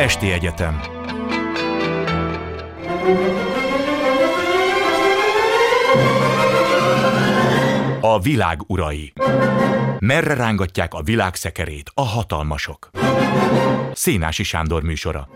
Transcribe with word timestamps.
Esti 0.00 0.32
Egyetem 0.32 0.80
A 8.00 8.20
világ 8.20 8.60
urai 8.66 9.12
Merre 9.98 10.34
rángatják 10.34 10.94
a 10.94 11.02
világ 11.02 11.34
szekerét 11.34 11.90
a 11.94 12.02
hatalmasok? 12.02 12.90
Szénási 13.92 14.42
Sándor 14.42 14.82
műsora 14.82 15.28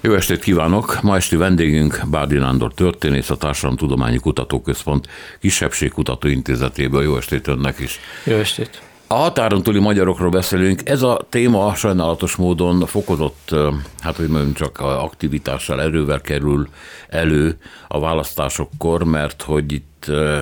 Jó 0.00 0.14
estét 0.14 0.42
kívánok! 0.42 0.98
Ma 1.02 1.16
esti 1.16 1.36
vendégünk 1.36 2.00
Bárdi 2.10 2.36
Nándor 2.36 2.74
történész, 2.74 3.30
a 3.30 3.36
Társadalomtudományi 3.36 4.18
Kutatóközpont 4.18 5.08
Kisebbségkutató 5.40 6.28
Intézetéből. 6.28 7.02
Jó 7.02 7.16
estét 7.16 7.46
önnek 7.46 7.78
is! 7.78 7.98
Jó 8.24 8.36
estét! 8.36 8.82
A 9.08 9.14
határon 9.14 9.62
túli 9.62 9.78
magyarokról 9.78 10.30
beszélünk. 10.30 10.88
Ez 10.88 11.02
a 11.02 11.26
téma 11.28 11.74
sajnálatos 11.74 12.36
módon 12.36 12.86
fokozott, 12.86 13.54
hát 14.00 14.16
hogy 14.16 14.28
mondjam, 14.28 14.52
csak 14.52 14.80
aktivitással, 14.80 15.80
erővel 15.80 16.20
kerül 16.20 16.68
elő 17.08 17.58
a 17.88 18.00
választásokkor, 18.00 19.04
mert 19.04 19.42
hogy 19.42 19.72
itt 19.72 19.95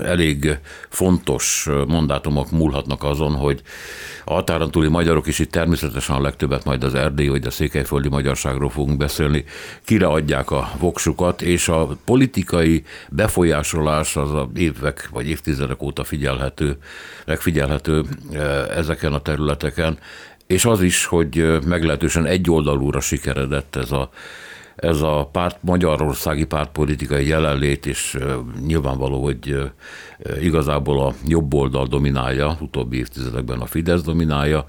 elég 0.05 0.59
fontos 0.89 1.69
mandátumok 1.87 2.51
múlhatnak 2.51 3.05
azon, 3.05 3.35
hogy 3.35 3.63
a 4.25 4.33
határon 4.33 4.71
túli 4.71 4.89
magyarok 4.89 5.27
is 5.27 5.39
itt 5.39 5.51
természetesen 5.51 6.17
a 6.17 6.21
legtöbbet 6.21 6.65
majd 6.65 6.85
az 6.85 6.95
erdély 6.95 7.29
vagy 7.29 7.47
a 7.47 7.51
székelyföldi 7.51 8.09
magyarságról 8.09 8.71
fogunk 8.71 8.99
beszélni, 8.99 9.45
kire 9.85 10.07
adják 10.07 10.51
a 10.51 10.71
voksukat, 10.79 11.43
és 11.43 11.69
a 11.69 11.97
politikai 12.05 12.85
befolyásolás 13.09 14.17
az 14.17 14.31
a 14.31 14.51
évek 14.55 15.09
vagy 15.13 15.29
évtizedek 15.29 15.83
óta 15.83 16.05
figyelhető, 16.05 16.77
megfigyelhető 17.27 18.05
ezeken 18.75 19.13
a 19.13 19.19
területeken, 19.19 19.99
és 20.47 20.65
az 20.65 20.83
is, 20.83 21.05
hogy 21.05 21.59
meglehetősen 21.67 22.27
egyoldalúra 22.27 23.01
sikeredett 23.01 23.77
ez 23.77 23.91
a 23.91 24.11
ez 24.77 25.01
a 25.01 25.29
párt, 25.33 25.57
magyarországi 25.61 26.45
pártpolitikai 26.45 27.27
jelenlét, 27.27 27.87
és 27.87 28.19
nyilvánvaló, 28.67 29.23
hogy 29.23 29.73
igazából 30.41 31.07
a 31.07 31.15
jobb 31.27 31.55
oldal 31.55 31.87
dominálja, 31.87 32.57
utóbbi 32.61 32.97
évtizedekben 32.97 33.61
a 33.61 33.67
Fidesz 33.67 34.03
dominálja 34.03 34.65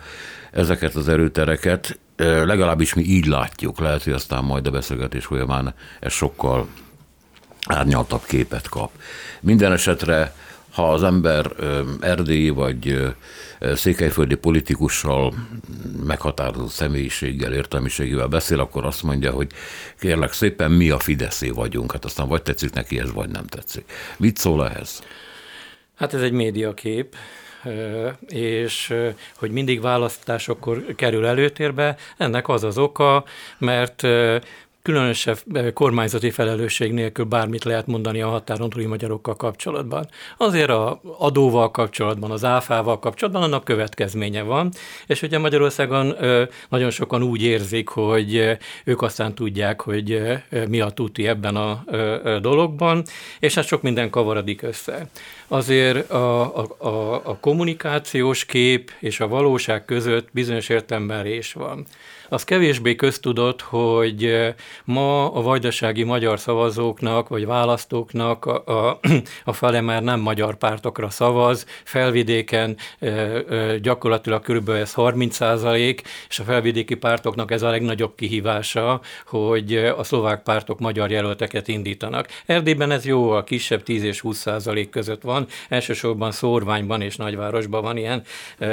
ezeket 0.52 0.95
az 0.95 1.08
erőtereket, 1.08 2.00
legalábbis 2.17 2.94
mi 2.94 3.03
így 3.03 3.25
látjuk, 3.25 3.80
lehet, 3.80 4.03
hogy 4.03 4.14
aztán 4.14 4.44
majd 4.44 4.67
a 4.67 4.72
beszélgetés 4.72 5.25
folyamán 5.25 5.73
ez 6.00 6.12
sokkal 6.12 6.67
árnyaltabb 7.67 8.23
képet 8.28 8.69
kap. 8.69 8.92
Minden 9.42 9.72
esetre 9.72 10.36
ha 10.76 10.92
az 10.92 11.04
ember 11.04 11.52
erdélyi 12.00 12.50
vagy 12.50 13.14
székelyföldi 13.59 14.36
politikussal, 14.36 15.34
meghatározott 16.06 16.70
személyiséggel, 16.70 17.54
értelmiségével 17.54 18.28
beszél, 18.28 18.59
akkor 18.59 18.86
azt 18.86 19.03
mondja, 19.03 19.31
hogy 19.31 19.48
kérlek 20.00 20.34
szépen 20.34 20.72
mi 20.72 20.90
a 20.90 21.00
Fideszé 21.00 21.50
vagyunk. 21.50 21.92
Hát 21.92 22.06
aztán 22.06 22.28
vagy 22.28 22.42
tetszik 22.42 22.73
neki 22.73 23.00
ez, 23.00 23.14
vagy 23.14 23.30
nem 23.30 23.46
tetszik. 23.46 23.92
Mit 24.18 24.38
szól 24.38 24.70
ehhez? 24.70 25.03
Hát 25.96 26.14
ez 26.14 26.22
egy 26.22 26.31
médiakép, 26.31 27.16
és 28.28 28.94
hogy 29.36 29.52
mindig 29.52 29.81
választásokkor 29.81 30.86
kerül 30.96 31.26
előtérbe, 31.26 31.96
ennek 32.18 32.48
az 32.48 32.64
az 32.64 32.78
oka, 32.78 33.23
mert 33.58 34.08
különösebb 34.86 35.38
eh, 35.53 35.72
kormányzati 35.72 36.30
felelősség 36.30 36.91
nélkül 36.91 37.25
bármit 37.25 37.64
lehet 37.64 37.88
mondani 37.88 38.22
a 38.22 38.30
határon 38.30 38.69
túli 38.69 38.86
magyarokkal 38.86 39.36
kapcsolatban. 39.36 40.08
Azért 40.38 40.69
a 40.69 41.02
adóval 41.17 41.72
kapcsolatban, 41.72 42.31
az 42.31 42.44
áfával 42.44 43.00
kapcsolatban 43.00 43.44
annak 43.44 43.63
következménye 43.63 44.41
van, 44.41 44.72
és 45.08 45.22
ugye 45.22 45.38
Magyarországon 45.38 46.16
nagyon 46.69 46.89
sokan 46.89 47.23
úgy 47.23 47.44
érzik, 47.44 47.88
hogy 47.88 48.58
ők 48.83 49.02
aztán 49.02 49.36
tudják, 49.36 49.81
hogy 49.81 50.22
mi 50.67 50.80
a 50.80 50.89
tuti 50.89 51.28
ebben 51.28 51.56
a 51.56 51.84
dologban, 52.41 53.03
és 53.40 53.53
hát 53.53 53.66
sok 53.66 53.81
minden 53.81 54.09
kavarodik 54.09 54.62
össze. 54.62 55.07
Azért 55.47 56.12
a, 56.12 56.57
a, 56.57 56.66
a, 56.78 57.22
a 57.24 57.38
kommunikációs 57.40 58.45
kép 58.45 58.91
és 59.00 59.19
a 59.19 59.28
valóság 59.28 59.85
között 59.85 60.28
bizonyos 60.31 60.69
értelemben 60.69 61.24
rés 61.24 61.53
van. 61.53 61.85
Az 62.30 62.44
kevésbé 62.44 62.96
köztudott, 62.96 63.62
hogy 63.62 64.25
eh, 64.25 64.53
ma 64.84 65.31
a 65.31 65.41
vajdasági 65.41 66.03
magyar 66.03 66.40
szavazóknak 66.40 67.28
vagy 67.28 67.46
választóknak 67.46 68.46
a, 68.46 69.00
a, 69.46 69.53
fele 69.53 69.81
már 69.81 70.03
nem 70.03 70.19
magyar 70.19 70.56
pártokra 70.56 71.09
szavaz, 71.09 71.66
felvidéken 71.84 72.78
e, 73.00 73.08
e, 73.08 73.78
gyakorlatilag 73.78 74.41
körülbelül 74.41 74.81
ez 74.81 74.94
30 74.94 75.36
százalék, 75.36 76.02
és 76.30 76.40
a 76.40 76.44
felvidéki 76.44 76.96
pártoknak 76.96 77.52
ez 77.52 77.62
a 77.62 77.69
legnagyobb 77.69 78.16
kihívása, 78.16 79.02
hogy 79.25 79.75
a 79.75 80.03
szlovák 80.03 80.44
pártok 80.44 80.80
magyar 80.80 81.12
jelölteket 81.12 81.68
indítanak. 81.68 82.28
Erdélyben 82.46 82.92
ez 82.92 83.06
jó, 83.06 83.30
a 83.31 83.44
kisebb 83.44 83.84
10 83.84 84.03
és 84.03 84.19
20 84.19 84.38
százalék 84.38 84.90
között 84.90 85.22
van, 85.22 85.47
elsősorban 85.69 86.31
szórványban 86.31 87.02
és 87.02 87.16
nagyvárosban 87.16 87.81
van 87.81 87.97
ilyen 87.97 88.24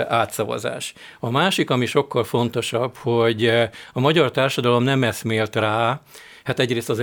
átszavazás. 0.08 0.92
A 1.20 1.30
másik, 1.30 1.70
ami 1.70 1.86
sokkal 1.86 2.24
fontosabb, 2.24 2.96
hogy 2.96 3.41
hogy 3.48 3.68
a 3.92 4.00
magyar 4.00 4.30
társadalom 4.30 4.82
nem 4.82 5.04
eszmélt 5.04 5.56
rá, 5.56 6.00
Hát 6.44 6.58
egyrészt 6.58 6.90
az 6.90 7.00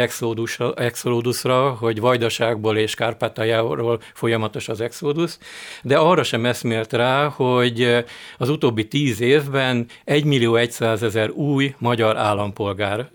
exodusra, 0.75 1.69
hogy 1.69 1.99
Vajdaságból 1.99 2.77
és 2.77 2.95
Kárpátaljáról 2.95 4.01
folyamatos 4.13 4.69
az 4.69 4.81
exodus, 4.81 5.37
de 5.81 5.97
arra 5.97 6.23
sem 6.23 6.45
eszmélt 6.45 6.93
rá, 6.93 7.27
hogy 7.27 8.05
az 8.37 8.49
utóbbi 8.49 8.87
tíz 8.87 9.21
évben 9.21 9.85
1 10.03 10.23
millió 10.23 10.59
100 10.69 11.03
ezer 11.03 11.29
új 11.29 11.75
magyar 11.77 12.17
állampolgár 12.17 13.09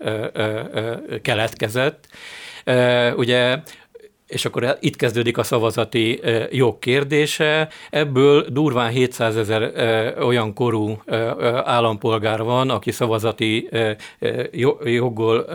keletkezett. 1.21 2.07
Ugye 3.15 3.57
és 4.35 4.45
akkor 4.45 4.77
itt 4.79 4.95
kezdődik 4.95 5.37
a 5.37 5.43
szavazati 5.43 6.21
jog 6.51 6.79
kérdése. 6.79 7.69
Ebből 7.89 8.45
durván 8.49 8.91
700 8.91 9.37
ezer 9.37 9.73
olyan 10.23 10.53
korú 10.53 11.01
állampolgár 11.63 12.43
van, 12.43 12.69
aki 12.69 12.91
szavazati 12.91 13.69
joggal 14.83 15.45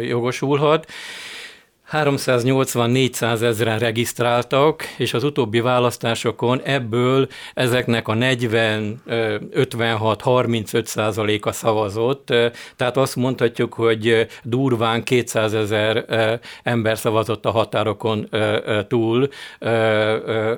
jogosulhat. 0.00 0.86
380-400 1.92 3.42
ezeren 3.42 3.78
regisztráltak, 3.78 4.82
és 4.96 5.14
az 5.14 5.24
utóbbi 5.24 5.60
választásokon 5.60 6.60
ebből 6.62 7.28
ezeknek 7.54 8.08
a 8.08 8.12
40-56-35 8.12 10.84
százaléka 10.84 11.52
szavazott, 11.52 12.26
tehát 12.76 12.96
azt 12.96 13.16
mondhatjuk, 13.16 13.74
hogy 13.74 14.26
durván 14.42 15.02
200 15.02 15.54
ezer 15.54 16.04
ember 16.62 16.98
szavazott 16.98 17.44
a 17.44 17.50
határokon 17.50 18.28
túl 18.88 19.28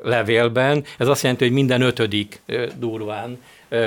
levélben. 0.02 0.84
Ez 0.98 1.08
azt 1.08 1.22
jelenti, 1.22 1.44
hogy 1.44 1.54
minden 1.54 1.80
ötödik 1.80 2.42
durván 2.78 3.38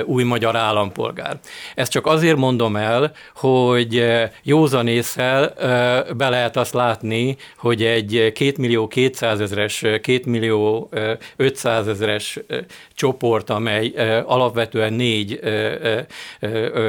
új 0.04 0.22
magyar 0.22 0.56
állampolgár. 0.56 1.38
Ezt 1.74 1.90
csak 1.90 2.06
azért 2.06 2.36
mondom 2.36 2.76
el, 2.76 3.12
hogy 3.34 4.04
józanésszel 4.42 5.54
be 6.16 6.28
lehet 6.28 6.56
azt 6.56 6.74
látni, 6.74 7.36
hogy 7.56 7.84
egy 7.84 8.32
2 8.34 8.54
millió 8.58 8.88
200 8.88 9.40
ezeres, 9.40 9.78
2 9.78 10.20
millió 10.24 10.88
500 11.36 11.88
ezeres 11.88 12.38
csoport, 12.94 13.50
amely 13.50 13.92
alapvetően 14.26 14.92
négy 14.92 15.40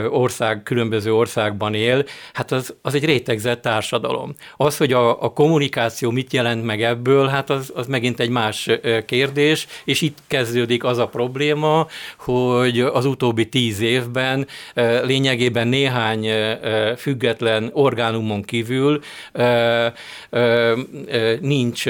ország, 0.09 0.63
különböző 0.63 1.13
országban 1.13 1.73
él, 1.73 2.06
hát 2.34 2.52
az, 2.52 2.75
az 2.81 2.96
egy 2.96 3.06
rétegzett 3.06 3.62
társadalom. 3.62 4.35
Az, 4.58 4.78
hogy 4.78 4.94
a, 4.94 5.23
a 5.23 5.29
kommunikáció 5.29 6.12
mit 6.12 6.34
jelent 6.34 6.66
meg 6.66 6.84
ebből, 6.84 7.28
hát 7.28 7.50
az, 7.50 7.72
az 7.75 7.88
megint 7.88 8.19
egy 8.19 8.29
más 8.29 8.69
kérdés, 9.06 9.68
és 9.84 10.02
itt 10.02 10.18
kezdődik 10.28 10.84
az 10.84 10.97
a 10.97 11.08
probléma, 11.08 11.88
hogy 12.18 12.80
az 12.81 13.05
utóbbi 13.05 13.49
tíz 13.49 13.79
évben 13.79 14.47
lényegében 15.03 15.67
néhány 15.67 16.28
független 16.97 17.69
orgánumon 17.73 18.41
kívül 18.41 18.99
nincs, 21.39 21.83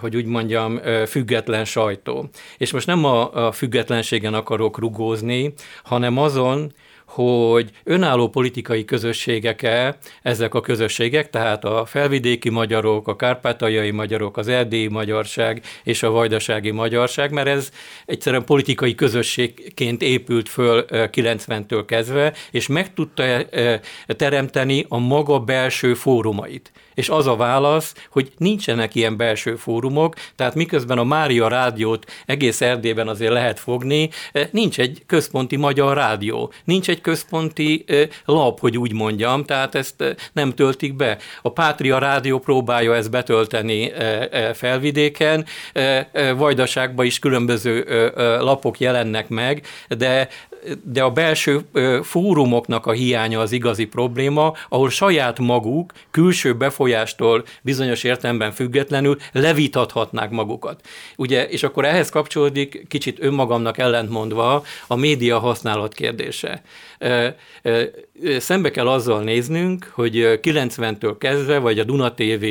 hogy 0.00 0.16
úgy 0.16 0.26
mondjam, 0.26 0.80
független 1.06 1.64
sajtó. 1.64 2.28
És 2.58 2.72
most 2.72 2.86
nem 2.86 3.04
a, 3.04 3.52
függetlenségen 3.52 4.34
akarok 4.34 4.78
rugózni, 4.78 5.52
hanem 5.82 6.18
azon, 6.18 6.72
hogy 7.14 7.70
önálló 7.84 8.28
politikai 8.28 8.84
közösségek-e 8.84 9.96
ezek 10.22 10.54
a 10.54 10.60
közösségek, 10.60 11.30
tehát 11.30 11.64
a 11.64 11.84
felvidéki 11.86 12.50
magyarok, 12.50 13.08
a 13.08 13.16
kárpátaljai 13.16 13.90
magyarok, 13.90 14.36
az 14.36 14.48
erdélyi 14.48 14.88
magyarság 14.88 15.62
és 15.84 16.02
a 16.02 16.10
vajdasági 16.10 16.70
magyarság, 16.70 17.32
mert 17.32 17.48
ez 17.48 17.70
egyszerűen 18.06 18.44
politikai 18.44 18.94
közösségként 18.94 20.02
épült 20.02 20.48
föl 20.48 20.84
90-től 20.90 21.82
kezdve, 21.86 22.32
és 22.50 22.66
meg 22.66 22.94
tudta 22.94 23.24
teremteni 24.06 24.86
a 24.88 24.98
maga 24.98 25.38
belső 25.38 25.94
fórumait. 25.94 26.72
És 26.94 27.08
az 27.08 27.26
a 27.26 27.36
válasz, 27.36 27.94
hogy 28.10 28.32
nincsenek 28.36 28.94
ilyen 28.94 29.16
belső 29.16 29.56
fórumok, 29.56 30.14
tehát 30.36 30.54
miközben 30.54 30.98
a 30.98 31.04
Mária 31.04 31.48
rádiót 31.48 32.12
egész 32.26 32.60
Erdélyben 32.60 33.08
azért 33.08 33.32
lehet 33.32 33.58
fogni, 33.58 34.10
nincs 34.50 34.78
egy 34.78 35.02
központi 35.06 35.56
magyar 35.56 35.96
rádió, 35.96 36.52
nincs 36.64 36.88
egy 36.88 37.00
központi 37.04 37.84
lap, 38.24 38.60
hogy 38.60 38.78
úgy 38.78 38.92
mondjam, 38.92 39.44
tehát 39.44 39.74
ezt 39.74 40.16
nem 40.32 40.52
töltik 40.54 40.94
be. 40.94 41.18
A 41.42 41.52
Pátria 41.52 41.98
Rádió 41.98 42.38
próbálja 42.38 42.94
ezt 42.94 43.10
betölteni 43.10 43.92
felvidéken, 44.54 45.44
Vajdaságban 46.36 47.06
is 47.06 47.18
különböző 47.18 47.84
lapok 48.40 48.80
jelennek 48.80 49.28
meg, 49.28 49.66
de 49.88 50.28
de 50.84 51.02
a 51.02 51.10
belső 51.10 51.60
fórumoknak 52.02 52.86
a 52.86 52.92
hiánya 52.92 53.40
az 53.40 53.52
igazi 53.52 53.84
probléma, 53.84 54.52
ahol 54.68 54.90
saját 54.90 55.38
maguk 55.38 55.92
külső 56.10 56.54
befolyástól 56.54 57.44
bizonyos 57.62 58.04
értelemben 58.04 58.52
függetlenül 58.52 59.16
levitathatnák 59.32 60.30
magukat. 60.30 60.80
Ugye, 61.16 61.48
és 61.48 61.62
akkor 61.62 61.84
ehhez 61.84 62.10
kapcsolódik 62.10 62.88
kicsit 62.88 63.22
önmagamnak 63.22 63.78
ellentmondva 63.78 64.64
a 64.86 64.96
média 64.96 65.38
használat 65.38 65.94
kérdése 65.94 66.62
szembe 68.38 68.70
kell 68.70 68.88
azzal 68.88 69.22
néznünk, 69.22 69.90
hogy 69.94 70.40
90-től 70.42 71.14
kezdve, 71.18 71.58
vagy 71.58 71.78
a 71.78 71.84
Duna 71.84 72.14
TV 72.14 72.44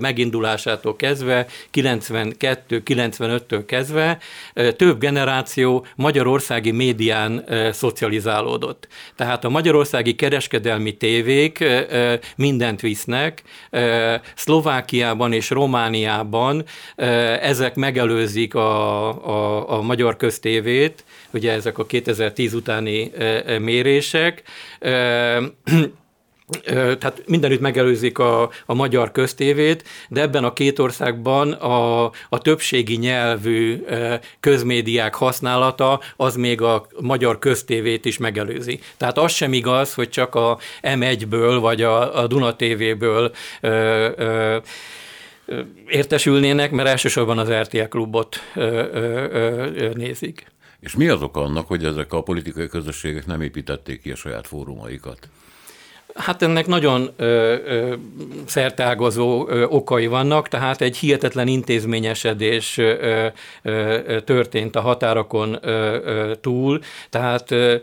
megindulásától 0.00 0.96
kezdve, 0.96 1.46
92-95-től 1.72 3.62
kezdve 3.66 4.18
több 4.76 4.98
generáció 4.98 5.86
magyarországi 5.96 6.70
médián 6.70 7.44
szocializálódott. 7.72 8.88
Tehát 9.16 9.44
a 9.44 9.48
magyarországi 9.48 10.14
kereskedelmi 10.14 10.96
tévék 10.96 11.64
mindent 12.36 12.80
visznek, 12.80 13.42
Szlovákiában 14.34 15.32
és 15.32 15.50
Romániában 15.50 16.64
ezek 17.40 17.74
megelőzik 17.74 18.54
a, 18.54 19.08
a, 19.28 19.70
a 19.78 19.82
magyar 19.82 20.16
köztévét, 20.16 21.04
ugye 21.32 21.52
ezek 21.52 21.78
a 21.78 21.86
2010 21.86 22.54
utáni 22.54 23.12
mérések, 23.58 24.42
tehát 26.68 27.22
mindenütt 27.26 27.60
megelőzik 27.60 28.18
a, 28.18 28.50
a 28.66 28.74
magyar 28.74 29.12
köztévét, 29.12 29.88
de 30.08 30.20
ebben 30.20 30.44
a 30.44 30.52
két 30.52 30.78
országban 30.78 31.52
a, 31.52 32.04
a 32.28 32.38
többségi 32.42 32.96
nyelvű 32.96 33.84
közmédiák 34.40 35.14
használata 35.14 36.00
az 36.16 36.36
még 36.36 36.60
a 36.60 36.86
magyar 37.00 37.38
köztévét 37.38 38.04
is 38.04 38.18
megelőzi. 38.18 38.80
Tehát 38.96 39.18
az 39.18 39.32
sem 39.32 39.52
igaz, 39.52 39.94
hogy 39.94 40.08
csak 40.08 40.34
a 40.34 40.58
M1-ből 40.82 41.58
vagy 41.60 41.82
a, 41.82 42.20
a 42.22 42.26
Duna 42.26 42.56
TV-ből 42.56 43.32
értesülnének, 45.88 46.70
mert 46.70 46.88
elsősorban 46.88 47.38
az 47.38 47.50
RTL 47.50 47.82
klubot 47.88 48.36
ö, 48.54 48.62
ö, 48.92 49.26
ö, 49.74 49.90
nézik. 49.94 50.46
És 50.80 50.96
mi 50.96 51.08
az 51.08 51.22
oka 51.22 51.42
annak, 51.42 51.66
hogy 51.66 51.84
ezek 51.84 52.12
a 52.12 52.22
politikai 52.22 52.66
közösségek 52.66 53.26
nem 53.26 53.40
építették 53.40 54.02
ki 54.02 54.10
a 54.10 54.16
saját 54.16 54.46
fórumaikat? 54.46 55.28
Hát 56.14 56.42
ennek 56.42 56.66
nagyon 56.66 57.10
ö, 57.16 57.24
ö, 57.64 57.94
szertágazó 58.46 59.48
ö, 59.48 59.64
okai 59.64 60.06
vannak, 60.06 60.48
tehát 60.48 60.80
egy 60.80 60.96
hihetetlen 60.96 61.46
intézményesedés 61.46 62.78
ö, 62.78 63.26
ö, 63.62 64.20
történt 64.24 64.76
a 64.76 64.80
határokon 64.80 65.58
ö, 65.60 65.68
ö, 66.04 66.34
túl, 66.34 66.80
tehát 67.10 67.50
ö, 67.50 67.76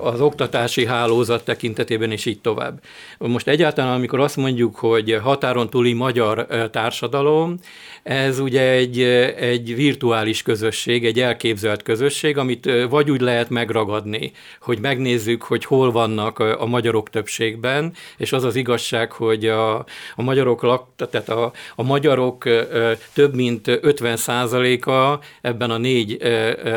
az 0.00 0.20
oktatási 0.20 0.86
hálózat 0.86 1.44
tekintetében 1.44 2.10
is 2.10 2.26
így 2.26 2.40
tovább. 2.40 2.80
Most 3.18 3.48
egyáltalán, 3.48 3.94
amikor 3.94 4.20
azt 4.20 4.36
mondjuk, 4.36 4.76
hogy 4.76 5.18
határon 5.22 5.70
túli 5.70 5.92
magyar 5.92 6.46
társadalom, 6.70 7.58
ez 8.02 8.38
ugye 8.38 8.70
egy, 8.70 9.00
egy 9.36 9.74
virtuális 9.74 10.42
közösség, 10.42 11.04
egy 11.04 11.20
elképzelt 11.20 11.82
közösség, 11.82 12.38
amit 12.38 12.70
vagy 12.90 13.10
úgy 13.10 13.20
lehet 13.20 13.50
megragadni, 13.50 14.32
hogy 14.60 14.78
megnézzük, 14.78 15.42
hogy 15.42 15.64
hol 15.64 15.92
vannak 15.92 16.38
a 16.38 16.66
magyarok 16.66 17.10
többségben, 17.10 17.92
és 18.16 18.32
az 18.32 18.44
az 18.44 18.56
igazság, 18.56 19.12
hogy 19.12 19.46
a, 19.46 19.76
a 20.16 20.22
magyarok 20.22 20.62
lak, 20.62 20.88
tehát 20.96 21.28
a, 21.28 21.52
a 21.74 21.82
magyarok 21.82 22.44
több 23.14 23.34
mint 23.34 23.68
50 23.68 24.18
a 24.84 25.18
ebben 25.40 25.70
a 25.70 25.78
négy 25.78 26.18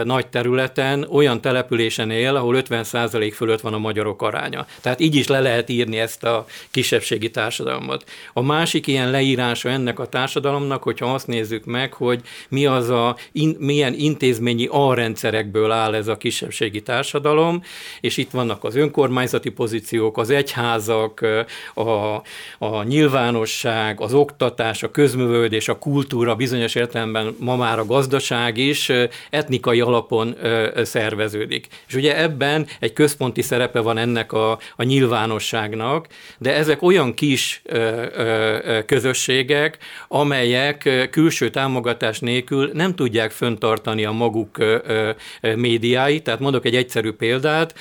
nagy 0.04 0.28
területen 0.28 1.08
olyan 1.12 1.42
településen 1.42 2.12
él, 2.12 2.36
ahol 2.36 2.49
50% 2.58 3.32
fölött 3.36 3.62
van 3.62 3.74
a 3.74 3.78
magyarok 3.78 4.22
aránya. 4.22 4.66
Tehát 4.82 5.00
így 5.00 5.16
is 5.16 5.28
le 5.28 5.40
lehet 5.40 5.70
írni 5.70 6.00
ezt 6.00 6.24
a 6.24 6.46
kisebbségi 6.72 7.32
társadalmat. 7.32 8.04
A 8.34 8.42
másik 8.42 8.88
ilyen 8.88 9.12
leírása 9.12 9.70
ennek 9.70 10.00
a 10.00 10.08
társadalomnak, 10.08 10.84
hogyha 10.84 11.14
azt 11.14 11.28
nézzük 11.28 11.66
meg, 11.66 11.94
hogy 11.94 12.22
mi 12.50 12.66
az 12.66 12.90
a, 12.90 13.16
in, 13.32 13.56
milyen 13.60 13.94
intézményi 13.94 14.68
alrendszerekből 14.72 15.72
áll 15.72 15.94
ez 15.94 16.08
a 16.08 16.18
kisebbségi 16.18 16.82
társadalom, 16.82 17.64
és 18.02 18.18
itt 18.18 18.32
vannak 18.32 18.64
az 18.64 18.76
önkormányzati 18.76 19.50
pozíciók, 19.50 20.18
az 20.18 20.30
egyházak, 20.30 21.26
a, 21.74 22.16
a 22.58 22.84
nyilvánosság, 22.84 24.02
az 24.02 24.14
oktatás, 24.14 24.84
a 24.84 24.92
közművődés, 24.92 25.68
a 25.68 25.78
kultúra, 25.78 26.36
bizonyos 26.36 26.76
értelemben 26.76 27.36
ma 27.40 27.56
már 27.56 27.80
a 27.80 27.86
gazdaság 27.86 28.58
is 28.58 28.92
etnikai 29.30 29.82
alapon 29.82 30.36
szerveződik. 30.84 31.68
És 31.88 31.94
ugye 31.94 32.18
ebben 32.18 32.39
egy 32.80 32.94
központi 32.94 33.42
szerepe 33.42 33.80
van 33.80 33.98
ennek 33.98 34.32
a, 34.34 34.60
a 34.76 34.84
nyilvánosságnak, 34.84 36.08
de 36.38 36.56
ezek 36.56 36.82
olyan 36.82 37.14
kis 37.14 37.62
ö, 37.64 38.06
ö, 38.16 38.80
közösségek, 38.86 39.78
amelyek 40.08 41.08
külső 41.12 41.50
támogatás 41.50 42.20
nélkül 42.20 42.70
nem 42.74 42.96
tudják 42.96 43.32
föntartani 43.32 44.06
a 44.06 44.12
maguk 44.12 44.58
ö, 44.58 45.10
médiáit. 45.56 46.24
Tehát 46.24 46.40
mondok 46.40 46.66
egy 46.66 46.76
egyszerű 46.76 47.12
példát, 47.12 47.76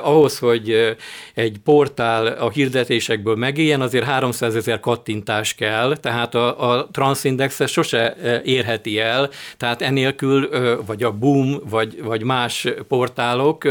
ahhoz, 0.00 0.38
hogy 0.38 0.96
egy 1.34 1.56
portál 1.64 2.26
a 2.26 2.50
hirdetésekből 2.50 3.36
megéljen, 3.36 3.80
azért 3.80 4.04
300 4.04 4.56
ezer 4.56 4.80
kattintás 4.80 5.54
kell, 5.54 5.96
tehát 5.96 6.34
a, 6.34 6.70
a 6.70 6.88
Transindex 6.92 7.70
sose 7.70 8.16
érheti 8.44 8.98
el, 8.98 9.30
tehát 9.56 9.82
enélkül, 9.82 10.48
vagy 10.86 11.02
a 11.02 11.12
Boom, 11.12 11.60
vagy, 11.70 12.02
vagy 12.02 12.22
más 12.22 12.68
portálok, 12.88 13.68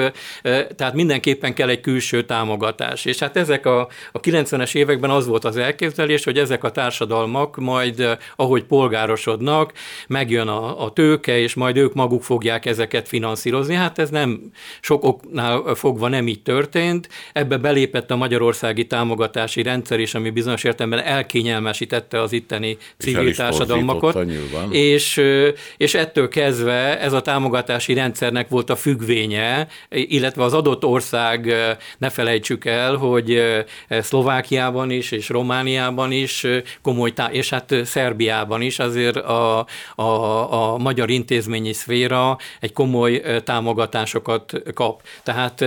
tehát 0.75 0.93
mindenképpen 0.93 1.53
kell 1.53 1.69
egy 1.69 1.81
külső 1.81 2.23
támogatás. 2.23 3.05
És 3.05 3.19
hát 3.19 3.37
ezek 3.37 3.65
a, 3.65 3.87
a 4.11 4.19
90-es 4.19 4.75
években 4.75 5.09
az 5.09 5.27
volt 5.27 5.45
az 5.45 5.57
elképzelés, 5.57 6.23
hogy 6.23 6.37
ezek 6.37 6.63
a 6.63 6.71
társadalmak 6.71 7.55
majd, 7.55 8.17
ahogy 8.35 8.63
polgárosodnak, 8.63 9.73
megjön 10.07 10.47
a, 10.47 10.83
a 10.85 10.93
tőke, 10.93 11.39
és 11.39 11.53
majd 11.53 11.77
ők 11.77 11.93
maguk 11.93 12.23
fogják 12.23 12.65
ezeket 12.65 13.07
finanszírozni. 13.07 13.75
Hát 13.75 13.99
ez 13.99 14.09
nem 14.09 14.39
sok 14.81 15.03
oknál 15.03 15.75
fogva 15.75 16.07
nem 16.07 16.27
így 16.27 16.41
történt. 16.41 17.09
Ebbe 17.33 17.57
belépett 17.57 18.11
a 18.11 18.15
magyarországi 18.15 18.87
támogatási 18.87 19.61
rendszer 19.61 19.99
is, 19.99 20.13
ami 20.13 20.29
bizonyos 20.29 20.63
értelemben 20.63 21.05
elkényelmesítette 21.05 22.21
az 22.21 22.31
itteni 22.31 22.77
civil 22.97 23.27
és 23.27 23.35
társadalmakat. 23.35 24.17
És, 24.69 25.21
és 25.77 25.93
ettől 25.93 26.27
kezdve 26.27 26.99
ez 26.99 27.13
a 27.13 27.21
támogatási 27.21 27.93
rendszernek 27.93 28.49
volt 28.49 28.69
a 28.69 28.75
függvénye, 28.75 29.67
illetve 30.07 30.43
az 30.43 30.53
adott 30.53 30.85
ország, 30.85 31.53
ne 31.97 32.09
felejtsük 32.09 32.65
el, 32.65 32.95
hogy 32.95 33.41
Szlovákiában 33.89 34.91
is, 34.91 35.11
és 35.11 35.29
Romániában 35.29 36.11
is 36.11 36.47
komoly, 36.81 37.13
tá- 37.13 37.33
és 37.33 37.49
hát 37.49 37.75
Szerbiában 37.83 38.61
is 38.61 38.79
azért 38.79 39.15
a, 39.15 39.65
a, 39.95 40.03
a 40.73 40.77
magyar 40.77 41.09
intézményi 41.09 41.73
szféra 41.73 42.37
egy 42.59 42.73
komoly 42.73 43.21
támogatásokat 43.43 44.61
kap. 44.73 45.01
Tehát 45.23 45.65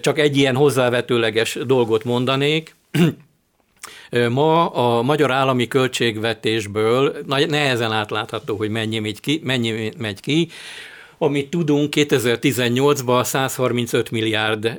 csak 0.00 0.18
egy 0.18 0.36
ilyen 0.36 0.56
hozzávetőleges 0.56 1.58
dolgot 1.66 2.04
mondanék, 2.04 2.74
Ma 4.28 4.66
a 4.66 5.02
magyar 5.02 5.30
állami 5.30 5.68
költségvetésből 5.68 7.16
nehezen 7.26 7.92
átlátható, 7.92 8.56
hogy 8.56 8.70
mennyi 8.70 8.98
megy 8.98 9.20
ki, 9.20 9.40
mennyi 9.44 9.92
megy 9.98 10.20
ki. 10.20 10.48
Amit 11.22 11.50
tudunk, 11.50 11.92
2018-ban 11.96 13.24
135 13.24 14.10
milliárd 14.10 14.78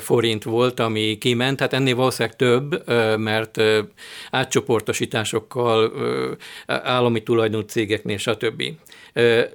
forint 0.00 0.44
volt, 0.44 0.80
ami 0.80 1.18
kiment, 1.18 1.60
hát 1.60 1.72
ennél 1.72 1.94
valószínűleg 1.94 2.36
több, 2.36 2.88
mert 3.18 3.62
átcsoportosításokkal, 4.30 5.92
állami 6.66 7.22
tulajdonú 7.22 7.62
cégeknél, 7.62 8.16
stb. 8.16 8.62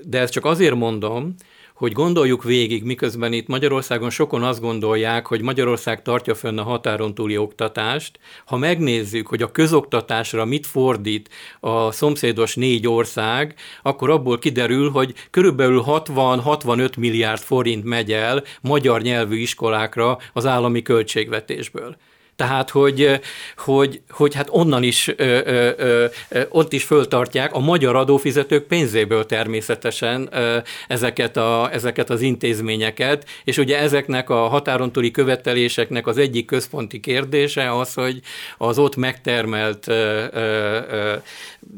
De 0.01 0.19
ezt 0.19 0.33
csak 0.33 0.45
azért 0.45 0.75
mondom, 0.75 1.35
hogy 1.73 1.91
gondoljuk 1.91 2.43
végig, 2.43 2.83
miközben 2.83 3.33
itt 3.33 3.47
Magyarországon 3.47 4.09
sokan 4.09 4.43
azt 4.43 4.61
gondolják, 4.61 5.27
hogy 5.27 5.41
Magyarország 5.41 6.01
tartja 6.01 6.35
fönn 6.35 6.57
a 6.57 6.63
határon 6.63 7.15
túli 7.15 7.37
oktatást. 7.37 8.19
Ha 8.45 8.57
megnézzük, 8.57 9.27
hogy 9.27 9.41
a 9.41 9.51
közoktatásra 9.51 10.45
mit 10.45 10.65
fordít 10.65 11.29
a 11.59 11.91
szomszédos 11.91 12.55
négy 12.55 12.87
ország, 12.87 13.55
akkor 13.81 14.09
abból 14.09 14.39
kiderül, 14.39 14.89
hogy 14.89 15.13
körülbelül 15.29 15.83
60-65 15.87 16.97
milliárd 16.97 17.41
forint 17.41 17.83
megy 17.83 18.11
el 18.11 18.43
magyar 18.61 19.01
nyelvű 19.01 19.35
iskolákra 19.35 20.17
az 20.33 20.45
állami 20.45 20.81
költségvetésből. 20.81 21.95
Tehát, 22.35 22.69
hogy, 22.69 23.19
hogy, 23.57 24.01
hogy 24.09 24.35
hát 24.35 24.47
onnan 24.51 24.83
is, 24.83 25.07
ö, 25.07 25.39
ö, 25.45 26.05
ö, 26.29 26.41
ott 26.49 26.73
is 26.73 26.83
föltartják 26.83 27.53
a 27.53 27.59
magyar 27.59 27.95
adófizetők 27.95 28.63
pénzéből 28.63 29.25
természetesen 29.25 30.29
ö, 30.31 30.57
ezeket, 30.87 31.37
a, 31.37 31.69
ezeket 31.71 32.09
az 32.09 32.21
intézményeket, 32.21 33.25
és 33.43 33.57
ugye 33.57 33.79
ezeknek 33.79 34.29
a 34.29 34.47
határon 34.47 34.91
túli 34.91 35.11
követeléseknek 35.11 36.07
az 36.07 36.17
egyik 36.17 36.45
központi 36.45 36.99
kérdése 36.99 37.77
az, 37.77 37.93
hogy 37.93 38.19
az 38.57 38.77
ott 38.77 38.95
megtermelt 38.95 39.87
ö, 39.87 40.25
ö, 40.31 41.13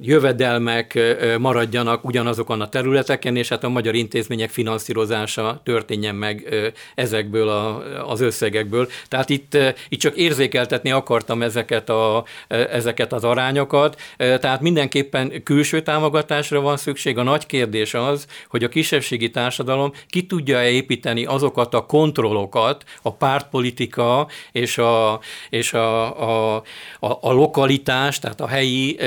jövedelmek 0.02 1.00
maradjanak 1.40 2.06
ugyanazokon 2.06 2.62
a 2.62 2.70
területeken, 2.70 3.36
és 3.36 3.50
hát 3.50 3.64
a 3.64 3.70
magyar 3.70 3.96
intézmények 3.96 4.50
finanszírozása 4.50 5.62
történjen 5.64 6.16
meg 6.16 6.54
ezekből 6.96 7.50
a, 7.50 7.84
az 8.12 8.22
összegekből. 8.22 8.88
Tehát 9.08 9.30
itt, 9.30 9.58
itt 9.90 10.00
csak 10.00 10.16
érzékeltetni 10.16 10.92
akartam 10.92 11.42
ezeket, 11.42 11.90
a, 11.90 12.24
ezeket 12.48 13.14
az 13.14 13.24
arányokat, 13.24 14.02
tehát 14.18 14.62
mindenképpen 14.62 15.44
külső 15.44 15.82
támogatásra 15.82 16.62
van 16.62 16.78
szükség. 16.78 17.18
A 17.18 17.24
nagy 17.24 17.46
kérdés 17.46 17.94
az, 17.94 18.28
hogy 18.50 18.64
a 18.64 18.70
kisebbségi 18.70 19.30
társadalom 19.30 19.92
ki 20.08 20.26
tudja 20.26 20.70
építeni 20.70 21.26
azokat 21.26 21.74
a 21.74 21.86
kontrollokat, 21.86 22.84
a 23.02 23.14
pártpolitika 23.14 24.28
és 24.52 24.78
a, 24.78 25.20
és 25.50 25.74
a, 25.74 26.20
a, 26.22 26.56
a, 27.00 27.18
a 27.22 27.32
lokalitás, 27.32 28.20
tehát 28.20 28.42
a 28.42 28.48
helyi 28.48 28.98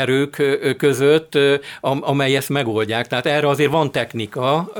erők 0.00 0.42
között, 0.78 1.38
amely 1.80 2.36
ezt 2.36 2.48
megoldják. 2.48 3.06
Tehát 3.06 3.26
erre 3.26 3.48
azért 3.48 3.70
van 3.70 3.92
technika, 3.92 4.72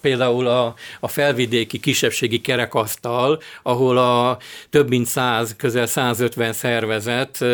például 0.00 0.46
a, 0.46 0.74
a 1.00 1.08
felvidéki 1.08 1.80
kisebbségi 1.80 2.40
kerekasztal, 2.40 3.40
ahol 3.62 3.98
a 3.98 4.38
több 4.70 4.88
mint 4.88 5.06
száz 5.06 5.48
100, 5.48 5.56
közel 5.56 5.86
150 5.86 6.52
szervezet 6.52 7.44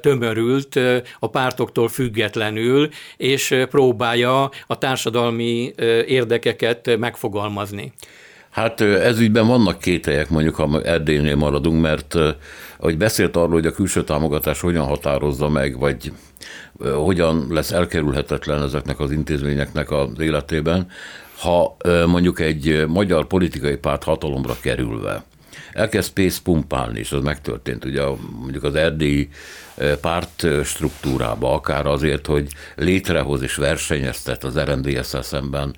tömörült 0.00 0.80
a 1.18 1.26
pártoktól 1.26 1.88
függetlenül, 1.88 2.88
és 3.16 3.56
próbálja 3.70 4.50
a 4.66 4.78
társadalmi 4.78 5.72
érdekeket 6.06 6.96
megfogalmazni. 6.98 7.92
Hát 8.52 8.80
ez 8.80 9.18
ügyben 9.18 9.46
vannak 9.46 9.78
kételyek, 9.78 10.30
mondjuk 10.30 10.54
ha 10.54 10.82
Erdélynél 10.82 11.36
maradunk, 11.36 11.80
mert 11.80 12.14
ahogy 12.78 12.96
beszélt 12.96 13.36
arról, 13.36 13.52
hogy 13.52 13.66
a 13.66 13.72
külső 13.72 14.04
támogatás 14.04 14.60
hogyan 14.60 14.84
határozza 14.84 15.48
meg, 15.48 15.78
vagy 15.78 16.12
hogyan 16.94 17.46
lesz 17.50 17.70
elkerülhetetlen 17.70 18.62
ezeknek 18.62 19.00
az 19.00 19.10
intézményeknek 19.10 19.90
az 19.90 20.08
életében, 20.18 20.86
ha 21.38 21.76
mondjuk 22.06 22.40
egy 22.40 22.84
magyar 22.88 23.26
politikai 23.26 23.76
párt 23.76 24.04
hatalomra 24.04 24.56
kerülve 24.60 25.24
elkezd 25.72 26.12
pénzt 26.12 26.42
pumpálni, 26.42 26.98
és 26.98 27.12
az 27.12 27.22
megtörtént. 27.22 27.84
Ugye 27.84 28.02
mondjuk 28.40 28.64
az 28.64 28.74
erdélyi 28.74 29.28
párt 30.00 30.46
struktúrába, 30.64 31.54
akár 31.54 31.86
azért, 31.86 32.26
hogy 32.26 32.52
létrehoz 32.76 33.42
és 33.42 33.54
versenyeztet 33.54 34.44
az 34.44 34.58
rmdsz 34.58 35.24
szemben 35.24 35.76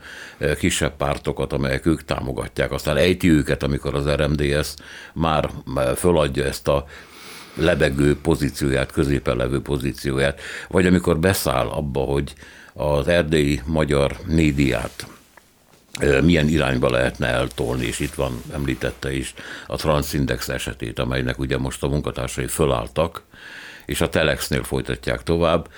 kisebb 0.59 0.97
pártokat, 0.97 1.53
amelyek 1.53 1.87
ők 1.87 2.05
támogatják, 2.05 2.73
aztán 2.73 2.97
ejti 2.97 3.31
őket, 3.31 3.63
amikor 3.63 3.95
az 3.95 4.09
RMDS 4.09 4.75
már 5.13 5.51
föladja 5.97 6.45
ezt 6.45 6.69
a 6.69 6.87
lebegő 7.55 8.17
pozícióját, 8.17 8.93
középen 8.93 9.37
levő 9.37 9.61
pozícióját, 9.61 10.41
vagy 10.69 10.87
amikor 10.87 11.19
beszáll 11.19 11.67
abba, 11.67 12.01
hogy 12.01 12.35
az 12.73 13.09
erdélyi 13.09 13.61
magyar 13.67 14.17
médiát 14.27 15.07
milyen 16.23 16.49
irányba 16.49 16.91
lehetne 16.91 17.27
eltolni, 17.27 17.87
és 17.87 17.99
itt 17.99 18.15
van, 18.15 18.43
említette 18.53 19.13
is 19.13 19.35
a 19.67 19.77
Transindex 19.77 20.49
esetét, 20.49 20.99
amelynek 20.99 21.39
ugye 21.39 21.59
most 21.59 21.83
a 21.83 21.89
munkatársai 21.89 22.47
fölálltak, 22.47 23.23
és 23.87 24.01
a 24.01 24.09
Telexnél 24.09 24.63
folytatják 24.63 25.23
tovább, 25.23 25.69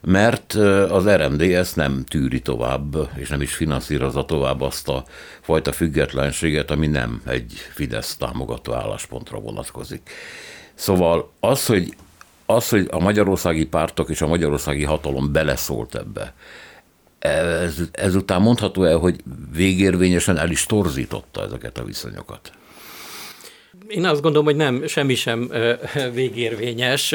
mert 0.00 0.54
az 0.88 1.08
RMD 1.08 1.40
ezt 1.40 1.76
nem 1.76 2.04
tűri 2.08 2.40
tovább, 2.40 2.96
és 3.14 3.28
nem 3.28 3.40
is 3.40 3.54
finanszírozza 3.54 4.24
tovább 4.24 4.60
azt 4.60 4.88
a 4.88 5.04
fajta 5.40 5.72
függetlenséget, 5.72 6.70
ami 6.70 6.86
nem 6.86 7.22
egy 7.26 7.52
Fidesz 7.72 8.16
támogató 8.16 8.72
álláspontra 8.72 9.38
vonatkozik. 9.38 10.10
Szóval 10.74 11.32
az, 11.40 11.66
hogy, 11.66 11.94
az, 12.46 12.68
hogy 12.68 12.88
a 12.90 12.98
magyarországi 12.98 13.66
pártok 13.66 14.10
és 14.10 14.22
a 14.22 14.26
magyarországi 14.26 14.84
hatalom 14.84 15.32
beleszólt 15.32 15.94
ebbe, 15.94 16.34
ez, 17.26 17.76
ezután 17.92 18.42
mondható 18.42 18.84
el, 18.84 18.96
hogy 18.96 19.20
végérvényesen 19.52 20.38
el 20.38 20.50
is 20.50 20.64
torzította 20.64 21.42
ezeket 21.42 21.78
a 21.78 21.84
viszonyokat? 21.84 22.52
Én 23.88 24.04
azt 24.04 24.22
gondolom, 24.22 24.46
hogy 24.46 24.56
nem, 24.56 24.86
semmi 24.86 25.14
sem 25.14 25.50
végérvényes, 26.12 27.14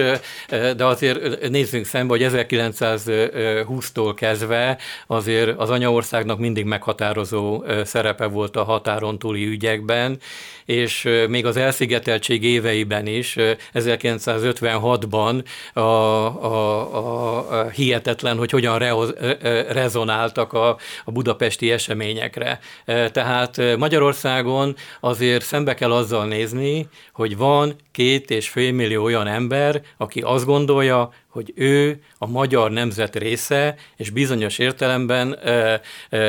de 0.49 0.85
azért 0.85 1.49
nézzünk 1.49 1.85
szembe, 1.85 2.17
hogy 2.17 2.27
1920-tól 2.33 4.13
kezdve 4.15 4.77
azért 5.07 5.59
az 5.59 5.69
anyaországnak 5.69 6.39
mindig 6.39 6.65
meghatározó 6.65 7.63
szerepe 7.83 8.25
volt 8.25 8.55
a 8.55 8.63
határon 8.63 9.19
túli 9.19 9.45
ügyekben, 9.45 10.19
és 10.65 11.09
még 11.27 11.45
az 11.45 11.57
elszigeteltség 11.57 12.43
éveiben 12.43 13.07
is, 13.07 13.35
1956-ban 13.73 15.43
a, 15.73 15.79
a, 15.79 17.59
a 17.59 17.69
hihetetlen, 17.69 18.37
hogy 18.37 18.51
hogyan 18.51 18.77
rehoz, 18.77 19.13
rezonáltak 19.69 20.53
a, 20.53 20.77
a 21.05 21.11
budapesti 21.11 21.71
eseményekre. 21.71 22.59
Tehát 22.85 23.77
Magyarországon 23.77 24.75
azért 24.99 25.43
szembe 25.43 25.73
kell 25.73 25.91
azzal 25.91 26.25
nézni, 26.25 26.60
hogy 27.13 27.37
van 27.37 27.75
két 27.91 28.29
és 28.29 28.49
fél 28.49 28.71
millió 28.71 29.03
olyan 29.03 29.27
ember, 29.27 29.81
aki 29.97 30.21
azt 30.21 30.45
gondolja, 30.45 31.13
hogy 31.27 31.53
ő 31.55 32.01
a 32.17 32.27
magyar 32.27 32.71
nemzet 32.71 33.15
része, 33.15 33.75
és 33.97 34.09
bizonyos 34.09 34.59
értelemben 34.59 35.37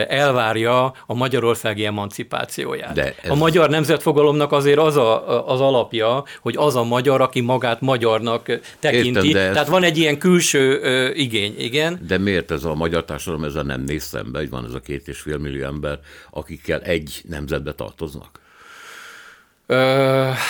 elvárja 0.08 0.94
a 1.06 1.14
magyarországi 1.14 1.84
emancipációját. 1.84 2.92
De 2.92 3.14
ez... 3.22 3.30
A 3.30 3.34
magyar 3.34 3.70
nemzetfogalomnak 3.70 4.52
azért 4.52 4.78
az 4.78 4.96
a, 4.96 5.48
az 5.48 5.60
alapja, 5.60 6.24
hogy 6.40 6.54
az 6.56 6.76
a 6.76 6.84
magyar, 6.84 7.20
aki 7.20 7.40
magát 7.40 7.80
magyarnak 7.80 8.60
tekinti. 8.78 9.28
Értem, 9.28 9.46
ez... 9.46 9.52
Tehát 9.52 9.68
van 9.68 9.82
egy 9.82 9.98
ilyen 9.98 10.18
külső 10.18 10.80
igény, 11.14 11.54
igen. 11.58 12.00
De 12.06 12.18
miért 12.18 12.50
ez 12.50 12.64
a 12.64 12.74
magyar 12.74 13.04
társadalom 13.04 13.44
ezzel 13.44 13.62
nem 13.62 13.80
néz 13.80 14.02
szembe, 14.02 14.38
hogy 14.38 14.50
van 14.50 14.64
ez 14.64 14.74
a 14.74 14.80
két 14.80 15.08
és 15.08 15.18
fél 15.18 15.38
millió 15.38 15.64
ember, 15.64 15.98
akikkel 16.30 16.80
egy 16.80 17.22
nemzetbe 17.28 17.72
tartoznak? 17.72 18.40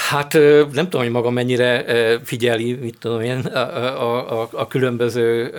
Hát 0.09 0.33
nem 0.73 0.85
tudom, 0.85 1.01
hogy 1.01 1.11
maga 1.11 1.31
mennyire 1.31 1.85
figyeli, 2.25 2.75
mit 2.75 2.99
tudom 2.99 3.21
én, 3.21 3.39
a, 3.39 4.41
a, 4.41 4.49
a 4.53 4.67
különböző 4.67 5.51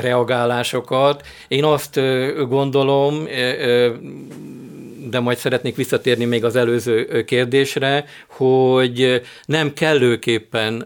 reagálásokat. 0.00 1.26
Én 1.48 1.64
azt 1.64 2.00
gondolom, 2.48 3.26
de 5.10 5.20
majd 5.20 5.38
szeretnék 5.38 5.76
visszatérni 5.76 6.24
még 6.24 6.44
az 6.44 6.56
előző 6.56 7.24
kérdésre, 7.24 8.04
hogy 8.26 9.22
nem 9.44 9.72
kellőképpen 9.72 10.84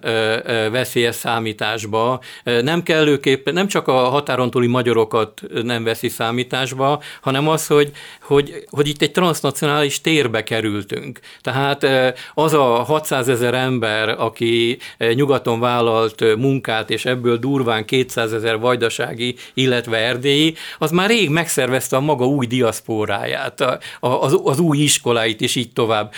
ezt 0.73 0.99
számításba, 1.11 2.21
nem 2.45 2.83
kellőképpen, 2.83 3.55
nem 3.55 3.67
csak 3.69 3.89
a 3.89 3.93
határon 3.93 4.51
túli 4.51 4.67
magyarokat 4.67 5.43
nem 5.63 5.85
veszi 5.85 6.09
számításba, 6.09 7.03
hanem 7.21 7.49
az, 7.49 7.67
hogy, 7.67 7.91
hogy, 8.23 8.65
hogy 8.71 8.89
itt 8.89 9.03
egy 9.03 9.13
transnacionális 9.13 10.01
térbe 10.01 10.43
kerültünk. 10.43 11.21
Tehát 11.41 11.87
az 12.35 12.53
a 12.53 12.63
600 12.63 13.29
ezer 13.29 13.55
ember, 13.55 14.09
aki 14.09 14.79
nyugaton 15.15 15.61
vállalt 15.61 16.37
munkát, 16.37 16.91
és 16.91 17.05
ebből 17.05 17.37
durván 17.37 17.85
200 17.85 18.33
ezer 18.33 18.59
vajdasági, 18.59 19.35
illetve 19.55 19.97
erdélyi, 19.97 20.55
az 20.79 20.91
már 20.91 21.09
rég 21.09 21.31
megszervezte 21.31 21.97
a 21.97 22.01
maga 22.01 22.27
új 22.27 22.47
diaszpóráját, 22.47 23.65
az, 24.21 24.41
az 24.45 24.59
új 24.59 24.79
iskoláit, 24.79 25.41
és 25.41 25.55
így 25.55 25.73
tovább. 25.73 26.13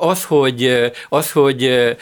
Az, 0.00 0.24
hogy 0.24 0.90
az, 1.08 1.32
hogy 1.32 1.92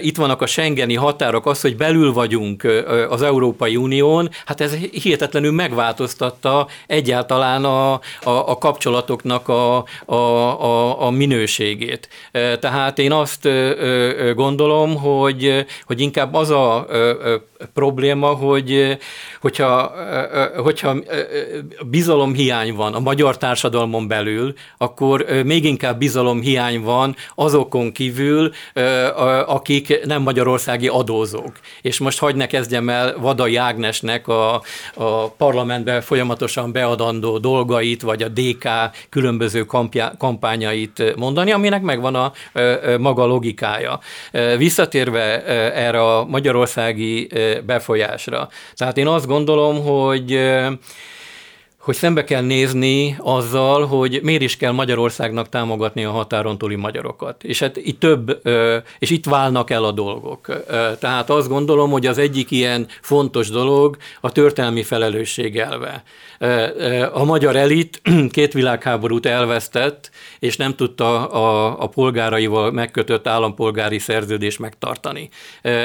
itt 0.00 0.16
vannak 0.16 0.42
a 0.42 0.46
Schengeni 0.46 0.94
határok, 0.94 1.46
az, 1.46 1.60
hogy 1.60 1.76
belül 1.76 2.12
vagyunk 2.12 2.66
az 3.08 3.22
Európai 3.22 3.76
Unión, 3.76 4.28
hát 4.44 4.60
ez 4.60 4.74
hihetetlenül 4.74 5.52
megváltoztatta 5.52 6.66
egyáltalán 6.86 7.64
a, 7.64 7.92
a, 7.92 8.00
a 8.22 8.58
kapcsolatoknak 8.58 9.48
a, 9.48 9.84
a, 10.04 10.14
a, 10.14 11.02
a 11.06 11.10
minőségét. 11.10 12.08
Tehát 12.60 12.98
én 12.98 13.12
azt 13.12 13.48
gondolom, 14.34 14.96
hogy, 14.96 15.66
hogy 15.86 16.00
inkább 16.00 16.34
az 16.34 16.50
a 16.50 16.86
probléma, 17.74 18.26
hogy 18.26 18.98
hogyha, 19.40 19.92
hogyha 20.56 20.96
bizalomhiány 21.86 22.74
van 22.74 22.94
a 22.94 23.00
magyar 23.00 23.36
társadalmon 23.36 24.08
belül, 24.08 24.54
akkor 24.78 25.24
még 25.44 25.64
inkább 25.64 25.98
bizalomhiány 25.98 26.80
van 26.80 27.16
azokon 27.34 27.92
kívül, 27.92 28.50
akik 29.46 30.04
nem 30.04 30.22
magyarországi 30.22 30.88
adózók. 30.88 31.52
És 31.82 31.98
most 31.98 32.18
hagyd 32.18 32.36
ne 32.36 32.46
kezdjem 32.46 32.88
el 32.88 33.16
Vadai 33.18 33.56
Ágnesnek 33.56 34.28
a, 34.28 34.62
a 34.94 35.28
parlamentben 35.36 36.00
folyamatosan 36.00 36.72
beadandó 36.72 37.38
dolgait, 37.38 38.02
vagy 38.02 38.22
a 38.22 38.28
DK 38.28 38.68
különböző 39.08 39.64
kampja, 39.64 40.12
kampányait 40.18 41.16
mondani, 41.16 41.52
aminek 41.52 41.82
megvan 41.82 42.14
a 42.14 42.32
maga 42.98 43.26
logikája. 43.26 44.00
Visszatérve 44.56 45.44
erre 45.74 46.02
a 46.02 46.24
magyarországi 46.24 47.28
befolyásra. 47.66 48.48
Tehát 48.74 48.96
én 48.96 49.06
azt 49.06 49.26
gondolom, 49.26 49.84
hogy 49.84 50.40
hogy 51.80 51.94
szembe 51.94 52.24
kell 52.24 52.42
nézni 52.42 53.16
azzal, 53.18 53.86
hogy 53.86 54.20
miért 54.22 54.42
is 54.42 54.56
kell 54.56 54.72
Magyarországnak 54.72 55.48
támogatni 55.48 56.04
a 56.04 56.10
határon 56.10 56.58
túli 56.58 56.74
magyarokat. 56.74 57.44
És 57.44 57.58
hát 57.58 57.76
itt 57.76 58.00
több, 58.00 58.40
és 58.98 59.10
itt 59.10 59.24
válnak 59.24 59.70
el 59.70 59.84
a 59.84 59.92
dolgok. 59.92 60.64
Tehát 60.98 61.30
azt 61.30 61.48
gondolom, 61.48 61.90
hogy 61.90 62.06
az 62.06 62.18
egyik 62.18 62.50
ilyen 62.50 62.86
fontos 63.00 63.50
dolog 63.50 63.96
a 64.20 64.32
történelmi 64.32 64.82
felelősség 64.82 65.58
elve. 65.58 66.02
A 67.12 67.24
magyar 67.24 67.56
elit 67.56 68.02
két 68.30 68.52
világháborút 68.52 69.26
elvesztett, 69.26 70.10
és 70.38 70.56
nem 70.56 70.74
tudta 70.74 71.26
a, 71.26 71.76
a 71.82 71.86
polgáraival 71.86 72.70
megkötött 72.70 73.26
állampolgári 73.26 73.98
szerződést 73.98 74.58
megtartani. 74.58 75.28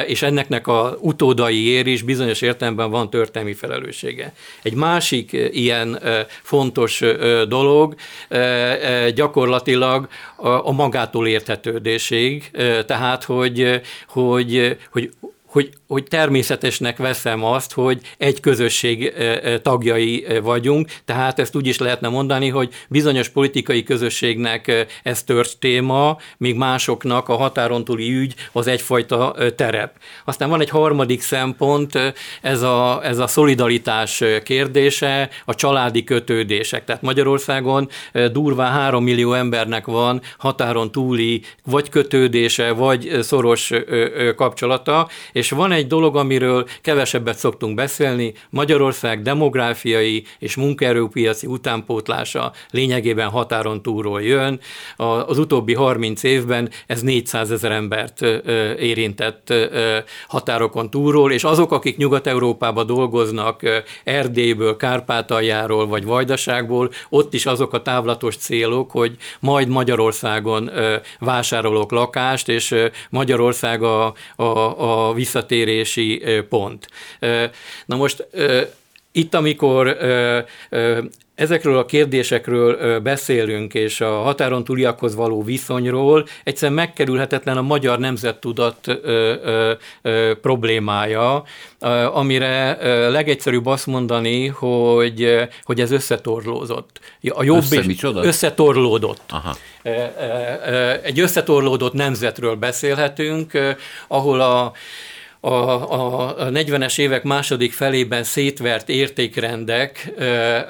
És 0.08 0.22
enneknek 0.22 0.68
a 0.68 0.98
utódaiért 1.00 1.88
is 1.88 2.02
bizonyos 2.02 2.42
értelemben 2.42 2.90
van 2.90 3.10
történelmi 3.10 3.54
felelőssége. 3.54 4.34
Egy 4.64 4.74
másik 4.74 5.32
ilyen 5.52 5.85
fontos 6.42 7.04
dolog 7.48 7.96
gyakorlatilag 9.14 10.08
a 10.38 10.72
magától 10.72 11.28
érthetődéség, 11.28 12.52
tehát 12.86 13.24
hogy, 13.24 13.82
hogy, 14.08 14.78
hogy 14.92 15.12
hogy, 15.56 15.70
hogy 15.88 16.04
természetesnek 16.04 16.98
veszem 16.98 17.44
azt, 17.44 17.74
hogy 17.74 18.02
egy 18.18 18.40
közösség 18.40 19.14
tagjai 19.62 20.26
vagyunk, 20.44 20.90
tehát 21.06 21.40
ezt 21.40 21.56
úgy 21.56 21.68
is 21.68 21.78
lehetne 21.78 22.08
mondani, 22.08 22.50
hogy 22.50 22.70
bizonyos 22.90 23.30
politikai 23.30 23.84
közösségnek 23.84 24.86
ez 25.04 25.24
tört 25.24 25.58
téma, 25.58 26.18
míg 26.38 26.56
másoknak 26.56 27.30
a 27.30 27.36
határon 27.36 27.84
túli 27.84 28.12
ügy 28.12 28.36
az 28.52 28.68
egyfajta 28.68 29.36
terep. 29.56 29.96
Aztán 30.26 30.50
van 30.50 30.62
egy 30.62 30.70
harmadik 30.70 31.22
szempont, 31.22 32.14
ez 32.42 32.62
a, 32.62 33.00
ez 33.04 33.18
a 33.18 33.28
szolidaritás 33.28 34.24
kérdése, 34.44 35.30
a 35.46 35.56
családi 35.56 36.04
kötődések. 36.04 36.86
Tehát 36.86 37.02
Magyarországon 37.02 37.90
durvá 38.32 38.72
három 38.72 39.04
millió 39.04 39.34
embernek 39.34 39.86
van 39.86 40.22
határon 40.38 40.92
túli 40.92 41.42
vagy 41.66 41.90
kötődése, 41.90 42.72
vagy 42.72 43.18
szoros 43.22 43.72
kapcsolata, 44.36 45.08
és 45.32 45.45
és 45.46 45.52
van 45.52 45.72
egy 45.72 45.88
dolog, 45.88 46.16
amiről 46.16 46.68
kevesebbet 46.82 47.38
szoktunk 47.38 47.76
beszélni, 47.76 48.34
Magyarország 48.50 49.22
demográfiai 49.22 50.24
és 50.40 50.56
munkaerőpiaci 50.56 51.48
utánpótlása 51.48 52.52
lényegében 52.72 53.30
határon 53.30 53.82
túlról 53.82 54.22
jön. 54.22 54.60
Az 55.26 55.38
utóbbi 55.38 55.74
30 55.74 56.24
évben 56.24 56.70
ez 56.88 57.02
400 57.02 57.52
ezer 57.52 57.72
embert 57.72 58.22
érintett 58.80 59.54
határokon 60.28 60.90
túlról, 60.90 61.32
és 61.32 61.44
azok, 61.44 61.72
akik 61.72 61.98
Nyugat-Európába 61.98 62.84
dolgoznak, 62.84 63.62
Erdélyből, 64.04 64.76
Kárpátaljáról 64.76 65.88
vagy 65.88 66.06
Vajdaságból, 66.06 66.92
ott 67.10 67.34
is 67.34 67.46
azok 67.46 67.74
a 67.74 67.82
távlatos 67.82 68.36
célok, 68.36 68.92
hogy 68.92 69.16
majd 69.40 69.68
Magyarországon 69.68 70.72
vásárolok 71.20 71.92
lakást, 71.92 72.50
és 72.50 72.76
Magyarország 73.10 73.84
a, 73.84 74.14
a, 74.36 74.44
a 75.08 75.14
visszatérési 75.36 76.24
pont. 76.50 76.88
Na 77.86 77.96
most 77.96 78.28
itt, 79.12 79.34
amikor 79.34 79.98
ezekről 81.36 81.78
a 81.78 81.86
kérdésekről 81.86 83.00
beszélünk, 83.00 83.74
és 83.74 84.02
a 84.02 84.22
határon 84.22 84.64
túliakhoz 84.64 85.16
való 85.16 85.44
viszonyról, 85.44 86.28
egyszerűen 86.44 86.78
megkerülhetetlen 86.78 87.58
a 87.58 87.62
magyar 87.62 88.00
nemzettudat 88.00 89.00
problémája, 90.42 91.44
amire 92.14 92.78
legegyszerűbb 93.10 93.66
azt 93.66 93.86
mondani, 93.86 94.48
hogy, 94.48 95.48
hogy 95.64 95.80
ez 95.82 95.92
összetorlózott. 95.92 97.00
A 97.30 97.44
jobb 97.44 97.58
Össze, 97.58 97.80
és 97.80 97.86
micsoda? 97.86 98.24
összetorlódott. 98.24 99.24
Aha. 99.30 99.56
Egy 101.04 101.20
összetorlódott 101.20 101.94
nemzetről 101.94 102.56
beszélhetünk, 102.56 103.76
ahol 104.08 104.42
a 104.42 104.74
a, 105.46 106.46
a 106.46 106.50
40-es 106.52 107.00
évek 107.00 107.24
második 107.24 107.74
felében 107.74 108.24
szétvert 108.24 108.90
értékrendek 108.90 110.14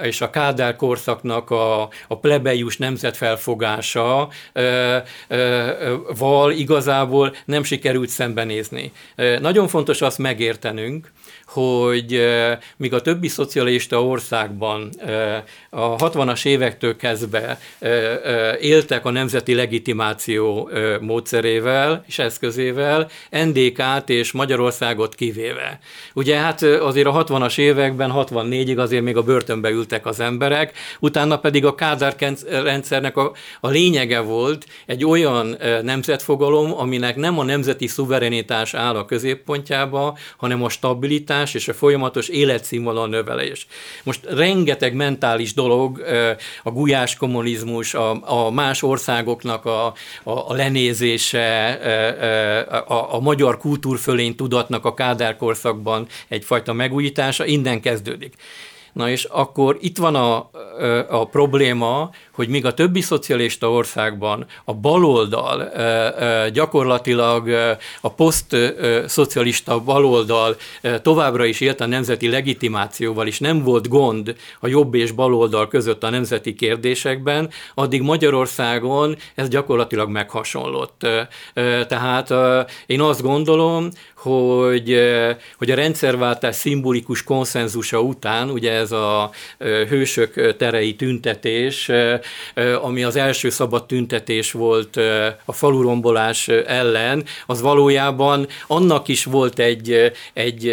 és 0.04 0.22
a 0.22 0.30
Kádár 0.30 0.76
korszaknak 0.76 1.50
a, 1.50 1.90
a 2.08 2.18
plebejus 2.20 2.78
nemzetfelfogása 2.78 4.30
val 6.18 6.52
igazából 6.52 7.36
nem 7.46 7.64
sikerült 7.64 8.10
szembenézni. 8.10 8.92
Nagyon 9.40 9.68
fontos 9.68 10.02
azt 10.02 10.18
megértenünk, 10.18 11.12
hogy 11.46 12.26
míg 12.78 12.94
a 12.94 13.02
többi 13.02 13.28
szocialista 13.28 14.04
országban 14.04 14.90
a 15.70 15.96
60-as 15.96 16.46
évektől 16.46 16.96
kezdve 16.96 17.60
éltek 18.60 19.06
a 19.06 19.10
nemzeti 19.10 19.54
legitimáció 19.54 20.70
módszerével 21.02 22.04
és 22.08 22.20
eszközével, 22.20 23.10
NDK-t 23.30 24.10
és 24.10 24.32
Magyarországot 24.32 25.16
kivéve. 25.16 25.80
Ugye 26.14 26.38
hát 26.38 26.62
azért 26.62 27.08
a 27.08 27.24
60-as 27.24 27.58
években, 27.58 28.12
64-ig 28.16 28.78
azért 28.78 29.04
még 29.04 29.18
a 29.18 29.24
börtönbe 29.24 29.70
ültek 29.70 30.06
az 30.06 30.20
emberek, 30.20 30.78
utána 31.00 31.40
pedig 31.40 31.66
a 31.66 31.76
Kádár 31.76 32.16
rendszernek 32.50 33.18
a, 33.18 33.32
a 33.60 33.68
lényege 33.68 34.20
volt 34.20 34.66
egy 34.86 35.06
olyan 35.06 35.58
nemzetfogalom, 35.82 36.74
aminek 36.78 37.16
nem 37.16 37.40
a 37.40 37.44
nemzeti 37.44 37.88
szuverenitás 37.88 38.74
áll 38.74 38.96
a 38.96 39.06
középpontjába, 39.06 40.18
hanem 40.38 40.64
a 40.64 40.70
stabilitás 40.70 41.35
és 41.44 41.68
a 41.68 41.74
folyamatos 41.74 42.28
életszínvonal 42.28 43.08
növelés. 43.08 43.68
Most 44.04 44.26
rengeteg 44.26 44.94
mentális 44.94 45.54
dolog, 45.54 46.04
a 46.64 46.72
gulyás 46.72 47.16
kommunizmus, 47.16 47.94
a, 47.94 48.46
a 48.46 48.50
más 48.52 48.84
országoknak 48.84 49.66
a, 49.66 49.86
a, 49.86 49.94
a 50.24 50.54
lenézése, 50.54 51.72
a, 52.88 53.14
a 53.14 53.20
magyar 53.20 53.58
kultúrfölény 53.58 54.36
tudatnak 54.36 54.86
a 54.86 54.94
Kádár 54.94 55.38
korszakban 55.38 56.08
egyfajta 56.28 56.74
megújítása, 56.74 57.46
innen 57.46 57.82
kezdődik. 57.82 58.34
Na 58.96 59.10
és 59.10 59.24
akkor 59.24 59.78
itt 59.80 59.98
van 59.98 60.16
a, 60.16 60.50
a 61.10 61.28
probléma, 61.28 62.10
hogy 62.32 62.48
míg 62.48 62.66
a 62.66 62.74
többi 62.74 63.02
szocialista 63.02 63.72
országban 63.72 64.46
a 64.66 64.74
baloldal 64.74 65.72
gyakorlatilag 66.50 67.50
a 68.02 68.12
poszt-szocialista 68.12 69.80
baloldal 69.80 70.56
továbbra 71.02 71.46
is 71.46 71.62
élt 71.62 71.82
a 71.82 71.86
nemzeti 71.86 72.30
legitimációval, 72.30 73.28
és 73.28 73.40
nem 73.40 73.64
volt 73.64 73.88
gond 73.88 74.36
a 74.60 74.68
jobb 74.68 74.94
és 74.94 75.12
baloldal 75.12 75.68
között 75.68 76.04
a 76.04 76.10
nemzeti 76.10 76.54
kérdésekben, 76.56 77.50
addig 77.74 78.02
Magyarországon 78.02 79.16
ez 79.36 79.48
gyakorlatilag 79.48 80.10
meghasonlott. 80.10 81.08
Tehát 81.88 82.34
én 82.86 83.02
azt 83.02 83.22
gondolom, 83.22 83.90
hogy, 84.16 85.00
hogy 85.58 85.72
a 85.72 85.76
rendszerváltás 85.76 86.56
szimbolikus 86.56 87.24
konszenzusa 87.24 88.02
után, 88.02 88.50
ugye 88.50 88.85
ez 88.86 88.92
a 88.92 89.32
hősök 89.90 90.56
terei 90.58 90.96
tüntetés, 90.96 91.92
ami 92.82 93.04
az 93.04 93.16
első 93.16 93.50
szabad 93.50 93.86
tüntetés 93.86 94.52
volt 94.52 95.00
a 95.46 95.54
falurombolás 95.54 96.48
ellen, 96.48 97.24
az 97.46 97.62
valójában 97.62 98.48
annak 98.68 99.08
is 99.08 99.24
volt 99.24 99.60
egy, 99.60 100.12
egy, 100.34 100.68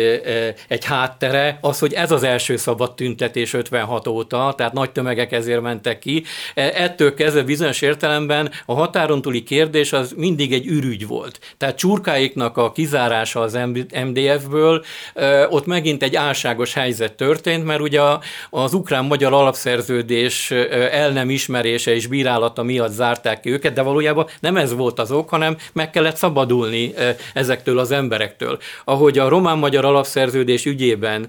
egy 0.68 0.84
háttere, 0.84 1.58
az, 1.60 1.78
hogy 1.78 1.92
ez 1.92 2.10
az 2.10 2.22
első 2.22 2.56
szabad 2.56 2.94
tüntetés 2.94 3.54
56 3.54 4.06
óta, 4.06 4.54
tehát 4.56 4.72
nagy 4.72 4.90
tömegek 4.90 5.32
ezért 5.32 5.60
mentek 5.60 5.98
ki. 5.98 6.24
E, 6.54 6.72
ettől 6.74 7.14
kezdve 7.14 7.42
bizonyos 7.42 7.82
értelemben 7.82 8.50
a 8.66 8.74
határon 8.74 9.22
túli 9.22 9.42
kérdés 9.42 9.92
az 9.92 10.14
mindig 10.16 10.52
egy 10.52 10.66
ürügy 10.66 11.06
volt. 11.06 11.38
Tehát 11.58 11.78
csurkáiknak 11.78 12.56
a 12.56 12.72
kizárása 12.72 13.40
az 13.40 13.58
MDF-ből, 14.04 14.84
ott 15.48 15.66
megint 15.66 16.02
egy 16.02 16.16
álságos 16.16 16.74
helyzet 16.74 17.12
történt, 17.12 17.64
mert 17.64 17.80
ugye 17.80 18.00
a, 18.02 18.20
az 18.50 18.74
ukrán-magyar 18.74 19.32
alapszerződés 19.32 20.50
el 20.90 21.10
nem 21.10 21.30
ismerése 21.30 21.94
és 21.94 22.06
bírálata 22.06 22.62
miatt 22.62 22.92
zárták 22.92 23.40
ki 23.40 23.50
őket, 23.50 23.72
de 23.72 23.82
valójában 23.82 24.26
nem 24.40 24.56
ez 24.56 24.74
volt 24.74 24.98
az 24.98 25.10
ok, 25.10 25.28
hanem 25.28 25.56
meg 25.72 25.90
kellett 25.90 26.16
szabadulni 26.16 26.94
ezektől 27.34 27.78
az 27.78 27.90
emberektől. 27.90 28.58
Ahogy 28.84 29.18
a 29.18 29.28
román-magyar 29.28 29.84
alapszerződés 29.84 30.64
ügyében 30.64 31.28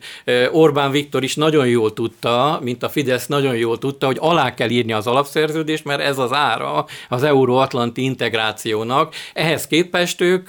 Orbán 0.52 0.92
Viktor 0.92 1.24
is 1.24 1.36
nagyon 1.36 1.68
jól 1.68 1.94
tudta, 1.94 2.60
mint 2.62 2.84
a 2.84 2.90
Fidesz 2.90 3.28
nagyon 3.28 3.56
jól 3.56 3.78
tudta, 3.78 4.06
hogy 4.06 4.18
alá 4.20 4.54
kell 4.54 4.70
írni 4.70 4.94
az 4.94 5.08
alapszerződést, 5.08 5.86
mert 5.86 6.02
ez 6.02 6.18
az 6.18 6.34
ára 6.34 6.86
az 7.10 7.24
euróatlanti 7.24 8.04
integrációnak. 8.04 9.14
Ehhez 9.34 9.68
képest 9.68 10.22
ők 10.22 10.48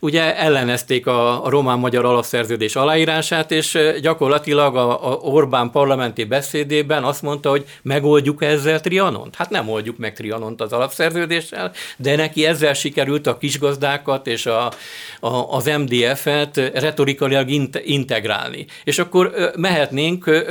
ugye 0.00 0.36
ellenezték 0.36 1.06
a, 1.06 1.44
a 1.44 1.50
román-magyar 1.50 2.04
alapszerződés 2.04 2.76
aláírását, 2.76 3.50
és 3.50 3.78
gyakorlatilag 4.00 4.76
a, 4.76 5.12
a 5.12 5.14
Orbán 5.14 5.49
parlamenti 5.50 6.24
beszédében 6.24 7.04
azt 7.04 7.22
mondta, 7.22 7.50
hogy 7.50 7.64
megoldjuk 7.82 8.42
ezzel 8.42 8.80
Trianont. 8.80 9.34
Hát 9.34 9.50
nem 9.50 9.68
oldjuk 9.68 9.98
meg 9.98 10.14
Trianont 10.14 10.60
az 10.60 10.72
alapszerződéssel, 10.72 11.72
de 11.96 12.16
neki 12.16 12.46
ezzel 12.46 12.74
sikerült 12.74 13.26
a 13.26 13.38
kisgazdákat 13.38 14.26
és 14.26 14.46
a, 14.46 14.72
a, 15.20 15.56
az 15.56 15.70
MDF-et 15.78 16.56
retorikailag 16.74 17.48
integrálni. 17.84 18.66
És 18.84 18.98
akkor 18.98 19.32
mehetnénk 19.56 20.44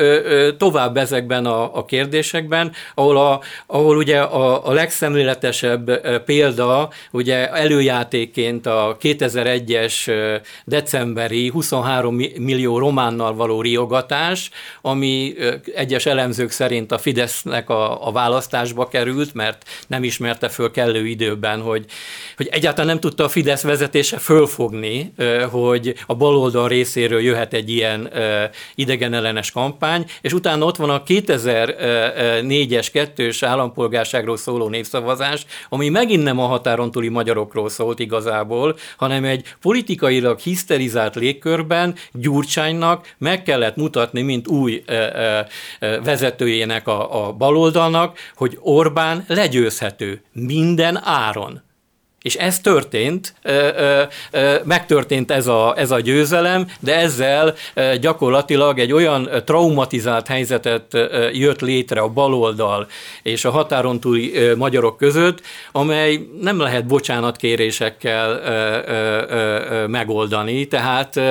tovább 0.58 0.98
ezekben 0.98 1.46
a, 1.46 1.78
a 1.78 1.86
kérdésekben, 1.86 2.72
ahol, 2.96 3.18
a, 3.18 3.42
ahol 3.68 3.98
ugye 3.98 4.20
a, 4.20 4.68
a 4.68 4.72
legszemléletesebb 4.72 5.92
példa, 6.26 6.90
ugye 7.12 7.50
előjátéként 7.52 8.66
a 8.66 8.98
2001-es 9.02 10.12
decemberi 10.66 11.50
23 11.50 12.16
millió 12.38 12.78
románnal 12.78 13.36
való 13.36 13.62
riogatás, 13.62 14.50
ami 14.82 15.36
egyes 15.76 16.06
elemzők 16.06 16.52
szerint 16.52 16.92
a 16.92 16.98
Fidesznek 16.98 17.70
a, 17.70 18.08
a 18.08 18.12
választásba 18.12 18.88
került, 18.88 19.34
mert 19.34 19.70
nem 19.88 20.04
ismerte 20.04 20.50
föl 20.50 20.72
kellő 20.72 21.08
időben, 21.08 21.62
hogy, 21.62 21.86
hogy 22.39 22.47
egyáltalán 22.52 22.88
nem 22.88 22.99
tudta 22.99 23.23
a 23.23 23.30
Fidesz 23.30 23.62
vezetése 23.62 24.17
fölfogni, 24.17 25.13
hogy 25.49 25.95
a 26.06 26.15
baloldal 26.15 26.67
részéről 26.67 27.21
jöhet 27.21 27.54
egy 27.54 27.69
ilyen 27.69 28.10
idegenellenes 28.75 29.52
kampány, 29.52 30.06
és 30.21 30.34
utána 30.34 30.65
ott 30.65 30.75
van 30.75 30.89
a 30.89 31.04
2004-es 31.04 32.88
kettős 32.93 33.43
állampolgárságról 33.43 34.38
szóló 34.38 34.69
népszavazás, 34.69 35.45
ami 35.69 35.89
megint 35.89 36.23
nem 36.23 36.39
a 36.39 36.45
határon 36.45 36.91
túli 36.91 37.10
magyarokról 37.10 37.69
szólt 37.69 37.99
igazából, 37.99 38.75
hanem 38.97 39.23
egy 39.23 39.45
politikailag 39.62 40.39
hiszterizált 40.39 41.15
légkörben 41.15 41.95
Gyurcsánynak 42.12 43.15
meg 43.17 43.43
kellett 43.43 43.75
mutatni, 43.75 44.21
mint 44.21 44.47
új 44.47 44.84
vezetőjének 46.04 46.88
a, 46.88 47.28
a 47.28 47.34
baloldalnak, 47.34 48.17
hogy 48.36 48.58
Orbán 48.62 49.25
legyőzhető 49.28 50.21
minden 50.32 51.02
áron. 51.04 51.67
És 52.22 52.36
ez 52.36 52.60
történt, 52.60 53.34
megtörtént 54.64 55.32
ez 55.32 55.48
a, 55.48 55.74
ez 55.78 55.92
a 55.92 56.00
győzelem, 56.00 56.68
de 56.80 56.96
ezzel 56.96 57.56
gyakorlatilag 58.00 58.80
egy 58.80 58.92
olyan 58.92 59.30
traumatizált 59.46 60.28
helyzetet 60.28 60.98
jött 61.34 61.62
létre 61.62 62.00
a 62.02 62.10
baloldal 62.10 62.88
és 63.24 63.46
a 63.46 63.52
határon 63.52 64.00
túli 64.00 64.34
magyarok 64.58 64.98
között, 64.98 65.42
amely 65.72 66.28
nem 66.42 66.60
lehet 66.60 66.86
bocsánatkérésekkel 66.86 68.42
megoldani. 69.88 70.68
Tehát 70.68 71.22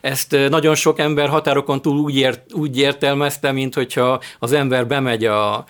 ezt 0.00 0.36
nagyon 0.48 0.74
sok 0.74 0.98
ember 0.98 1.28
határokon 1.28 1.82
túl 1.82 1.98
úgy, 1.98 2.16
ért, 2.16 2.52
úgy 2.52 2.78
értelmezte, 2.78 3.52
mint 3.52 3.74
hogyha 3.74 4.20
az 4.38 4.52
ember 4.52 4.86
bemegy 4.86 5.24
a 5.24 5.64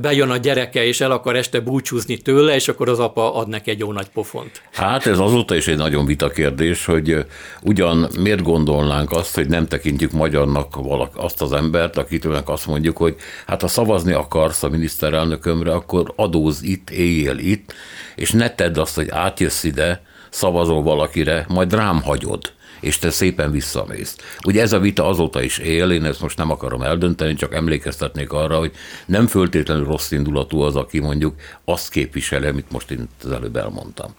bejön 0.00 0.30
a 0.30 0.36
gyereke, 0.36 0.84
és 0.84 1.00
el 1.00 1.10
akar 1.10 1.36
este 1.36 1.60
búcsúzni 1.60 2.16
tőle, 2.16 2.54
és 2.54 2.68
akkor 2.68 2.88
az 2.88 2.98
apa 2.98 3.34
ad 3.34 3.48
neki 3.48 3.70
egy 3.70 3.78
jó 3.78 3.92
nagy 3.92 4.08
pofont. 4.08 4.62
Hát 4.72 5.06
ez 5.06 5.18
azóta 5.18 5.54
is 5.54 5.66
egy 5.66 5.76
nagyon 5.76 6.06
vita 6.06 6.28
kérdés, 6.28 6.84
hogy 6.84 7.24
ugyan 7.62 8.08
miért 8.18 8.42
gondolnánk 8.42 9.12
azt, 9.12 9.34
hogy 9.34 9.48
nem 9.48 9.66
tekintjük 9.66 10.12
magyarnak 10.12 10.76
valak, 10.76 11.12
azt 11.16 11.42
az 11.42 11.52
embert, 11.52 11.96
akitől 11.96 12.42
azt 12.44 12.66
mondjuk, 12.66 12.96
hogy 12.96 13.16
hát 13.46 13.60
ha 13.60 13.68
szavazni 13.68 14.12
akarsz 14.12 14.62
a 14.62 14.68
miniszterelnökömre, 14.68 15.72
akkor 15.72 16.12
adóz 16.16 16.62
itt, 16.62 16.90
éljél 16.90 17.38
itt, 17.38 17.74
és 18.16 18.30
ne 18.30 18.50
tedd 18.50 18.78
azt, 18.78 18.94
hogy 18.94 19.08
átjössz 19.10 19.64
ide, 19.64 20.02
szavazol 20.30 20.82
valakire, 20.82 21.46
majd 21.48 21.74
rám 21.74 22.02
hagyod 22.02 22.52
és 22.82 22.98
te 22.98 23.10
szépen 23.10 23.50
visszamész. 23.50 24.16
Ugye 24.46 24.62
ez 24.62 24.72
a 24.72 24.78
vita 24.78 25.08
azóta 25.08 25.42
is 25.42 25.58
él, 25.58 25.90
én 25.90 26.04
ezt 26.04 26.20
most 26.20 26.36
nem 26.36 26.50
akarom 26.50 26.82
eldönteni, 26.82 27.34
csak 27.34 27.54
emlékeztetnék 27.54 28.32
arra, 28.32 28.58
hogy 28.58 28.72
nem 29.06 29.26
föltétlenül 29.26 29.84
rossz 29.84 30.10
indulatú 30.10 30.60
az, 30.60 30.76
aki 30.76 30.98
mondjuk 30.98 31.34
azt 31.64 31.90
képviseli, 31.90 32.46
amit 32.46 32.70
most 32.70 32.90
én 32.90 33.08
az 33.24 33.30
előbb 33.30 33.56
elmondtam. 33.56 34.10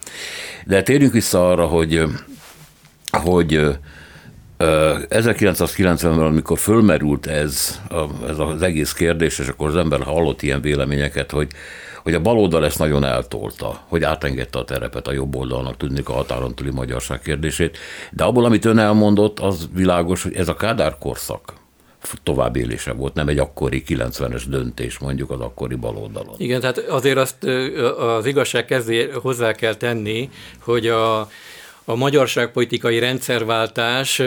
De 0.65 0.83
térjünk 0.83 1.13
vissza 1.13 1.49
arra, 1.49 1.65
hogy, 1.65 2.03
hogy 3.11 3.77
1990-ben, 4.59 6.19
amikor 6.19 6.59
fölmerült 6.59 7.25
ez, 7.25 7.81
ez 8.27 8.39
az 8.39 8.61
egész 8.61 8.93
kérdés, 8.93 9.39
és 9.39 9.47
akkor 9.47 9.67
az 9.67 9.75
ember 9.75 10.01
hallott 10.01 10.41
ilyen 10.41 10.61
véleményeket, 10.61 11.31
hogy 11.31 11.47
hogy 12.03 12.13
a 12.13 12.21
baloldal 12.21 12.65
ezt 12.65 12.79
nagyon 12.79 13.03
eltolta, 13.03 13.81
hogy 13.87 14.03
átengedte 14.03 14.59
a 14.59 14.63
terepet 14.63 15.07
a 15.07 15.11
jobb 15.11 15.35
oldalnak, 15.35 15.77
tudni 15.77 16.01
a 16.05 16.11
határon 16.11 16.55
túli 16.55 16.71
magyarság 16.71 17.19
kérdését. 17.19 17.77
De 18.11 18.23
abból, 18.23 18.45
amit 18.45 18.65
ön 18.65 18.77
elmondott, 18.77 19.39
az 19.39 19.69
világos, 19.73 20.23
hogy 20.23 20.35
ez 20.35 20.47
a 20.47 20.55
Kádár 20.55 20.97
korszak 20.97 21.53
tovább 22.23 22.55
élése 22.55 22.91
volt, 22.93 23.13
nem 23.13 23.27
egy 23.27 23.39
akkori 23.39 23.83
90-es 23.87 24.43
döntés 24.47 24.97
mondjuk 24.97 25.31
az 25.31 25.39
akkori 25.39 25.75
baloldalon. 25.75 26.35
Igen, 26.37 26.59
tehát 26.59 26.77
azért 26.77 27.17
azt 27.17 27.43
az 27.97 28.25
igazság 28.25 28.65
kezdé 28.65 29.09
hozzá 29.21 29.51
kell 29.51 29.75
tenni, 29.75 30.29
hogy 30.59 30.87
a 30.87 31.29
a 31.85 31.95
magyarságpolitikai 31.95 32.99
rendszerváltás 32.99 34.19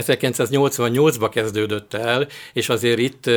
1988-ba 0.00 1.28
kezdődött 1.32 1.94
el, 1.94 2.26
és 2.52 2.68
azért 2.68 2.98
itt 2.98 3.30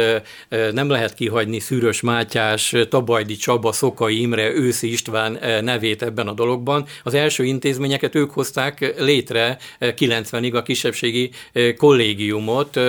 nem 0.71 0.89
lehet 0.89 1.13
kihagyni 1.13 1.59
Szűrös 1.59 2.01
Mátyás, 2.01 2.75
Tabajdi 2.89 3.35
Csaba, 3.35 3.71
Szokai 3.71 4.21
Imre, 4.21 4.53
Őszi 4.53 4.91
István 4.91 5.39
nevét 5.63 6.01
ebben 6.01 6.27
a 6.27 6.33
dologban. 6.33 6.85
Az 7.03 7.13
első 7.13 7.43
intézményeket 7.43 8.15
ők 8.15 8.31
hozták 8.31 8.95
létre 8.99 9.57
90-ig 9.79 10.53
a 10.53 10.63
kisebbségi 10.63 11.29
kollégiumot, 11.77 12.79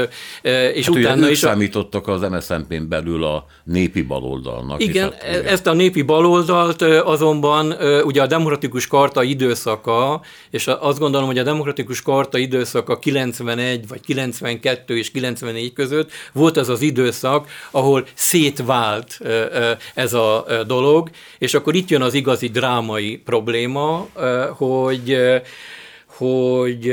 és 0.75 0.87
hát 0.87 0.97
utána 0.97 1.29
is... 1.29 1.39
számítottak 1.39 2.09
az 2.09 2.21
MSZNP-n 2.21 2.89
belül 2.89 3.25
a 3.25 3.47
népi 3.65 4.03
baloldalnak. 4.03 4.83
Igen, 4.83 5.13
hát, 5.13 5.23
ezt 5.47 5.67
a 5.67 5.73
népi 5.73 6.03
baloldalt 6.03 6.83
azonban 6.83 7.75
ugye 8.05 8.23
a 8.23 8.27
demokratikus 8.27 8.87
karta 8.87 9.18
karta 9.19 9.23
időszaka, 9.23 10.21
és 10.51 10.67
azt 10.67 10.99
gondolom, 10.99 11.27
hogy 11.27 11.39
a 11.39 11.43
demokratikus 11.43 12.03
karta 12.03 12.39
időszaka 12.39 12.99
91 12.99 13.89
vagy 13.89 14.01
92 14.01 14.97
és 14.97 15.11
94 15.11 15.73
között 15.73 16.11
volt 16.33 16.57
az 16.57 16.69
az 16.69 16.81
időszak, 16.81 17.49
ahol 17.71 18.07
szétvált 18.15 19.21
ez 19.95 20.13
a 20.15 20.47
dolog, 20.67 21.11
és 21.39 21.55
akkor 21.55 21.75
itt 21.75 21.89
jön 21.89 22.03
az 22.03 22.15
igazi 22.15 22.49
drámai 22.49 23.17
probléma, 23.17 24.07
hogy 24.57 25.17
hogy 26.07 26.93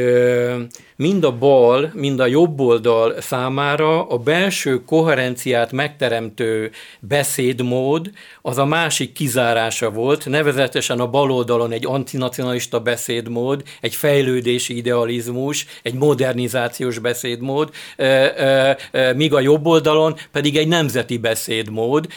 mind 0.95 1.23
a 1.23 1.31
bal, 1.31 1.91
mind 1.93 2.19
a 2.19 2.25
jobb 2.25 2.59
oldal 2.59 3.21
számára 3.21 4.07
a 4.07 4.17
belső 4.17 4.83
koherenciát 4.83 5.71
megteremtő 5.71 6.71
beszédmód 6.99 8.09
az 8.41 8.57
a 8.57 8.65
másik 8.65 9.13
kizárása 9.13 9.89
volt, 9.89 10.25
nevezetesen 10.25 10.99
a 10.99 11.07
bal 11.07 11.31
oldalon 11.31 11.71
egy 11.71 11.85
antinacionalista 11.85 12.79
beszédmód, 12.79 13.63
egy 13.81 13.95
fejlődési 13.95 14.77
idealizmus, 14.77 15.65
egy 15.83 15.93
modernizációs 15.93 16.99
beszédmód, 16.99 17.69
míg 19.15 19.33
a 19.33 19.39
jobb 19.39 19.65
oldalon 19.65 20.15
pedig 20.31 20.57
egy 20.57 20.67
nemzeti 20.67 21.17
beszédmód, 21.17 22.07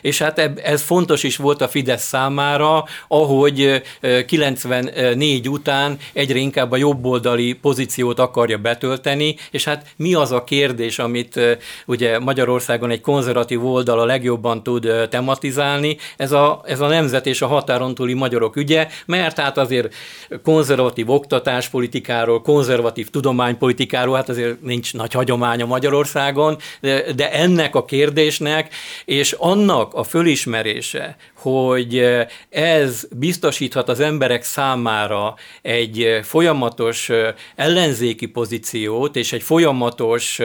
és 0.00 0.18
hát 0.18 0.38
ez 0.62 0.82
fontos 0.82 1.22
is 1.22 1.36
volt 1.36 1.60
a 1.60 1.68
Fidesz 1.68 2.06
számára, 2.06 2.84
ahogy 3.08 3.82
94 4.26 5.48
után 5.48 5.98
egyre 6.12 6.38
inkább 6.38 6.72
a 6.72 6.76
jobboldali 6.76 7.52
pozíciót 7.52 8.18
akarja 8.24 8.58
betölteni, 8.58 9.36
és 9.50 9.64
hát 9.64 9.86
mi 9.96 10.14
az 10.14 10.32
a 10.32 10.44
kérdés, 10.44 10.98
amit 10.98 11.40
ugye 11.86 12.18
Magyarországon 12.18 12.90
egy 12.90 13.00
konzervatív 13.00 13.66
oldal 13.66 14.00
a 14.00 14.04
legjobban 14.04 14.62
tud 14.62 14.88
tematizálni, 15.10 15.96
ez 16.16 16.32
a, 16.32 16.62
ez 16.66 16.80
a 16.80 16.86
nemzet 16.86 17.26
és 17.26 17.42
a 17.42 17.46
határon 17.46 17.94
túli 17.94 18.14
magyarok 18.14 18.56
ügye, 18.56 18.88
mert 19.06 19.38
hát 19.38 19.58
azért 19.58 19.94
konzervatív 20.42 21.10
oktatáspolitikáról, 21.10 22.42
konzervatív 22.42 23.10
tudománypolitikáról, 23.10 24.14
hát 24.14 24.28
azért 24.28 24.62
nincs 24.62 24.94
nagy 24.94 25.12
hagyománya 25.12 25.66
Magyarországon, 25.66 26.56
de, 26.80 27.12
de 27.12 27.32
ennek 27.32 27.74
a 27.74 27.84
kérdésnek 27.84 28.74
és 29.04 29.32
annak 29.32 29.94
a 29.94 30.02
fölismerése, 30.02 31.16
hogy 31.44 32.04
ez 32.50 33.08
biztosíthat 33.10 33.88
az 33.88 34.00
emberek 34.00 34.42
számára 34.42 35.34
egy 35.62 36.20
folyamatos 36.22 37.10
ellenzék 37.56 38.14
vidéki 38.14 38.26
pozíciót 38.26 39.16
és 39.16 39.32
egy 39.32 39.42
folyamatos 39.42 40.40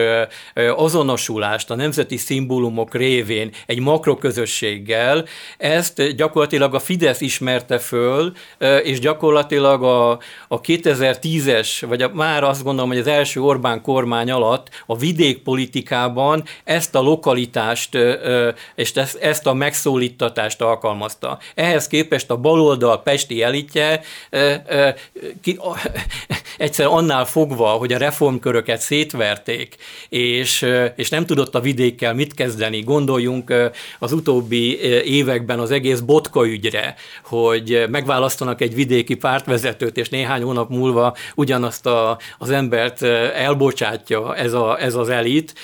azonosulást 0.76 1.70
a 1.70 1.74
nemzeti 1.74 2.16
szimbólumok 2.16 2.94
révén 2.94 3.50
egy 3.66 3.80
makroközösséggel, 3.80 5.24
ezt 5.58 6.16
gyakorlatilag 6.16 6.74
a 6.74 6.78
Fidesz 6.78 7.20
ismerte 7.20 7.78
föl, 7.78 8.32
és 8.82 8.98
gyakorlatilag 8.98 9.82
a, 9.82 10.10
a 10.48 10.60
2010-es, 10.60 11.84
vagy 11.88 12.02
a, 12.02 12.10
már 12.12 12.44
azt 12.44 12.62
gondolom, 12.62 12.90
hogy 12.90 12.98
az 12.98 13.06
első 13.06 13.40
Orbán 13.40 13.82
kormány 13.82 14.30
alatt 14.30 14.68
a 14.86 14.96
vidékpolitikában 14.96 16.44
ezt 16.64 16.94
a 16.94 17.00
lokalitást 17.00 17.98
és 18.74 18.92
ezt 19.20 19.46
a 19.46 19.54
megszólítatást 19.54 20.60
alkalmazta. 20.60 20.89
Ehhez 21.54 21.86
képest 21.86 22.30
a 22.30 22.36
baloldal 22.36 23.02
pesti 23.02 23.42
elitje 23.42 24.02
ki, 25.42 25.58
egyszer 26.56 26.86
annál 26.86 27.24
fogva, 27.24 27.68
hogy 27.68 27.92
a 27.92 27.98
reformköröket 27.98 28.80
szétverték, 28.80 29.76
és, 30.08 30.66
és 30.96 31.08
nem 31.08 31.26
tudott 31.26 31.54
a 31.54 31.60
vidékkel 31.60 32.14
mit 32.14 32.34
kezdeni. 32.34 32.80
Gondoljunk 32.80 33.54
az 33.98 34.12
utóbbi 34.12 34.80
években 35.04 35.58
az 35.58 35.70
egész 35.70 36.00
botka 36.00 36.46
ügyre, 36.46 36.94
hogy 37.24 37.84
megválasztanak 37.90 38.60
egy 38.60 38.74
vidéki 38.74 39.14
pártvezetőt, 39.14 39.96
és 39.96 40.08
néhány 40.08 40.42
hónap 40.42 40.70
múlva 40.70 41.16
ugyanazt 41.34 41.86
a, 41.86 42.18
az 42.38 42.50
embert 42.50 43.02
elbocsátja 43.34 44.36
ez, 44.36 44.52
a, 44.52 44.80
ez 44.80 44.94
az 44.94 45.08
elit. 45.08 45.54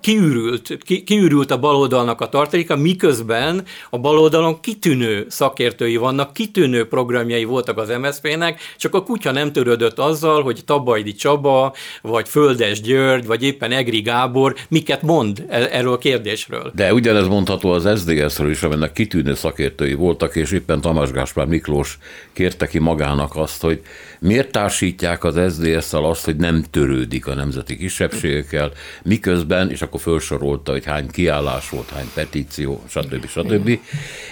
Kiürült, 0.00 0.78
ki, 0.84 1.04
kiürült 1.04 1.50
a 1.50 1.58
baloldalnak 1.58 2.20
a 2.20 2.28
tartaléka, 2.28 2.76
miközben 2.76 3.64
a 3.90 3.98
baloldalon 3.98 4.60
kitűnő 4.60 5.26
szakértői 5.28 5.96
vannak, 5.96 6.32
kitűnő 6.32 6.88
programjai 6.88 7.44
voltak 7.44 7.78
az 7.78 7.92
MSZP-nek, 8.00 8.60
csak 8.76 8.94
a 8.94 9.02
kutya 9.02 9.30
nem 9.30 9.52
törődött 9.54 9.98
azzal, 9.98 10.42
hogy 10.42 10.60
Tabajdi 10.64 11.12
Csaba, 11.12 11.74
vagy 12.02 12.28
Földes 12.28 12.80
György, 12.80 13.26
vagy 13.26 13.42
éppen 13.42 13.72
Egri 13.72 14.00
Gábor 14.00 14.54
miket 14.68 15.02
mond 15.02 15.44
e- 15.48 15.68
erről 15.72 15.92
a 15.92 15.98
kérdésről. 15.98 16.72
De 16.74 16.92
ugyanez 16.92 17.26
mondható 17.26 17.70
az 17.70 18.00
SZDSZ-ről 18.00 18.50
is, 18.50 18.62
aminek 18.62 18.92
kitűnő 18.92 19.34
szakértői 19.34 19.94
voltak, 19.94 20.36
és 20.36 20.50
éppen 20.52 20.80
Tamás 20.80 21.10
Gáspár 21.10 21.46
Miklós 21.46 21.98
kérte 22.32 22.66
ki 22.66 22.78
magának 22.78 23.36
azt, 23.36 23.62
hogy 23.62 23.80
miért 24.20 24.50
társítják 24.50 25.24
az 25.24 25.52
SZDSZ-szal 25.52 26.04
azt, 26.04 26.24
hogy 26.24 26.36
nem 26.36 26.64
törődik 26.70 27.26
a 27.26 27.34
nemzeti 27.34 27.76
kisebbségekkel, 27.76 28.72
miközben, 29.02 29.70
és 29.70 29.82
akkor 29.82 30.00
felsorolta, 30.00 30.72
hogy 30.72 30.84
hány 30.84 31.10
kiállás 31.10 31.68
volt, 31.68 31.90
hány 31.90 32.10
petíció, 32.14 32.82
stb. 32.88 33.26
stb. 33.28 33.78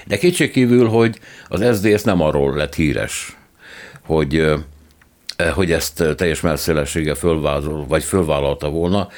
De 0.07 0.19
kétségkívül, 0.19 0.89
hogy 0.89 1.19
az 1.49 1.77
SZDSZ 1.77 2.03
nem 2.03 2.21
arról 2.21 2.57
lett 2.57 2.75
híres, 2.75 3.37
hogy 4.03 4.53
hogy 5.51 5.73
ezt 5.73 6.05
teljes 6.17 6.41
messzélessége 6.41 7.15
fölvázol, 7.15 7.87
vagy 7.87 8.05
fölvállalta 8.05 8.71
volna. 8.71 9.09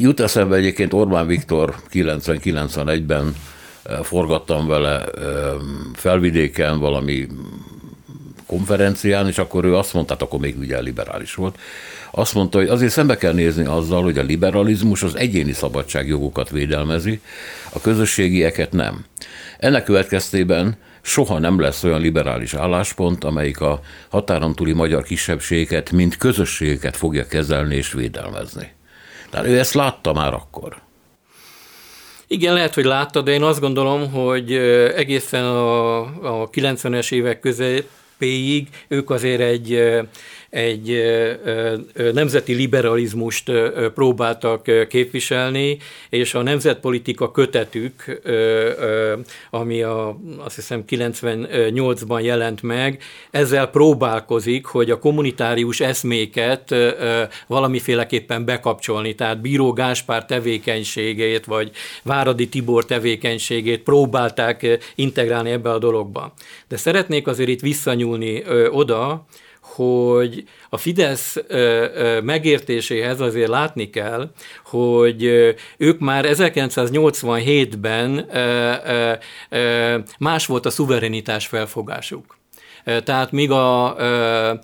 Jut 0.00 0.20
eszembe 0.20 0.56
egyébként 0.56 0.92
Orbán 0.92 1.26
Viktor 1.26 1.74
90-91-ben 1.92 3.34
forgattam 4.02 4.66
vele 4.66 5.04
felvidéken 5.94 6.78
valami 6.78 7.26
konferencián, 8.46 9.26
és 9.26 9.38
akkor 9.38 9.64
ő 9.64 9.76
azt 9.76 9.94
mondta, 9.94 10.12
hát 10.12 10.22
akkor 10.22 10.40
még 10.40 10.58
ugye 10.58 10.80
liberális 10.80 11.34
volt, 11.34 11.58
azt 12.10 12.34
mondta, 12.34 12.58
hogy 12.58 12.68
azért 12.68 12.92
szembe 12.92 13.16
kell 13.16 13.32
nézni 13.32 13.64
azzal, 13.64 14.02
hogy 14.02 14.18
a 14.18 14.22
liberalizmus 14.22 15.02
az 15.02 15.16
egyéni 15.16 15.52
szabadságjogokat 15.52 16.50
védelmezi, 16.50 17.20
a 17.72 17.80
közösségieket 17.80 18.72
nem. 18.72 19.04
Ennek 19.58 19.84
következtében 19.84 20.76
soha 21.02 21.38
nem 21.38 21.60
lesz 21.60 21.84
olyan 21.84 22.00
liberális 22.00 22.54
álláspont, 22.54 23.24
amelyik 23.24 23.60
a 23.60 23.80
határon 24.08 24.54
túli 24.54 24.72
magyar 24.72 25.02
kisebbségeket, 25.02 25.90
mint 25.90 26.16
közösségeket 26.16 26.96
fogja 26.96 27.26
kezelni 27.26 27.74
és 27.74 27.92
védelmezni. 27.92 28.72
Tehát 29.30 29.46
ő 29.46 29.58
ezt 29.58 29.74
látta 29.74 30.12
már 30.12 30.34
akkor. 30.34 30.76
Igen, 32.26 32.54
lehet, 32.54 32.74
hogy 32.74 32.84
látta, 32.84 33.20
de 33.20 33.30
én 33.30 33.42
azt 33.42 33.60
gondolom, 33.60 34.10
hogy 34.10 34.52
egészen 34.94 35.44
a, 35.44 36.00
a 36.42 36.50
90-es 36.50 37.12
évek 37.12 37.40
közepéig 37.40 38.68
ők 38.88 39.10
azért 39.10 39.40
egy 39.40 39.98
egy 40.50 41.02
nemzeti 42.12 42.54
liberalizmust 42.54 43.52
próbáltak 43.94 44.88
képviselni, 44.88 45.78
és 46.08 46.34
a 46.34 46.42
nemzetpolitika 46.42 47.30
kötetük, 47.30 48.20
ami 49.50 49.82
a, 49.82 50.18
azt 50.36 50.54
hiszem 50.54 50.84
98-ban 50.88 52.22
jelent 52.22 52.62
meg, 52.62 53.02
ezzel 53.30 53.66
próbálkozik, 53.66 54.66
hogy 54.66 54.90
a 54.90 54.98
kommunitárius 54.98 55.80
eszméket 55.80 56.74
valamiféleképpen 57.46 58.44
bekapcsolni, 58.44 59.14
tehát 59.14 59.40
Bíró 59.40 59.72
Gáspár 59.72 60.24
tevékenységét, 60.26 61.44
vagy 61.44 61.70
Váradi 62.02 62.48
Tibor 62.48 62.84
tevékenységét 62.84 63.82
próbálták 63.82 64.78
integrálni 64.94 65.50
ebbe 65.50 65.70
a 65.70 65.78
dologba. 65.78 66.32
De 66.68 66.76
szeretnék 66.76 67.26
azért 67.26 67.48
itt 67.48 67.60
visszanyúlni 67.60 68.42
oda, 68.70 69.26
hogy 69.74 70.44
a 70.68 70.76
Fidesz 70.76 71.36
megértéséhez 72.22 73.20
azért 73.20 73.48
látni 73.48 73.90
kell, 73.90 74.30
hogy 74.64 75.24
ők 75.76 75.98
már 75.98 76.24
1987-ben 76.28 78.28
más 80.18 80.46
volt 80.46 80.66
a 80.66 80.70
szuverenitás 80.70 81.46
felfogásuk. 81.46 82.37
Tehát 83.04 83.32
míg 83.32 83.50
a, 83.50 83.96
a, 83.96 84.58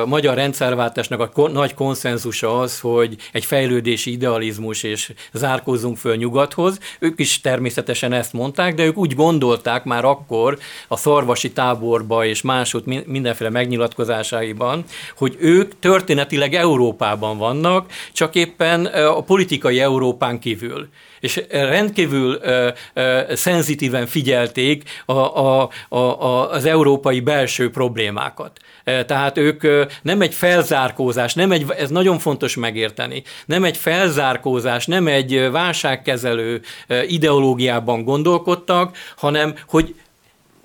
a 0.00 0.06
magyar 0.06 0.34
rendszerváltásnak 0.34 1.20
a 1.36 1.48
nagy 1.48 1.74
konszenzusa 1.74 2.58
az, 2.58 2.80
hogy 2.80 3.16
egy 3.32 3.44
fejlődési 3.44 4.10
idealizmus 4.10 4.82
és 4.82 5.12
zárkózzunk 5.32 5.96
föl 5.96 6.16
nyugathoz, 6.16 6.78
ők 6.98 7.20
is 7.20 7.40
természetesen 7.40 8.12
ezt 8.12 8.32
mondták, 8.32 8.74
de 8.74 8.84
ők 8.84 8.96
úgy 8.96 9.14
gondolták 9.14 9.84
már 9.84 10.04
akkor 10.04 10.58
a 10.88 10.96
szarvasi 10.96 11.52
táborba 11.52 12.24
és 12.24 12.42
máshogy 12.42 13.04
mindenféle 13.06 13.50
megnyilatkozásaiban, 13.50 14.84
hogy 15.16 15.36
ők 15.38 15.78
történetileg 15.78 16.54
Európában 16.54 17.38
vannak, 17.38 17.90
csak 18.12 18.34
éppen 18.34 18.84
a 18.86 19.20
politikai 19.20 19.80
Európán 19.80 20.38
kívül 20.38 20.88
és 21.20 21.42
rendkívül 21.50 22.38
ö, 22.42 22.68
ö, 22.94 23.20
szenzitíven 23.34 24.06
figyelték 24.06 24.82
a, 25.06 25.12
a, 25.12 25.70
a, 25.88 25.96
a, 25.98 26.50
az 26.50 26.64
európai 26.64 27.20
belső 27.20 27.70
problémákat. 27.70 28.58
Tehát 28.84 29.38
ők 29.38 29.62
nem 30.02 30.20
egy 30.20 30.34
felzárkózás, 30.34 31.34
nem 31.34 31.52
egy, 31.52 31.66
ez 31.78 31.90
nagyon 31.90 32.18
fontos 32.18 32.56
megérteni, 32.56 33.22
nem 33.46 33.64
egy 33.64 33.76
felzárkózás, 33.76 34.86
nem 34.86 35.06
egy 35.06 35.50
válságkezelő 35.50 36.60
ideológiában 37.06 38.04
gondolkodtak, 38.04 38.96
hanem 39.16 39.54
hogy 39.66 39.94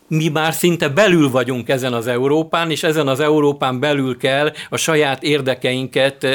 mi 0.08 0.28
már 0.28 0.54
szinte 0.54 0.89
belül 0.89 1.30
vagyunk 1.30 1.70
ezen 1.70 1.94
az 1.94 2.08
Európán, 2.08 2.72
és 2.72 2.84
ezen 2.84 3.08
az 3.08 3.20
Európán 3.20 3.80
belül 3.80 4.18
kell 4.18 4.52
a 4.70 4.78
saját 4.78 5.24
érdekeinket 5.24 6.28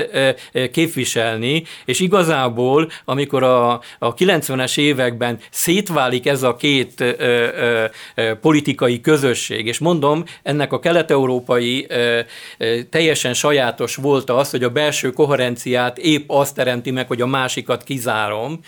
képviselni, 0.73 1.63
és 1.85 2.01
igazából, 2.01 2.91
amikor 3.05 3.43
a, 3.43 3.71
a 3.99 4.15
90-es 4.15 4.79
években 4.79 5.39
szétválik 5.51 6.27
ez 6.27 6.43
a 6.43 6.57
két 6.57 7.01
ö, 7.01 7.13
ö, 7.19 7.85
ö, 8.15 8.35
politikai 8.41 9.01
közösség, 9.01 9.67
és 9.67 9.79
mondom, 9.79 10.25
ennek 10.43 10.73
a 10.73 10.79
kelet-európai 10.79 11.87
teljesen 12.91 13.35
sajátos 13.35 13.97
volt 13.97 14.31
az, 14.31 14.51
hogy 14.51 14.65
a 14.65 14.71
belső 14.71 15.11
koherenciát 15.11 15.99
épp 15.99 16.25
azt 16.27 16.55
teremti 16.55 16.91
meg, 16.91 17.07
hogy 17.07 17.21
a 17.21 17.27
másikat 17.27 17.83
kizárom 17.83 18.61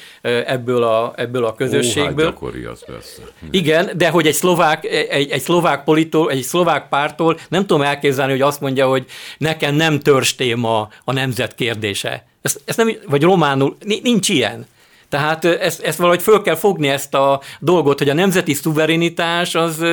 ebből 0.46 0.82
a, 0.82 1.12
ebből 1.16 1.44
a 1.44 1.54
közösségből. 1.54 2.34
Ó, 2.42 2.46
hát 2.46 2.72
az 2.72 2.84
persze. 2.86 3.22
Igen, 3.50 3.90
de 3.96 4.08
hogy 4.08 4.26
egy 4.26 4.34
szlovák 4.34 4.84
egy, 4.92 5.30
egy 5.30 5.40
szlovák 5.40 5.84
politól, 5.84 6.30
egy 6.30 6.42
szlovák 6.42 6.88
pártól 6.88 7.38
nem 7.48 7.66
tudom 7.66 7.82
elképzelni, 7.82 8.32
hogy 8.32 8.40
azt 8.40 8.60
mondja, 8.60 8.88
hogy 8.88 9.06
nekem 9.38 9.74
nem 9.74 10.00
törstéma 10.00 10.88
a 11.04 11.12
nemzet 11.12 11.54
kérdése. 11.54 12.26
Ezt, 12.42 12.60
ezt 12.64 12.76
nem, 12.76 12.96
vagy 13.06 13.22
románul, 13.22 13.76
nincs 14.02 14.28
ilyen. 14.28 14.66
Tehát 15.12 15.44
ezt, 15.44 15.82
ezt 15.82 15.98
valahogy 15.98 16.22
föl 16.22 16.42
kell 16.42 16.54
fogni 16.54 16.88
ezt 16.88 17.14
a 17.14 17.40
dolgot, 17.60 17.98
hogy 17.98 18.08
a 18.08 18.14
nemzeti 18.14 18.54
szuverenitás 18.54 19.54
az, 19.54 19.84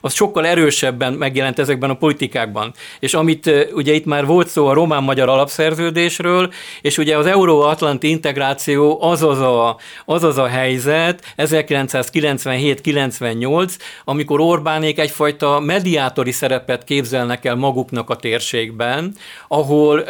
az 0.00 0.14
sokkal 0.14 0.46
erősebben 0.46 1.12
megjelent 1.12 1.58
ezekben 1.58 1.90
a 1.90 1.94
politikákban. 1.94 2.72
És 3.00 3.14
amit 3.14 3.50
ugye 3.72 3.92
itt 3.92 4.04
már 4.04 4.26
volt 4.26 4.48
szó 4.48 4.66
a 4.66 4.72
román-magyar 4.72 5.28
alapszerződésről, 5.28 6.52
és 6.80 6.98
ugye 6.98 7.16
az 7.16 7.26
euróatlanti 7.26 8.08
integráció 8.08 9.02
az 9.02 9.22
az 9.22 9.40
a, 9.40 9.76
az, 10.04 10.24
az 10.24 10.38
a 10.38 10.46
helyzet 10.46 11.34
1997-98, 11.36 13.72
amikor 14.04 14.40
Orbánék 14.40 14.98
egyfajta 14.98 15.60
mediátori 15.60 16.32
szerepet 16.32 16.84
képzelnek 16.84 17.44
el 17.44 17.54
maguknak 17.54 18.10
a 18.10 18.16
térségben, 18.16 19.14
ahol 19.48 20.04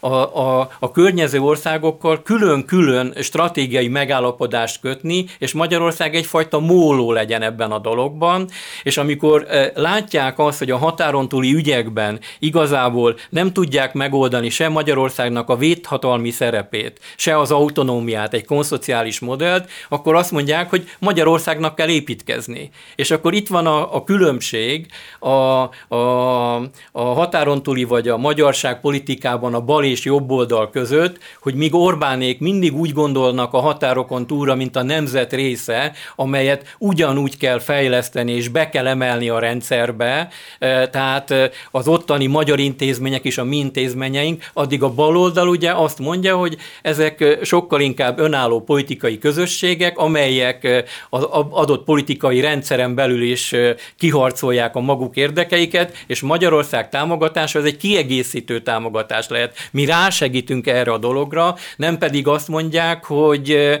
a, 0.00 0.08
a, 0.08 0.70
a 0.78 0.90
környező 0.90 1.40
országokkal 1.40 2.22
külön-külön 2.22 3.14
stratégiai 3.20 3.88
meg 3.88 4.08
megállapodást 4.10 4.80
kötni, 4.80 5.24
és 5.38 5.52
Magyarország 5.52 6.14
egyfajta 6.14 6.58
móló 6.58 7.12
legyen 7.12 7.42
ebben 7.42 7.70
a 7.70 7.78
dologban, 7.78 8.48
és 8.82 8.96
amikor 8.96 9.46
látják 9.74 10.38
azt, 10.38 10.58
hogy 10.58 10.70
a 10.70 10.76
határon 10.76 11.28
túli 11.28 11.54
ügyekben 11.54 12.20
igazából 12.38 13.16
nem 13.28 13.52
tudják 13.52 13.92
megoldani 13.92 14.48
se 14.48 14.68
Magyarországnak 14.68 15.48
a 15.48 15.56
védhatalmi 15.56 16.30
szerepét, 16.30 17.00
se 17.16 17.38
az 17.38 17.50
autonómiát, 17.50 18.34
egy 18.34 18.44
konszociális 18.44 19.20
modellt, 19.20 19.70
akkor 19.88 20.14
azt 20.14 20.30
mondják, 20.30 20.70
hogy 20.70 20.88
Magyarországnak 20.98 21.74
kell 21.74 21.88
építkezni. 21.88 22.70
És 22.96 23.10
akkor 23.10 23.34
itt 23.34 23.48
van 23.48 23.66
a, 23.66 23.94
a 23.94 24.04
különbség 24.04 24.86
a, 25.18 25.28
a, 25.28 26.54
a 26.92 27.02
határon 27.02 27.62
túli 27.62 27.84
vagy 27.84 28.08
a 28.08 28.16
magyarság 28.16 28.80
politikában 28.80 29.54
a 29.54 29.60
bal 29.60 29.84
és 29.84 30.04
jobb 30.04 30.30
oldal 30.30 30.70
között, 30.70 31.18
hogy 31.42 31.54
míg 31.54 31.74
Orbánék 31.74 32.40
mindig 32.40 32.74
úgy 32.74 32.92
gondolnak 32.92 33.52
a 33.52 33.60
határokon 34.00 34.26
túlra, 34.26 34.54
mint 34.54 34.76
a 34.76 34.82
nemzet 34.82 35.32
része, 35.32 35.92
amelyet 36.16 36.76
ugyanúgy 36.78 37.36
kell 37.36 37.58
fejleszteni 37.58 38.32
és 38.32 38.48
be 38.48 38.68
kell 38.68 38.86
emelni 38.86 39.28
a 39.28 39.38
rendszerbe, 39.38 40.28
e, 40.58 40.88
tehát 40.88 41.30
e, 41.30 41.50
az 41.70 41.88
ottani 41.88 42.26
magyar 42.26 42.58
intézmények 42.58 43.24
és 43.24 43.38
a 43.38 43.44
mi 43.44 43.56
intézményeink, 43.56 44.50
addig 44.52 44.82
a 44.82 44.88
baloldal 44.88 45.48
ugye 45.48 45.72
azt 45.72 45.98
mondja, 45.98 46.36
hogy 46.36 46.56
ezek 46.82 47.20
e, 47.20 47.38
sokkal 47.44 47.80
inkább 47.80 48.18
önálló 48.18 48.60
politikai 48.60 49.18
közösségek, 49.18 49.98
amelyek 49.98 50.84
az 51.10 51.22
adott 51.50 51.84
politikai 51.84 52.40
rendszeren 52.40 52.94
belül 52.94 53.22
is 53.22 53.54
kiharcolják 53.98 54.76
a 54.76 54.80
maguk 54.80 55.16
érdekeiket, 55.16 56.04
és 56.06 56.20
Magyarország 56.20 56.88
támogatása 56.88 57.58
az 57.58 57.64
egy 57.64 57.76
kiegészítő 57.76 58.60
támogatás 58.60 59.28
lehet. 59.28 59.56
Mi 59.70 59.84
rásegítünk 59.84 60.66
erre 60.66 60.92
a 60.92 60.98
dologra, 60.98 61.56
nem 61.76 61.98
pedig 61.98 62.26
azt 62.26 62.48
mondják, 62.48 63.04
hogy 63.04 63.80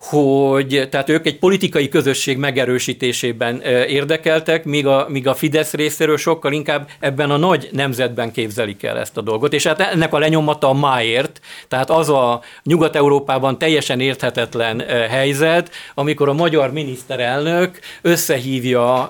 hogy 0.00 0.88
tehát 0.90 1.08
ők 1.08 1.26
egy 1.26 1.38
politikai 1.38 1.88
közösség 1.88 2.38
megerősítésében 2.38 3.60
érdekeltek, 3.88 4.64
míg 4.64 4.86
a, 4.86 5.06
míg 5.08 5.28
a 5.28 5.34
Fidesz 5.34 5.72
részéről 5.72 6.16
sokkal 6.16 6.52
inkább 6.52 6.88
ebben 7.00 7.30
a 7.30 7.36
nagy 7.36 7.68
nemzetben 7.72 8.32
képzelik 8.32 8.82
el 8.82 8.98
ezt 8.98 9.16
a 9.16 9.20
dolgot. 9.20 9.52
És 9.52 9.66
hát 9.66 9.80
ennek 9.80 10.14
a 10.14 10.18
lenyomata 10.18 10.68
a 10.68 10.72
máért, 10.72 11.40
tehát 11.68 11.90
az 11.90 12.08
a 12.08 12.40
Nyugat-Európában 12.62 13.58
teljesen 13.58 14.00
érthetetlen 14.00 14.80
helyzet, 15.08 15.70
amikor 15.94 16.28
a 16.28 16.32
magyar 16.32 16.72
miniszterelnök 16.72 17.78
összehívja 18.02 19.02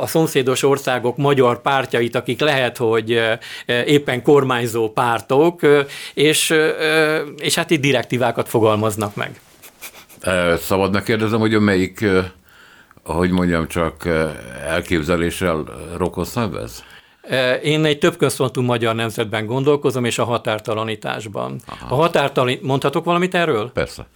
a 0.00 0.06
szomszédos 0.06 0.62
országok 0.62 1.16
magyar 1.16 1.62
pártjait, 1.62 2.14
akik 2.14 2.40
lehet, 2.40 2.76
hogy 2.76 3.20
éppen 3.84 4.22
kormányzó 4.22 4.90
pártok, 4.90 5.60
és, 6.14 6.54
és 7.38 7.54
hát 7.54 7.70
itt 7.70 7.80
direktívákat 7.80 8.48
fogalmaz 8.48 8.96
fogalmaznak 8.98 9.14
meg. 9.14 9.40
Szabad 10.58 10.92
megkérdezem, 10.92 11.40
hogy 11.40 11.54
a 11.54 11.60
melyik, 11.60 12.04
hogy 13.04 13.30
mondjam, 13.30 13.68
csak 13.68 14.06
elképzeléssel 14.66 15.64
rokon 15.96 16.24
szenvez? 16.24 16.84
Én 17.62 17.84
egy 17.84 17.98
több 17.98 18.16
központú 18.16 18.62
magyar 18.62 18.94
nemzetben 18.94 19.46
gondolkozom, 19.46 20.04
és 20.04 20.18
a 20.18 20.24
határtalanításban. 20.24 21.60
Aha. 21.66 21.94
A 21.94 21.98
határtalan... 21.98 22.58
Mondhatok 22.62 23.04
valamit 23.04 23.34
erről? 23.34 23.70
Persze. 23.72 24.06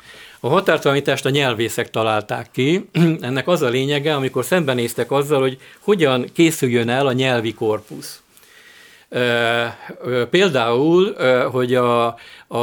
A 0.41 0.49
határtalanítást 0.49 1.27
a 1.27 1.31
nyelvészek 1.31 1.91
találták 1.91 2.51
ki. 2.51 2.89
Ennek 3.21 3.49
az 3.49 3.63
a 3.63 3.69
lényege, 3.69 4.15
amikor 4.15 4.45
szembenéztek 4.45 5.11
azzal, 5.11 5.41
hogy 5.41 5.59
hogyan 5.79 6.27
készüljön 6.33 6.89
el 6.89 7.07
a 7.07 7.13
nyelvi 7.13 7.55
korpusz. 7.55 8.22
Például, 10.31 11.15
hogy 11.51 11.75
a, 11.75 12.07
a 12.47 12.59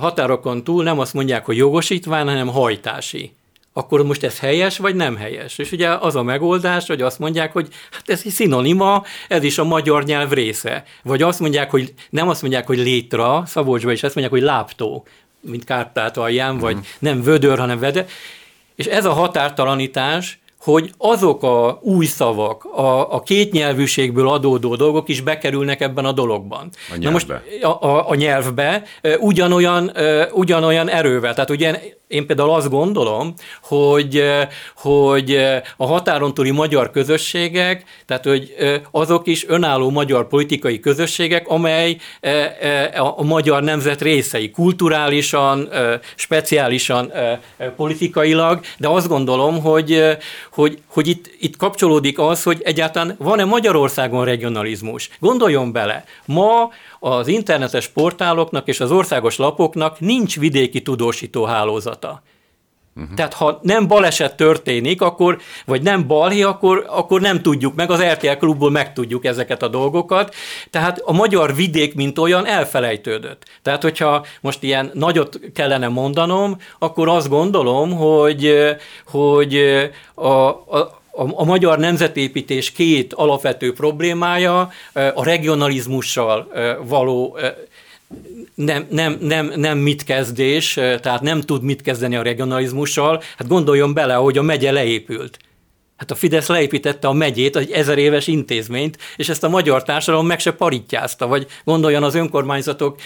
határokon 0.00 0.64
túl 0.64 0.82
nem 0.82 0.98
azt 0.98 1.14
mondják, 1.14 1.44
hogy 1.44 1.56
jogosítvány, 1.56 2.26
hanem 2.26 2.48
hajtási 2.48 3.32
akkor 3.76 4.02
most 4.04 4.24
ez 4.24 4.38
helyes, 4.38 4.78
vagy 4.78 4.94
nem 4.94 5.16
helyes? 5.16 5.58
És 5.58 5.72
ugye 5.72 5.88
az 5.88 6.16
a 6.16 6.22
megoldás, 6.22 6.86
hogy 6.86 7.02
azt 7.02 7.18
mondják, 7.18 7.52
hogy 7.52 7.68
hát 7.90 8.08
ez 8.08 8.22
egy 8.24 8.30
szinonima, 8.30 9.04
ez 9.28 9.42
is 9.42 9.58
a 9.58 9.64
magyar 9.64 10.04
nyelv 10.04 10.32
része. 10.32 10.84
Vagy 11.02 11.22
azt 11.22 11.40
mondják, 11.40 11.70
hogy 11.70 11.94
nem 12.10 12.28
azt 12.28 12.40
mondják, 12.42 12.66
hogy 12.66 12.78
létra, 12.78 13.42
Szabolcsban 13.46 13.92
is 13.92 14.02
azt 14.02 14.14
mondják, 14.14 14.40
hogy 14.40 14.48
láptó, 14.48 15.06
mint 15.40 15.64
Kárpát 15.64 16.16
alján, 16.16 16.58
vagy 16.58 16.74
uh-huh. 16.74 16.88
nem 16.98 17.22
vödör, 17.22 17.58
hanem 17.58 17.78
vede. 17.78 18.06
És 18.74 18.86
ez 18.86 19.04
a 19.04 19.12
határtalanítás 19.12 20.38
hogy 20.64 20.92
azok 20.98 21.42
a 21.42 21.78
új 21.82 22.06
szavak, 22.06 22.64
a, 22.64 23.14
a 23.14 23.22
kétnyelvűségből 23.22 24.28
adódó 24.28 24.74
dolgok 24.74 25.08
is 25.08 25.20
bekerülnek 25.20 25.80
ebben 25.80 26.04
a 26.04 26.12
dologban. 26.12 26.70
A 26.92 26.96
nyelvbe. 26.96 27.04
Na 27.04 27.10
most 27.10 27.30
a, 27.62 27.86
a, 27.86 28.10
a 28.10 28.14
nyelvbe 28.14 28.82
ugyanolyan, 29.18 29.92
ugyanolyan 30.32 30.88
erővel. 30.88 31.34
Tehát 31.34 31.50
ugye 31.50 31.80
én 32.14 32.26
például 32.26 32.50
azt 32.50 32.70
gondolom, 32.70 33.34
hogy, 33.62 34.22
hogy 34.76 35.36
a 35.76 35.86
határon 35.86 36.34
túli 36.34 36.50
magyar 36.50 36.90
közösségek, 36.90 37.84
tehát 38.06 38.24
hogy 38.24 38.54
azok 38.90 39.26
is 39.26 39.48
önálló 39.48 39.90
magyar 39.90 40.28
politikai 40.28 40.80
közösségek, 40.80 41.48
amely 41.48 41.96
a 43.16 43.22
magyar 43.22 43.62
nemzet 43.62 44.02
részei, 44.02 44.50
kulturálisan, 44.50 45.68
speciálisan, 46.14 47.12
politikailag, 47.76 48.60
de 48.78 48.88
azt 48.88 49.08
gondolom, 49.08 49.60
hogy, 49.60 50.02
hogy, 50.52 50.78
hogy 50.86 51.08
itt, 51.08 51.30
itt 51.38 51.56
kapcsolódik 51.56 52.18
az, 52.18 52.42
hogy 52.42 52.60
egyáltalán 52.64 53.14
van-e 53.18 53.44
Magyarországon 53.44 54.24
regionalizmus. 54.24 55.10
Gondoljon 55.20 55.72
bele, 55.72 56.04
ma 56.24 56.70
az 57.04 57.28
internetes 57.28 57.88
portáloknak 57.88 58.68
és 58.68 58.80
az 58.80 58.90
országos 58.90 59.36
lapoknak 59.36 60.00
nincs 60.00 60.38
vidéki 60.38 60.82
tudósító 60.82 61.44
hálózata. 61.44 62.22
Uh-huh. 62.96 63.14
Tehát 63.14 63.34
ha 63.34 63.58
nem 63.62 63.86
baleset 63.86 64.36
történik, 64.36 65.02
akkor, 65.02 65.38
vagy 65.66 65.82
nem 65.82 66.06
balhi, 66.06 66.42
akkor, 66.42 66.86
akkor 66.88 67.20
nem 67.20 67.42
tudjuk 67.42 67.74
meg, 67.74 67.90
az 67.90 68.02
RTL 68.02 68.32
klubból 68.38 68.70
megtudjuk 68.70 69.24
ezeket 69.24 69.62
a 69.62 69.68
dolgokat. 69.68 70.34
Tehát 70.70 70.98
a 70.98 71.12
magyar 71.12 71.54
vidék, 71.54 71.94
mint 71.94 72.18
olyan, 72.18 72.46
elfelejtődött. 72.46 73.44
Tehát, 73.62 73.82
hogyha 73.82 74.26
most 74.40 74.62
ilyen 74.62 74.90
nagyot 74.94 75.40
kellene 75.54 75.88
mondanom, 75.88 76.56
akkor 76.78 77.08
azt 77.08 77.28
gondolom, 77.28 77.92
hogy, 77.92 78.54
hogy 79.06 79.56
a, 80.14 80.48
a 80.48 81.02
a, 81.16 81.40
a 81.40 81.44
magyar 81.44 81.78
nemzetépítés 81.78 82.72
két 82.72 83.12
alapvető 83.12 83.72
problémája 83.72 84.70
a 85.14 85.24
regionalizmussal 85.24 86.48
való 86.84 87.38
nem, 88.54 88.86
nem, 88.90 89.16
nem, 89.20 89.52
nem 89.56 89.78
mit 89.78 90.04
kezdés, 90.04 90.72
tehát 90.74 91.20
nem 91.20 91.40
tud 91.40 91.62
mit 91.62 91.82
kezdeni 91.82 92.16
a 92.16 92.22
regionalizmussal. 92.22 93.22
Hát 93.36 93.48
gondoljon 93.48 93.94
bele, 93.94 94.14
hogy 94.14 94.38
a 94.38 94.42
megye 94.42 94.72
leépült. 94.72 95.38
Hát 95.96 96.10
a 96.10 96.14
Fidesz 96.14 96.48
leépítette 96.48 97.08
a 97.08 97.12
megyét, 97.12 97.56
egy 97.56 97.70
ezer 97.70 97.98
éves 97.98 98.26
intézményt, 98.26 98.98
és 99.16 99.28
ezt 99.28 99.44
a 99.44 99.48
magyar 99.48 99.82
társadalom 99.82 100.26
meg 100.26 100.40
se 100.40 100.52
parittyázta, 100.52 101.26
vagy 101.26 101.46
gondoljon 101.64 102.02
az 102.02 102.14
önkormányzatok 102.14 103.00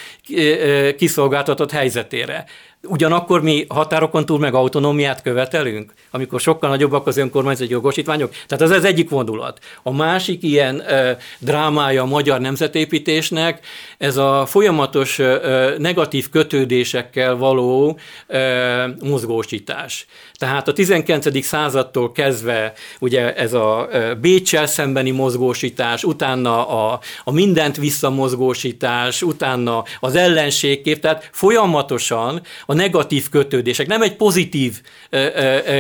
kiszolgáltatott 0.97 1.71
helyzetére. 1.71 2.45
Ugyanakkor 2.83 3.43
mi 3.43 3.65
határokon 3.69 4.27
túl 4.27 4.39
meg 4.39 4.55
autonómiát 4.55 5.23
követelünk, 5.23 5.93
amikor 6.11 6.41
sokkal 6.41 6.71
nagyobbak 6.71 7.07
az 7.07 7.17
önkormányzati 7.17 7.71
jogosítványok. 7.71 8.31
Tehát 8.47 8.65
ez 8.65 8.79
az 8.79 8.85
egyik 8.85 9.11
vonulat. 9.11 9.59
A 9.83 9.93
másik 9.93 10.43
ilyen 10.43 10.83
ö, 10.89 11.11
drámája 11.39 12.03
a 12.03 12.07
magyar 12.07 12.41
nemzetépítésnek, 12.41 13.67
ez 13.99 14.17
a 14.17 14.47
folyamatos 14.47 15.19
ö, 15.19 15.75
negatív 15.79 16.31
kötődésekkel 16.31 17.37
való 17.37 17.99
ö, 18.27 18.85
mozgósítás. 19.03 20.07
Tehát 20.39 20.69
a 20.69 20.73
19. 20.73 21.45
századtól 21.45 22.13
kezdve 22.13 22.73
ugye 22.99 23.35
ez 23.35 23.53
a 23.53 23.89
Bécsel 24.21 24.67
szembeni 24.67 25.11
mozgósítás, 25.11 26.05
utána 26.05 26.69
a, 26.69 27.01
a 27.25 27.33
mindent 27.33 27.77
visszamozgósítás, 27.77 29.23
utána 29.23 29.85
az 30.01 30.15
ellenségkép, 30.15 31.01
tehát 31.01 31.29
folyamatosan 31.33 32.43
a 32.71 32.75
negatív 32.75 33.29
kötődések, 33.29 33.87
nem 33.87 34.03
egy 34.03 34.17
pozitív 34.17 34.83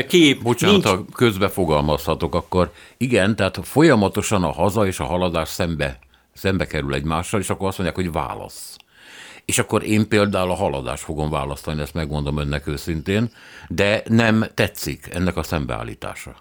kép. 0.09 0.43
Bocsánat, 0.43 0.75
nincs... 0.75 0.87
ha 0.87 1.05
közbe 1.15 1.49
fogalmazhatok, 1.49 2.35
akkor 2.35 2.73
igen, 2.97 3.37
tehát 3.37 3.61
folyamatosan 3.63 4.45
a 4.45 4.53
haza 4.53 4.87
és 4.87 5.01
a 5.01 5.05
haladás 5.05 5.49
szembe, 5.49 5.99
szembe 6.35 6.67
kerül 6.67 6.95
egymással, 6.95 7.41
és 7.41 7.51
akkor 7.51 7.69
azt 7.69 7.79
mondják, 7.79 8.05
hogy 8.05 8.13
válasz. 8.13 8.77
És 9.45 9.59
akkor 9.59 9.85
én 9.85 10.09
például 10.09 10.51
a 10.51 10.55
haladást 10.55 11.03
fogom 11.03 11.31
választani, 11.31 11.81
ezt 11.81 11.95
megmondom 11.95 12.39
önnek 12.39 12.67
őszintén, 12.67 13.31
de 13.69 14.03
nem 14.07 14.47
tetszik 14.55 15.09
ennek 15.13 15.37
a 15.37 15.43
szembeállítása. 15.43 16.35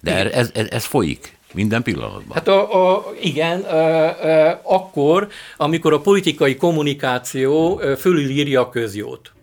De 0.00 0.32
ez, 0.32 0.50
ez, 0.54 0.66
ez 0.70 0.84
folyik. 0.84 1.36
Minden 1.52 1.82
pillanatban. 1.82 2.34
Hát 2.36 2.48
a, 2.48 2.94
a, 2.96 3.04
igen, 3.20 3.60
a, 3.60 4.48
a, 4.48 4.60
akkor, 4.62 5.28
amikor 5.56 5.92
a 5.92 6.00
politikai 6.00 6.56
kommunikáció 6.56 7.80
fölülírja 7.98 8.60
a 8.60 8.68
közjót. 8.68 9.33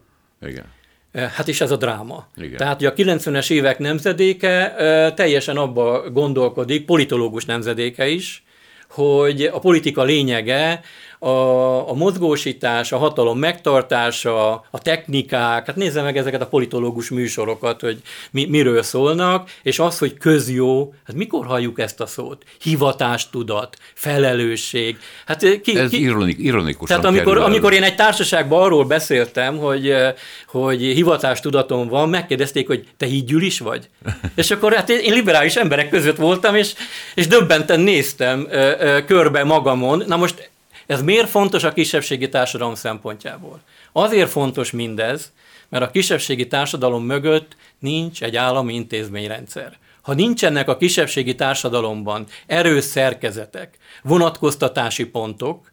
Igen. 0.42 0.66
Hát 1.14 1.48
is 1.48 1.62
ez 1.62 1.72
a 1.72 1.76
dráma. 1.76 2.28
Igen. 2.38 2.58
Tehát, 2.58 2.78
hogy 2.78 2.86
a 2.86 2.94
90-es 2.94 3.52
évek 3.52 3.80
nemzedéke 3.80 4.74
teljesen 5.16 5.58
abba 5.58 6.10
gondolkodik, 6.10 6.86
politológus 6.86 7.46
nemzedéke 7.46 8.08
is, 8.08 8.44
hogy 8.90 9.44
a 9.44 9.60
politika 9.60 10.04
lényege 10.04 10.82
a, 11.24 11.90
a 11.90 11.94
mozgósítás, 11.94 12.92
a 12.92 12.98
hatalom 12.98 13.40
megtartása, 13.40 14.52
a 14.52 14.80
technikák, 14.82 15.66
hát 15.66 15.76
nézze 15.76 16.02
meg 16.02 16.18
ezeket 16.18 16.42
a 16.42 16.48
politológus 16.48 17.10
műsorokat, 17.10 17.82
hogy 17.82 18.02
mi, 18.32 18.46
miről 18.46 18.84
szólnak, 18.84 19.50
és 19.64 19.80
az, 19.80 19.98
hogy 19.98 20.18
közjó, 20.18 20.94
hát 21.06 21.16
mikor 21.16 21.46
halljuk 21.46 21.80
ezt 21.80 22.00
a 22.00 22.06
szót? 22.06 22.44
Hivatástudat, 22.62 23.78
felelősség. 23.94 24.98
Hát 25.26 25.44
eh, 25.44 25.60
ki, 25.60 25.78
Ez 25.78 25.90
ki, 25.90 26.02
ironik, 26.02 26.38
ironikusan 26.40 27.02
Tehát 27.02 27.06
amikor, 27.16 27.38
amikor 27.38 27.74
én 27.74 27.84
egy 27.84 27.96
társaságban 27.96 28.62
arról 28.62 28.86
beszéltem, 28.86 29.58
hogy, 29.58 29.90
eh, 29.90 30.14
hogy 30.48 30.82
hivatástudatom 30.82 31.88
van, 31.88 32.10
megkérdezték, 32.10 32.68
hogy 32.68 32.88
te 32.98 33.06
hídgyűl 33.06 33.42
is 33.42 33.60
vagy? 33.60 33.90
és 34.36 34.52
akkor 34.52 34.74
hát 34.74 34.90
én 34.90 35.14
liberális 35.14 35.56
emberek 35.56 35.90
között 35.90 36.18
voltam, 36.18 36.56
és, 36.56 36.74
és 37.16 37.28
döbbenten 37.28 37.80
néztem 37.80 38.48
ö, 38.50 38.72
ö, 38.80 39.06
körbe 39.06 39.44
magamon. 39.44 40.04
Na 40.08 40.18
most 40.18 40.51
ez 40.92 41.02
miért 41.02 41.30
fontos 41.30 41.64
a 41.64 41.74
kisebbségi 41.74 42.30
társadalom 42.30 42.76
szempontjából? 42.76 43.60
Azért 43.92 44.30
fontos 44.30 44.72
mindez, 44.72 45.32
mert 45.70 45.84
a 45.84 45.92
kisebbségi 45.92 46.48
társadalom 46.48 47.04
mögött 47.04 47.56
nincs 47.80 48.24
egy 48.24 48.36
állami 48.36 48.74
intézményrendszer. 48.74 49.78
Ha 50.02 50.14
nincsenek 50.14 50.70
a 50.70 50.78
kisebbségi 50.78 51.36
társadalomban 51.36 52.26
erős 52.48 52.84
szerkezetek, 52.84 53.78
vonatkoztatási 54.04 55.06
pontok, 55.06 55.72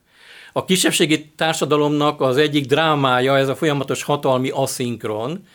a 0.53 0.65
kisebbségi 0.65 1.33
társadalomnak 1.37 2.21
az 2.21 2.37
egyik 2.37 2.67
drámája 2.67 3.39
ez 3.39 3.49
a 3.49 3.57
folyamatos 3.57 4.03
hatalmi 4.03 4.49
aszinkron, 4.49 5.47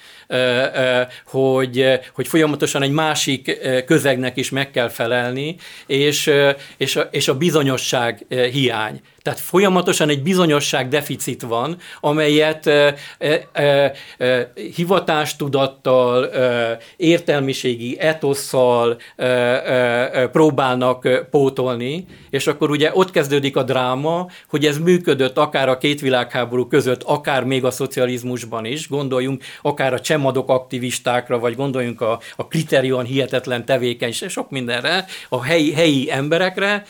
hogy, 1.25 1.99
hogy 2.13 2.27
folyamatosan 2.27 2.81
egy 2.81 2.91
másik 2.91 3.59
közegnek 3.85 4.37
is 4.37 4.49
meg 4.49 4.71
kell 4.71 4.89
felelni, 4.89 5.55
és, 5.85 6.31
és, 6.77 6.95
a, 6.95 7.01
és 7.11 7.27
a 7.27 7.37
bizonyosság 7.37 8.25
hiány. 8.51 9.01
Tehát 9.23 9.39
folyamatosan 9.39 10.09
egy 10.09 10.23
bizonyosság 10.23 10.87
deficit 10.87 11.41
van, 11.41 11.77
amelyet 11.99 12.67
e, 12.67 12.95
e, 13.17 13.93
e, 14.17 14.51
hivatástudattal, 14.75 16.29
e, 16.29 16.77
értelmiségi 16.97 17.99
etosszal 17.99 18.97
e, 19.15 19.25
e, 19.25 20.27
próbálnak 20.27 21.27
pótolni, 21.31 22.05
és 22.29 22.47
akkor 22.47 22.69
ugye 22.69 22.91
ott 22.93 23.11
kezdődik 23.11 23.55
a 23.55 23.63
dráma, 23.63 24.27
hogy 24.49 24.65
ez 24.65 24.77
működött 24.77 25.37
akár 25.37 25.69
a 25.69 25.77
két 25.77 26.01
világháború 26.01 26.67
között, 26.67 27.03
akár 27.03 27.43
még 27.43 27.65
a 27.65 27.71
szocializmusban 27.71 28.65
is, 28.65 28.87
gondoljunk 28.87 29.43
akár 29.61 29.93
a 29.93 30.01
csemadok 30.01 30.49
aktivistákra, 30.49 31.39
vagy 31.39 31.55
gondoljunk 31.55 32.01
a, 32.01 32.19
a 32.35 32.47
kriterion 32.47 33.05
hihetetlen 33.05 33.65
tevékenység, 33.65 34.29
sok 34.29 34.49
mindenre, 34.49 35.05
a 35.29 35.43
helyi, 35.43 35.73
helyi 35.73 36.11
emberekre, 36.11 36.85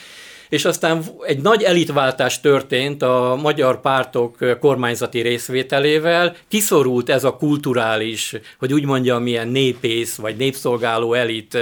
és 0.53 0.65
aztán 0.65 1.03
egy 1.25 1.41
nagy 1.41 1.63
elitváltás 1.63 2.39
történt 2.39 3.01
a 3.01 3.39
magyar 3.41 3.81
pártok 3.81 4.37
kormányzati 4.59 5.21
részvételével, 5.21 6.35
kiszorult 6.47 7.09
ez 7.09 7.23
a 7.23 7.35
kulturális, 7.35 8.35
hogy 8.59 8.73
úgy 8.73 8.85
mondjam, 8.85 9.23
milyen 9.23 9.47
népész 9.47 10.15
vagy 10.15 10.35
népszolgáló 10.35 11.13
elit 11.13 11.57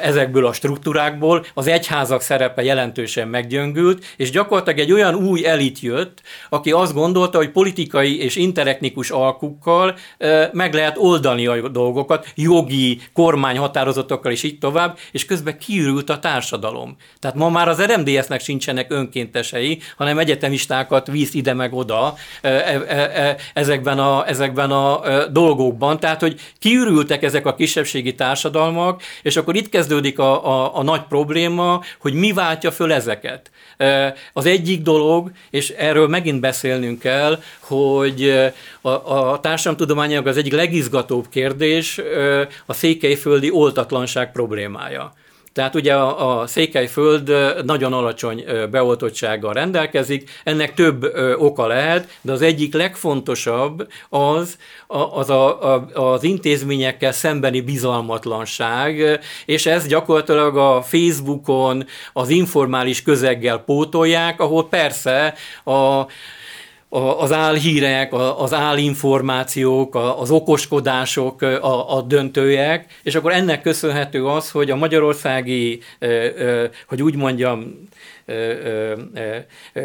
ezekből 0.00 0.46
a 0.46 0.52
struktúrákból, 0.52 1.44
az 1.54 1.66
egyházak 1.66 2.20
szerepe 2.20 2.62
jelentősen 2.62 3.28
meggyöngült, 3.28 4.04
és 4.16 4.30
gyakorlatilag 4.30 4.78
egy 4.78 4.92
olyan 4.92 5.14
új 5.14 5.46
elit 5.46 5.80
jött, 5.80 6.22
aki 6.48 6.72
azt 6.72 6.94
gondolta, 6.94 7.38
hogy 7.38 7.50
politikai 7.50 8.22
és 8.22 8.36
interetnikus 8.36 9.10
alkukkal 9.10 9.96
meg 10.52 10.74
lehet 10.74 10.96
oldani 10.98 11.46
a 11.46 11.68
dolgokat, 11.68 12.32
jogi 12.34 13.00
kormányhatározatokkal 13.12 14.32
is 14.32 14.42
így 14.42 14.58
tovább, 14.58 14.98
és 15.12 15.24
közben 15.24 15.58
kiürült 15.58 16.10
a 16.10 16.18
társadalom. 16.18 16.96
Tehát 17.20 17.36
ma 17.36 17.48
már 17.48 17.68
az 17.68 17.82
RMDS-nek 17.82 18.40
sincsenek 18.40 18.92
önkéntesei, 18.92 19.78
hanem 19.96 20.18
egyetemistákat 20.18 21.06
víz 21.06 21.34
ide 21.34 21.54
meg 21.54 21.74
oda 21.74 22.14
e, 22.40 22.48
e, 22.48 22.84
e, 22.88 23.36
ezekben 23.54 23.98
a, 23.98 24.28
ezekben 24.28 24.70
a 24.70 25.00
dolgokban. 25.28 26.00
Tehát, 26.00 26.20
hogy 26.20 26.40
kiürültek 26.58 27.22
ezek 27.22 27.46
a 27.46 27.54
kisebbségi 27.54 28.14
társadalmak, 28.14 29.02
és 29.22 29.36
akkor 29.36 29.56
itt 29.56 29.68
kezdődik 29.68 30.18
a, 30.18 30.46
a, 30.46 30.76
a 30.76 30.82
nagy 30.82 31.02
probléma, 31.08 31.80
hogy 31.98 32.12
mi 32.12 32.32
váltja 32.32 32.70
föl 32.70 32.92
ezeket. 32.92 33.50
Az 34.32 34.46
egyik 34.46 34.82
dolog, 34.82 35.30
és 35.50 35.70
erről 35.70 36.08
megint 36.08 36.40
beszélnünk 36.40 36.98
kell, 36.98 37.42
hogy 37.60 38.50
a, 38.80 38.88
a 38.88 39.40
társadalomtudományok 39.40 40.26
az 40.26 40.36
egyik 40.36 40.52
legizgatóbb 40.52 41.28
kérdés 41.28 42.00
a 42.66 42.72
székelyföldi 42.72 43.50
oltatlanság 43.50 44.32
problémája. 44.32 45.14
Tehát 45.56 45.74
ugye 45.74 45.94
a, 45.94 46.40
a 46.40 46.46
Székelyföld 46.46 47.32
nagyon 47.64 47.92
alacsony 47.92 48.44
beoltottsággal 48.70 49.52
rendelkezik, 49.52 50.30
ennek 50.44 50.74
több 50.74 51.04
oka 51.38 51.66
lehet, 51.66 52.18
de 52.20 52.32
az 52.32 52.42
egyik 52.42 52.74
legfontosabb 52.74 53.88
az 54.08 54.56
az 55.12 55.30
a, 55.30 55.74
a, 55.74 55.86
az 55.94 56.22
intézményekkel 56.22 57.12
szembeni 57.12 57.60
bizalmatlanság, 57.60 59.20
és 59.46 59.66
ez 59.66 59.86
gyakorlatilag 59.86 60.56
a 60.56 60.82
Facebookon 60.82 61.86
az 62.12 62.28
informális 62.28 63.02
közeggel 63.02 63.58
pótolják, 63.58 64.40
ahol 64.40 64.68
persze 64.68 65.34
a 65.64 66.02
az 66.88 67.32
álhírek, 67.32 68.12
az 68.38 68.52
álinformációk, 68.52 69.94
az 69.94 70.30
okoskodások 70.30 71.42
a, 71.42 71.96
a 71.96 72.02
döntőek, 72.02 73.00
és 73.02 73.14
akkor 73.14 73.32
ennek 73.32 73.62
köszönhető 73.62 74.26
az, 74.26 74.50
hogy 74.50 74.70
a 74.70 74.76
magyarországi, 74.76 75.80
hogy 76.88 77.02
úgy 77.02 77.16
mondjam, 77.16 77.88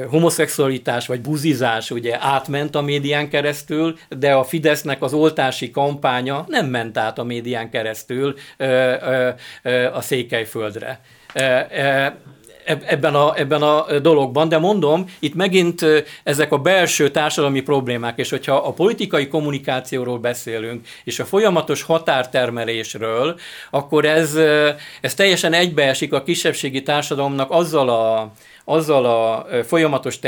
homoszexualitás 0.10 1.08
vagy 1.08 1.22
buzizás 1.22 1.92
ugye 1.92 2.18
átment 2.20 2.76
a 2.76 2.82
médián 2.82 3.30
keresztül, 3.30 3.98
de 4.10 4.34
a 4.34 4.44
Fidesznek 4.44 5.02
az 5.02 5.14
oltási 5.14 5.72
kampánya 5.72 6.46
nem 6.48 6.66
ment 6.66 6.98
át 6.98 7.20
a 7.20 7.24
médián 7.24 7.70
keresztül 7.70 8.36
a 9.94 10.02
Székelyföldre 10.02 11.02
ebben 12.66 13.16
a, 13.16 13.34
ebben 13.36 13.62
a 13.62 14.00
dologban, 14.00 14.50
de 14.50 14.58
mondom, 14.58 15.06
itt 15.20 15.36
megint 15.36 15.86
ezek 16.24 16.52
a 16.52 16.58
belső 16.58 17.10
társadalmi 17.12 17.62
problémák, 17.62 18.18
és 18.18 18.30
hogyha 18.30 18.56
a 18.56 18.74
politikai 18.74 19.28
kommunikációról 19.28 20.18
beszélünk, 20.18 20.88
és 21.04 21.20
a 21.20 21.26
folyamatos 21.26 21.84
határtermelésről, 21.84 23.40
akkor 23.70 24.06
ez, 24.06 24.36
ez 25.02 25.14
teljesen 25.14 25.54
egybeesik 25.54 26.14
a 26.14 26.24
kisebbségi 26.24 26.84
társadalomnak 26.84 27.52
azzal 27.52 27.90
a 27.90 28.32
azzal 28.66 29.06
a 29.06 29.46
folyamatos 29.64 30.20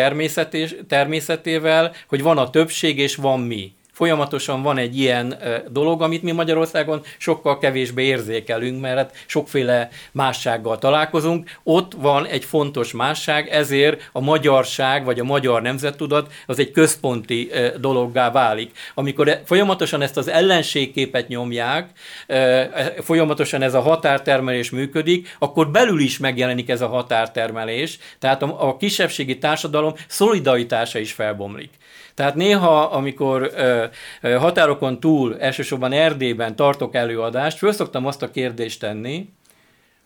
természetével, 0.88 1.94
hogy 2.08 2.22
van 2.22 2.38
a 2.38 2.50
többség 2.50 3.00
és 3.00 3.16
van 3.16 3.40
mi 3.40 3.74
folyamatosan 3.94 4.62
van 4.62 4.78
egy 4.78 4.98
ilyen 4.98 5.38
dolog, 5.70 6.02
amit 6.02 6.24
mi 6.24 6.32
Magyarországon 6.32 7.02
sokkal 7.18 7.58
kevésbé 7.58 8.04
érzékelünk, 8.04 8.82
mert 8.82 8.98
hát 8.98 9.16
sokféle 9.26 9.90
mássággal 10.12 10.78
találkozunk. 10.78 11.50
Ott 11.64 11.94
van 11.98 12.26
egy 12.26 12.46
fontos 12.46 12.92
másság, 12.92 13.50
ezért 13.50 14.10
a 14.12 14.20
magyarság 14.20 15.06
vagy 15.06 15.20
a 15.20 15.24
magyar 15.24 15.62
nemzettudat 15.62 16.32
az 16.46 16.60
egy 16.60 16.72
központi 16.72 17.52
dologgá 17.80 18.32
válik. 18.32 18.72
Amikor 18.94 19.28
e, 19.28 19.42
folyamatosan 19.46 20.02
ezt 20.02 20.18
az 20.18 20.28
ellenségképet 20.28 21.28
nyomják, 21.28 21.90
e, 22.28 22.94
folyamatosan 23.02 23.62
ez 23.62 23.74
a 23.74 23.82
határtermelés 23.82 24.72
működik, 24.72 25.36
akkor 25.40 25.72
belül 25.72 26.00
is 26.00 26.18
megjelenik 26.18 26.70
ez 26.70 26.82
a 26.82 26.88
határtermelés, 26.88 27.98
tehát 28.20 28.42
a, 28.42 28.78
kisebbségi 28.80 29.38
társadalom 29.38 29.94
szolidaritása 30.08 31.00
is 31.00 31.12
felbomlik. 31.12 31.70
Tehát 32.16 32.36
néha, 32.36 32.82
amikor 32.84 33.52
ö, 33.56 33.86
határokon 34.38 35.00
túl, 35.00 35.40
elsősorban 35.40 35.92
Erdélyben 35.92 36.56
tartok 36.56 36.96
előadást, 36.96 37.58
föl 37.58 37.72
szoktam 37.72 38.06
azt 38.06 38.22
a 38.22 38.32
kérdést 38.32 38.80
tenni, 38.80 39.30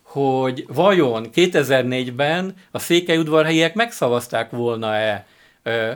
hogy 0.04 0.66
vajon 0.68 1.28
2004-ben 1.34 2.54
a 2.72 2.80
székelyudvarhelyiek 2.80 3.74
megszavazták 3.74 4.52
volna-e 4.52 5.26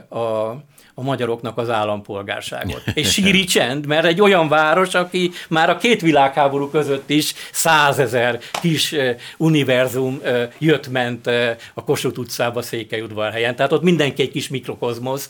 a 0.10 0.56
a 1.02 1.04
magyaroknak 1.04 1.58
az 1.58 1.70
állampolgárságot. 1.70 2.82
És 2.94 3.12
síri 3.12 3.44
csend, 3.44 3.86
mert 3.86 4.06
egy 4.06 4.22
olyan 4.22 4.48
város, 4.48 4.94
aki 4.94 5.32
már 5.50 5.70
a 5.70 5.78
két 5.78 6.02
világháború 6.02 6.70
között 6.70 7.10
is 7.10 7.34
százezer 7.52 8.40
kis 8.62 8.96
univerzum 9.38 10.22
jött-ment 10.58 11.28
a 11.74 11.84
Kossuth 11.84 12.20
utcába 12.20 12.62
Székelyudvarhelyen. 12.62 13.56
Tehát 13.56 13.72
ott 13.72 13.82
mindenki 13.82 14.22
egy 14.22 14.32
kis 14.32 14.50
mikrokozmosz, 14.50 15.30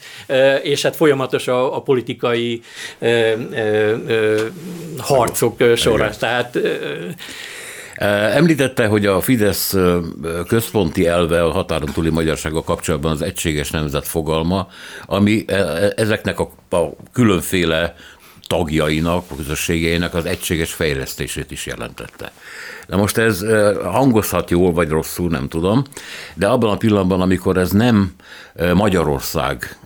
és 0.62 0.82
hát 0.82 0.96
folyamatos 0.96 1.48
a, 1.48 1.76
a 1.76 1.82
politikai 1.82 2.62
harcok 4.98 5.64
során. 5.76 6.14
Tehát 6.20 6.58
Említette, 8.02 8.88
hogy 8.88 9.06
a 9.06 9.22
Fidesz 9.22 9.76
központi 10.48 11.08
elve 11.08 11.44
a 11.44 11.52
határon 11.52 11.90
túli 11.94 12.10
magyarsága 12.10 12.64
kapcsolatban 12.64 13.12
az 13.12 13.22
egységes 13.22 13.72
nemzet 13.72 14.08
fogalma, 14.08 14.68
ami 15.06 15.46
ezeknek 15.96 16.40
a, 16.40 16.50
különféle 17.14 17.96
tagjainak, 18.48 19.24
a 19.30 19.36
közösségeinek 19.36 20.14
az 20.14 20.26
egységes 20.26 20.74
fejlesztését 20.74 21.52
is 21.52 21.66
jelentette. 21.66 22.32
De 22.88 22.96
most 22.96 23.18
ez 23.18 23.46
hangozhat 23.84 24.50
jól 24.50 24.74
vagy 24.74 24.90
rosszul, 24.90 25.30
nem 25.30 25.48
tudom, 25.48 25.84
de 26.34 26.48
abban 26.48 26.70
a 26.70 26.78
pillanatban, 26.78 27.22
amikor 27.22 27.58
ez 27.58 27.72
nem 27.72 28.12
Magyarország 28.74 29.78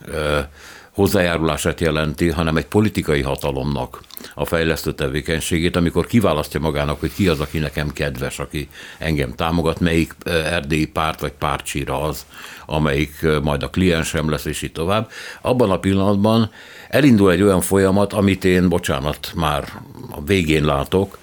hozzájárulását 0.96 1.82
jelenti, 1.82 2.30
hanem 2.30 2.58
egy 2.58 2.66
politikai 2.66 3.22
hatalomnak 3.22 4.02
a 4.36 4.46
fejlesztő 4.46 4.94
tevékenységét, 4.94 5.76
amikor 5.76 6.06
kiválasztja 6.06 6.60
magának, 6.60 7.00
hogy 7.00 7.14
ki 7.14 7.28
az, 7.28 7.40
aki 7.40 7.58
nekem 7.58 7.92
kedves, 7.92 8.40
aki 8.40 8.70
engem 8.98 9.34
támogat, 9.34 9.80
melyik 9.80 10.16
erdélyi 10.26 10.86
párt 10.86 11.20
vagy 11.20 11.32
pártsíra 11.32 12.02
az, 12.02 12.26
amelyik 12.66 13.26
majd 13.44 13.64
a 13.64 13.70
kliensem 13.70 14.30
lesz, 14.30 14.46
és 14.46 14.62
így 14.62 14.72
tovább. 14.72 15.10
Abban 15.42 15.72
a 15.72 15.80
pillanatban 15.80 16.52
elindul 16.90 17.32
egy 17.32 17.42
olyan 17.42 17.62
folyamat, 17.62 18.14
amit 18.14 18.46
én, 18.46 18.70
bocsánat, 18.70 19.32
már 19.36 19.82
a 20.12 20.24
végén 20.24 20.66
látok, 20.66 21.18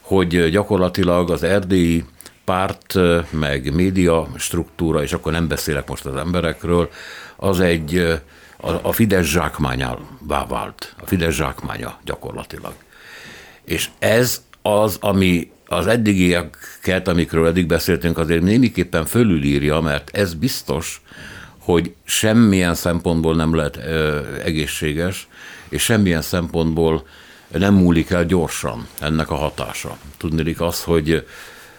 hogy 0.00 0.50
gyakorlatilag 0.50 1.30
az 1.30 1.42
erdélyi 1.42 2.04
párt, 2.44 2.94
meg 3.30 3.74
média 3.74 4.28
struktúra, 4.36 5.02
és 5.02 5.12
akkor 5.12 5.32
nem 5.32 5.48
beszélek 5.48 5.88
most 5.88 6.06
az 6.06 6.16
emberekről, 6.16 6.90
az 7.36 7.60
egy 7.60 8.20
a, 8.60 8.70
a 8.70 8.92
Fidesz 8.92 9.26
zsákmányává 9.26 10.46
vált. 10.48 10.94
A 11.00 11.06
Fidesz 11.06 11.34
zsákmánya 11.34 11.98
gyakorlatilag. 12.04 12.74
És 13.64 13.88
ez 13.98 14.42
az, 14.62 14.96
ami 15.00 15.50
az 15.66 15.86
eddigieket, 15.86 17.08
amikről 17.08 17.46
eddig 17.46 17.66
beszéltünk, 17.66 18.18
azért 18.18 18.42
némiképpen 18.42 19.04
fölülírja, 19.06 19.80
mert 19.80 20.16
ez 20.16 20.34
biztos, 20.34 21.02
hogy 21.58 21.94
semmilyen 22.04 22.74
szempontból 22.74 23.34
nem 23.34 23.54
lehet 23.54 23.76
ö, 23.76 24.20
egészséges, 24.44 25.28
és 25.68 25.82
semmilyen 25.82 26.22
szempontból 26.22 27.06
nem 27.48 27.74
múlik 27.74 28.10
el 28.10 28.24
gyorsan 28.24 28.86
ennek 29.00 29.30
a 29.30 29.34
hatása. 29.34 29.96
Tudnélik 30.16 30.60
az, 30.60 30.82
hogy, 30.82 31.26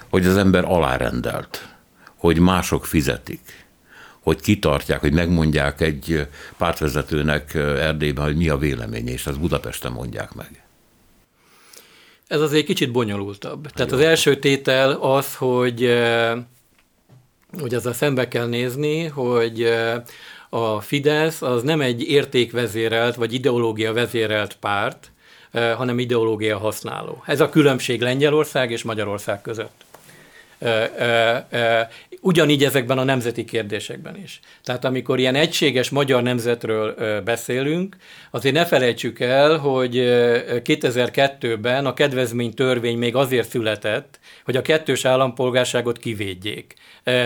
hogy 0.10 0.26
az 0.26 0.38
ember 0.38 0.64
alárendelt, 0.66 1.68
hogy 2.16 2.40
mások 2.40 2.86
fizetik, 2.86 3.68
hogy 4.30 4.42
kitartják, 4.42 5.00
hogy 5.00 5.14
megmondják 5.14 5.82
egy 5.82 6.28
pártvezetőnek 6.58 7.54
Erdélyben, 7.56 8.26
hogy 8.26 8.36
mi 8.36 8.50
a 8.50 8.58
véleménye, 8.58 9.12
és 9.12 9.28
ezt 9.28 9.40
Budapesten 9.40 9.92
mondják 9.92 10.34
meg. 10.34 10.64
Ez 12.28 12.42
azért 12.42 12.66
kicsit 12.66 12.92
bonyolultabb. 12.92 13.64
Jó. 13.64 13.70
Tehát 13.74 13.92
az 13.92 14.00
első 14.00 14.40
tétel 14.40 14.92
az, 14.92 15.36
hogy, 15.36 16.00
hogy 17.60 17.74
ezzel 17.74 17.94
szembe 17.94 18.28
kell 18.28 18.48
nézni, 18.48 19.06
hogy 19.06 19.74
a 20.50 20.82
Fidesz 20.82 21.42
az 21.42 21.64
nem 21.64 21.82
egy 21.82 22.02
értékvezérelt 22.02 23.16
vagy 23.16 23.34
ideológia 23.34 23.94
vezérelt 23.94 24.58
párt, 24.60 25.12
hanem 25.52 26.00
ideológia 26.00 26.58
használó. 26.58 27.24
Ez 27.26 27.42
a 27.42 27.50
különbség 27.50 28.02
Lengyelország 28.02 28.72
és 28.72 28.84
Magyarország 28.84 29.42
között 29.42 29.88
ugyanígy 32.22 32.64
ezekben 32.64 32.98
a 32.98 33.04
nemzeti 33.04 33.46
kérdésekben 33.46 34.18
is. 34.24 34.40
Tehát 34.64 34.86
amikor 34.86 35.20
ilyen 35.20 35.36
egységes 35.36 35.90
magyar 35.90 36.24
nemzetről 36.24 37.22
beszélünk, 37.22 37.96
azért 38.32 38.56
ne 38.56 38.66
felejtsük 38.66 39.20
el, 39.20 39.58
hogy 39.58 39.94
2002-ben 40.64 41.86
a 41.86 41.94
kedvezménytörvény 41.94 42.98
még 42.98 43.16
azért 43.16 43.50
született, 43.50 44.20
hogy 44.46 44.56
a 44.56 44.62
kettős 44.62 45.06
állampolgárságot 45.06 45.98
kivédjék 45.98 46.76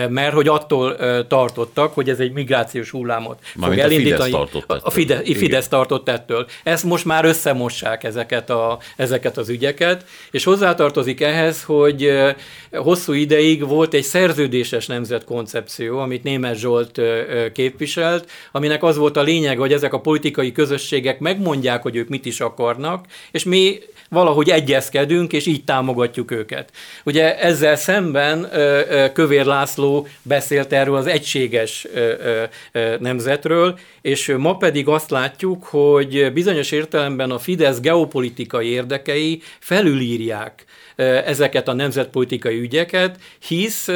mert 0.08 0.32
hogy 0.32 0.48
attól 0.48 0.96
tartottak, 1.26 1.94
hogy 1.94 2.08
ez 2.08 2.20
egy 2.20 2.32
migrációs 2.32 2.90
hullámot 2.90 3.38
Mármint 3.54 3.82
fog 3.82 3.90
elindítani. 3.90 4.32
A 4.32 4.40
Fidesz 4.40 4.48
tartott 4.48 4.62
ettől. 4.62 4.80
A 4.82 4.90
Fidesz, 4.90 5.38
Fidesz 5.38 5.68
tartott 5.68 6.08
ettől. 6.08 6.46
Ezt 6.62 6.84
most 6.84 7.04
már 7.04 7.24
összemossák 7.24 8.04
ezeket, 8.04 8.50
a, 8.50 8.78
ezeket 8.96 9.36
az 9.36 9.48
ügyeket, 9.48 10.04
és 10.30 10.44
hozzátartozik 10.44 11.20
ehhez, 11.20 11.62
hogy 11.62 12.12
hosszú 12.72 13.12
ideig 13.24 13.66
volt 13.66 13.94
egy 13.94 14.02
szerződéses 14.02 14.86
nemzetkoncepció, 14.86 15.98
amit 15.98 16.22
Németh 16.22 16.58
Zsolt 16.58 17.00
képviselt, 17.52 18.30
aminek 18.52 18.82
az 18.82 18.96
volt 18.96 19.16
a 19.16 19.22
lényeg, 19.22 19.58
hogy 19.58 19.72
ezek 19.72 19.92
a 19.92 20.00
politikai 20.00 20.52
közösségek 20.52 21.18
megmondják, 21.18 21.82
hogy 21.82 21.96
ők 21.96 22.08
mit 22.08 22.26
is 22.26 22.40
akarnak, 22.40 23.06
és 23.30 23.44
mi 23.44 23.78
valahogy 24.08 24.50
egyezkedünk, 24.50 25.32
és 25.32 25.46
így 25.46 25.64
támogatjuk 25.64 26.30
őket. 26.30 26.70
Ugye 27.04 27.38
ezzel 27.38 27.76
szemben 27.76 28.48
Kövér 29.12 29.44
László 29.44 30.06
beszélt 30.22 30.72
erről 30.72 30.96
az 30.96 31.06
egységes 31.06 31.86
nemzetről, 32.98 33.78
és 34.02 34.34
ma 34.38 34.56
pedig 34.56 34.88
azt 34.88 35.10
látjuk, 35.10 35.64
hogy 35.64 36.32
bizonyos 36.32 36.70
értelemben 36.70 37.30
a 37.30 37.38
Fidesz 37.38 37.80
geopolitikai 37.80 38.68
érdekei 38.68 39.42
felülírják 39.58 40.64
ezeket 40.96 41.68
a 41.68 41.72
nemzetpolitikai 41.72 42.58
ügyeket, 42.58 43.18
hisz 43.46 43.88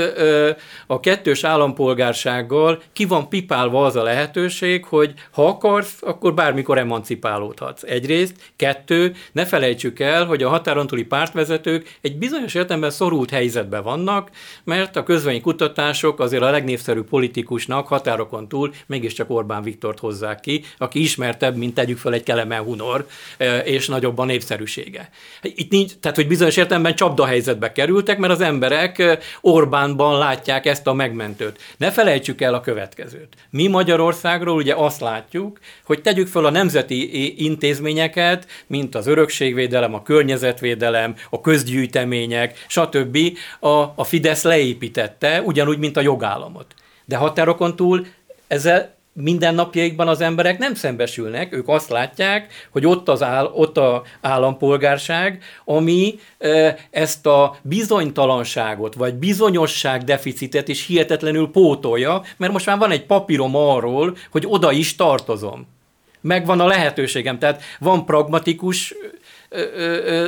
a 0.86 1.00
kettős 1.00 1.44
állampolgársággal 1.44 2.82
ki 2.92 3.04
van 3.04 3.28
pipálva 3.28 3.84
az 3.84 3.96
a 3.96 4.02
lehetőség, 4.02 4.84
hogy 4.84 5.12
ha 5.30 5.46
akarsz, 5.46 5.96
akkor 6.00 6.34
bármikor 6.34 6.78
emancipálódhatsz. 6.78 7.82
Egyrészt, 7.82 8.34
kettő, 8.56 9.14
ne 9.32 9.46
felejtsük 9.46 10.00
el, 10.00 10.24
hogy 10.24 10.42
a 10.42 10.48
határon 10.48 10.86
túli 10.86 11.04
pártvezetők 11.04 11.98
egy 12.00 12.16
bizonyos 12.16 12.54
értelemben 12.54 12.90
szorult 12.90 13.30
helyzetben 13.30 13.82
vannak, 13.82 14.30
mert 14.64 14.96
a 14.96 15.02
közvény 15.02 15.40
kutatások 15.40 16.20
azért 16.20 16.42
a 16.42 16.50
legnépszerűbb 16.50 17.08
politikusnak 17.08 17.86
határokon 17.86 18.48
túl 18.48 18.72
mégiscsak 18.86 19.30
Orbán 19.30 19.62
Viktort 19.62 19.98
hozzák 19.98 20.40
ki, 20.40 20.64
aki 20.78 21.00
ismertebb, 21.00 21.56
mint 21.56 21.74
tegyük 21.74 21.98
fel 21.98 22.12
egy 22.12 22.22
Kelemen 22.22 22.62
Hunor, 22.62 23.06
és 23.64 23.86
nagyobb 23.86 24.18
a 24.18 24.24
népszerűsége. 24.24 25.10
Itt 25.42 25.70
nincs, 25.70 25.92
tehát 26.00 26.16
hogy 26.16 26.28
bizonyos 26.28 26.56
értelemben 26.56 26.87
ebben 26.88 27.08
csapdahelyzetbe 27.08 27.72
kerültek, 27.72 28.18
mert 28.18 28.32
az 28.32 28.40
emberek 28.40 29.18
Orbánban 29.40 30.18
látják 30.18 30.66
ezt 30.66 30.86
a 30.86 30.92
megmentőt. 30.92 31.60
Ne 31.76 31.90
felejtsük 31.90 32.40
el 32.40 32.54
a 32.54 32.60
következőt. 32.60 33.36
Mi 33.50 33.66
Magyarországról 33.66 34.56
ugye 34.56 34.74
azt 34.74 35.00
látjuk, 35.00 35.58
hogy 35.84 36.02
tegyük 36.02 36.26
fel 36.26 36.44
a 36.44 36.50
nemzeti 36.50 37.44
intézményeket, 37.44 38.46
mint 38.66 38.94
az 38.94 39.06
örökségvédelem, 39.06 39.94
a 39.94 40.02
környezetvédelem, 40.02 41.14
a 41.30 41.40
közgyűjtemények, 41.40 42.64
stb. 42.68 43.18
A, 43.60 43.68
a 43.94 44.04
Fidesz 44.04 44.42
leépítette, 44.42 45.42
ugyanúgy, 45.42 45.78
mint 45.78 45.96
a 45.96 46.00
jogállamot. 46.00 46.74
De 47.04 47.16
határokon 47.16 47.76
túl 47.76 48.06
ezzel 48.46 48.97
mindennapjaikban 49.20 50.08
az 50.08 50.20
emberek 50.20 50.58
nem 50.58 50.74
szembesülnek, 50.74 51.52
ők 51.52 51.68
azt 51.68 51.88
látják, 51.88 52.68
hogy 52.70 52.86
ott, 52.86 53.08
az 53.08 53.22
áll, 53.22 53.50
ott 53.54 53.76
a 53.76 54.02
állampolgárság, 54.20 55.42
ami 55.64 56.18
ezt 56.90 57.26
a 57.26 57.56
bizonytalanságot, 57.62 58.94
vagy 58.94 59.14
bizonyosság 59.14 60.04
deficitet 60.04 60.68
is 60.68 60.86
hihetetlenül 60.86 61.50
pótolja, 61.50 62.22
mert 62.36 62.52
most 62.52 62.66
már 62.66 62.78
van 62.78 62.90
egy 62.90 63.06
papírom 63.06 63.56
arról, 63.56 64.16
hogy 64.30 64.44
oda 64.46 64.72
is 64.72 64.96
tartozom. 64.96 65.66
Megvan 66.20 66.60
a 66.60 66.66
lehetőségem, 66.66 67.38
tehát 67.38 67.62
van 67.78 68.04
pragmatikus 68.04 68.94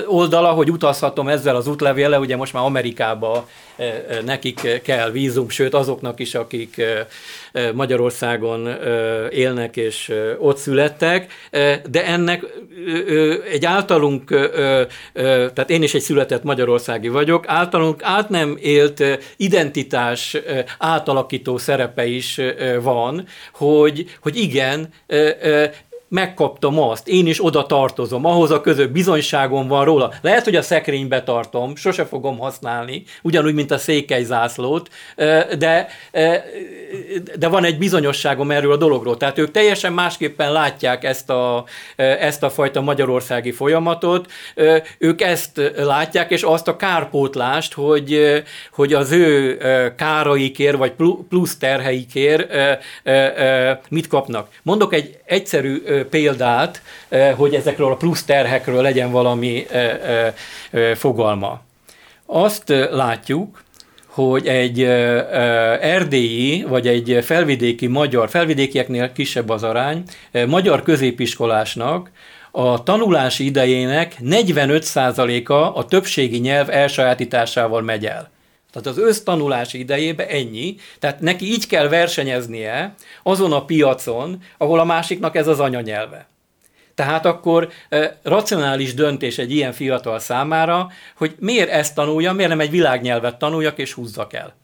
oldala, 0.06 0.50
hogy 0.50 0.70
utazhatom 0.70 1.28
ezzel 1.28 1.56
az 1.56 1.66
útlevéle, 1.66 2.18
ugye 2.18 2.36
most 2.36 2.52
már 2.52 2.64
Amerikába 2.64 3.48
nekik 4.24 4.80
kell 4.82 5.10
vízum, 5.10 5.48
sőt 5.48 5.74
azoknak 5.74 6.20
is, 6.20 6.34
akik 6.34 6.82
Magyarországon 7.74 8.68
élnek 9.30 9.76
és 9.76 10.12
ott 10.38 10.56
születtek, 10.56 11.32
de 11.90 12.04
ennek 12.06 12.44
egy 13.50 13.64
általunk, 13.64 14.50
tehát 15.12 15.70
én 15.70 15.82
is 15.82 15.94
egy 15.94 16.00
született 16.00 16.42
magyarországi 16.42 17.08
vagyok, 17.08 17.44
általunk 17.48 18.02
át 18.02 18.28
nem 18.28 18.56
élt 18.60 19.04
identitás 19.36 20.36
átalakító 20.78 21.58
szerepe 21.58 22.06
is 22.06 22.40
van, 22.82 23.26
hogy, 23.52 24.06
hogy 24.20 24.36
igen, 24.36 24.88
megkaptam 26.10 26.78
azt, 26.80 27.08
én 27.08 27.26
is 27.26 27.44
oda 27.44 27.66
tartozom, 27.66 28.24
ahhoz 28.24 28.50
a 28.50 28.60
közö 28.60 28.86
bizonyságom 28.86 29.68
van 29.68 29.84
róla. 29.84 30.12
Lehet, 30.20 30.44
hogy 30.44 30.56
a 30.56 30.62
szekrénybe 30.62 31.22
tartom, 31.22 31.76
sose 31.76 32.04
fogom 32.04 32.38
használni, 32.38 33.02
ugyanúgy, 33.22 33.54
mint 33.54 33.70
a 33.70 33.78
székely 33.78 34.22
zászlót, 34.22 34.88
de, 35.58 35.88
de 37.38 37.48
van 37.48 37.64
egy 37.64 37.78
bizonyosságom 37.78 38.50
erről 38.50 38.72
a 38.72 38.76
dologról. 38.76 39.16
Tehát 39.16 39.38
ők 39.38 39.50
teljesen 39.50 39.92
másképpen 39.92 40.52
látják 40.52 41.04
ezt 41.04 41.30
a, 41.30 41.64
ezt 41.96 42.42
a 42.42 42.50
fajta 42.50 42.80
magyarországi 42.80 43.52
folyamatot, 43.52 44.30
ők 44.98 45.20
ezt 45.20 45.72
látják, 45.76 46.30
és 46.30 46.42
azt 46.42 46.68
a 46.68 46.76
kárpótlást, 46.76 47.72
hogy, 47.72 48.42
hogy 48.72 48.92
az 48.92 49.12
ő 49.12 49.58
káraikért, 49.96 50.76
vagy 50.76 50.92
plusz 51.28 51.58
terheikért 51.58 52.52
mit 53.88 54.06
kapnak. 54.06 54.48
Mondok 54.62 54.94
egy 54.94 55.18
egyszerű 55.24 55.82
példát, 56.10 56.82
hogy 57.36 57.54
ezekről 57.54 57.92
a 57.92 57.96
plusz 57.96 58.24
terhekről 58.24 58.82
legyen 58.82 59.10
valami 59.10 59.66
fogalma. 60.94 61.60
Azt 62.26 62.68
látjuk, 62.90 63.62
hogy 64.06 64.46
egy 64.46 64.82
erdélyi, 65.80 66.64
vagy 66.68 66.86
egy 66.86 67.18
felvidéki 67.24 67.86
magyar, 67.86 68.28
felvidékieknél 68.28 69.12
kisebb 69.12 69.48
az 69.48 69.62
arány, 69.62 70.02
magyar 70.46 70.82
középiskolásnak 70.82 72.10
a 72.50 72.82
tanulási 72.82 73.44
idejének 73.44 74.14
45%-a 74.24 75.52
a 75.52 75.84
többségi 75.84 76.38
nyelv 76.38 76.70
elsajátításával 76.70 77.82
megy 77.82 78.06
el. 78.06 78.30
Tehát 78.72 78.88
az 78.88 78.98
össztanulási 78.98 79.78
idejében 79.78 80.26
ennyi, 80.26 80.76
tehát 80.98 81.20
neki 81.20 81.44
így 81.44 81.66
kell 81.66 81.88
versenyeznie 81.88 82.94
azon 83.22 83.52
a 83.52 83.64
piacon, 83.64 84.42
ahol 84.58 84.78
a 84.78 84.84
másiknak 84.84 85.36
ez 85.36 85.46
az 85.46 85.60
anyanyelve. 85.60 86.26
Tehát 86.94 87.26
akkor 87.26 87.68
e, 87.88 88.18
racionális 88.22 88.94
döntés 88.94 89.38
egy 89.38 89.52
ilyen 89.52 89.72
fiatal 89.72 90.18
számára, 90.18 90.90
hogy 91.16 91.34
miért 91.38 91.70
ezt 91.70 91.94
tanulja, 91.94 92.32
miért 92.32 92.50
nem 92.50 92.60
egy 92.60 92.70
világnyelvet 92.70 93.38
tanuljak 93.38 93.78
és 93.78 93.92
húzzak 93.92 94.32
el. 94.32 94.54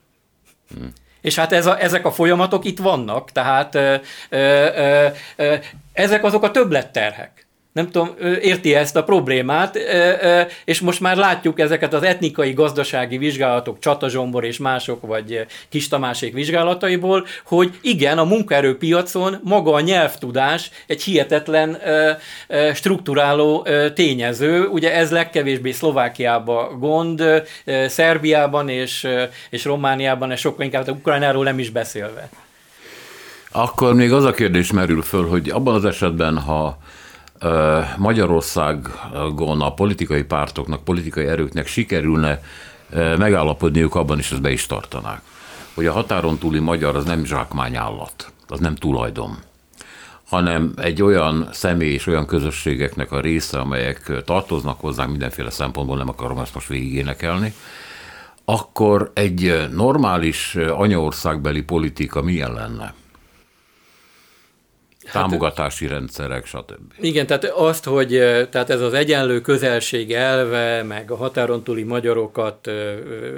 Hmm. 0.75 0.93
És 1.21 1.35
hát 1.35 1.53
ez 1.53 1.67
a, 1.67 1.83
ezek 1.83 2.07
a 2.07 2.13
folyamatok 2.13 2.65
itt 2.65 2.79
vannak, 2.79 3.33
tehát 3.33 3.75
e, 3.75 4.01
e, 4.29 4.39
e, 5.37 5.63
ezek 5.93 6.25
azok 6.25 6.43
a 6.43 6.51
többletterhek 6.51 7.46
nem 7.77 7.91
tudom, 7.91 8.11
érti 8.43 8.75
ezt 8.75 8.97
a 8.97 9.05
problémát, 9.05 9.79
és 10.65 10.81
most 10.81 11.01
már 11.01 11.17
látjuk 11.17 11.61
ezeket 11.61 11.95
az 11.95 12.03
etnikai, 12.03 12.53
gazdasági 12.53 13.19
vizsgálatok, 13.19 13.79
Csatazsombor 13.79 14.45
és 14.45 14.59
mások, 14.59 15.07
vagy 15.07 15.47
Kis 15.69 15.89
Tamásék 15.89 16.33
vizsgálataiból, 16.35 17.27
hogy 17.45 17.79
igen, 17.83 18.19
a 18.19 18.25
munkaerőpiacon 18.25 19.37
maga 19.43 19.73
a 19.73 19.81
nyelvtudás 19.81 20.71
egy 20.87 21.03
hihetetlen 21.03 21.79
strukturáló 22.75 23.67
tényező. 23.95 24.67
Ugye 24.67 24.95
ez 24.95 25.11
legkevésbé 25.11 25.71
Szlovákiában 25.71 26.79
gond, 26.79 27.23
Szerbiában 27.87 28.69
és, 28.69 29.09
és 29.51 29.65
Romániában, 29.65 30.31
és 30.31 30.41
sokkal 30.41 30.65
inkább 30.65 30.89
Ukrajnáról 30.89 31.45
nem 31.45 31.59
is 31.59 31.71
beszélve. 31.71 32.29
Akkor 33.53 33.95
még 33.95 34.13
az 34.13 34.25
a 34.25 34.33
kérdés 34.33 34.73
merül 34.73 35.03
föl, 35.03 35.29
hogy 35.29 35.49
abban 35.51 35.75
az 35.75 35.85
esetben, 35.85 36.39
ha 36.39 36.79
Magyarországon 37.97 39.61
a 39.61 39.75
politikai 39.75 40.23
pártoknak, 40.23 40.85
politikai 40.85 41.27
erőknek 41.27 41.67
sikerülne 41.67 42.43
megállapodniuk 43.19 43.95
abban 43.95 44.19
is, 44.19 44.31
ezt 44.33 44.41
be 44.43 44.51
is 44.51 44.67
tartanák. 44.67 45.21
Hogy 45.75 45.87
a 45.87 45.93
határon 45.93 46.39
túli 46.39 46.59
magyar 46.59 46.97
az 46.97 47.05
nem 47.05 47.25
zsákmányállat, 47.25 48.33
az 48.49 48.59
nem 48.59 48.75
tulajdon, 48.75 49.37
hanem 50.29 50.73
egy 50.77 51.03
olyan 51.03 51.49
személy 51.53 51.93
és 51.93 52.07
olyan 52.07 52.27
közösségeknek 52.27 53.13
a 53.13 53.21
része, 53.21 53.59
amelyek 53.59 54.13
tartoznak 54.25 54.81
hozzá 54.81 55.05
mindenféle 55.05 55.51
szempontból, 55.51 55.97
nem 55.97 56.09
akarom 56.09 56.39
ezt 56.39 56.55
most 56.55 56.69
végigénekelni, 56.69 57.55
akkor 58.45 59.11
egy 59.15 59.69
normális 59.73 60.55
anyaországbeli 60.55 61.63
politika 61.63 62.23
milyen 62.23 62.53
lenne? 62.53 62.95
Hát, 65.07 65.23
támogatási 65.23 65.87
rendszerek, 65.87 66.47
stb. 66.47 66.93
Igen, 67.01 67.27
tehát 67.27 67.45
azt, 67.45 67.85
hogy 67.85 68.09
tehát 68.51 68.71
ez 68.71 68.81
az 68.81 68.93
egyenlő 68.93 69.41
közelség 69.41 70.13
elve, 70.13 70.83
meg 70.83 71.11
a 71.11 71.17
határon 71.17 71.63
túli 71.63 71.83
magyarokat 71.83 72.71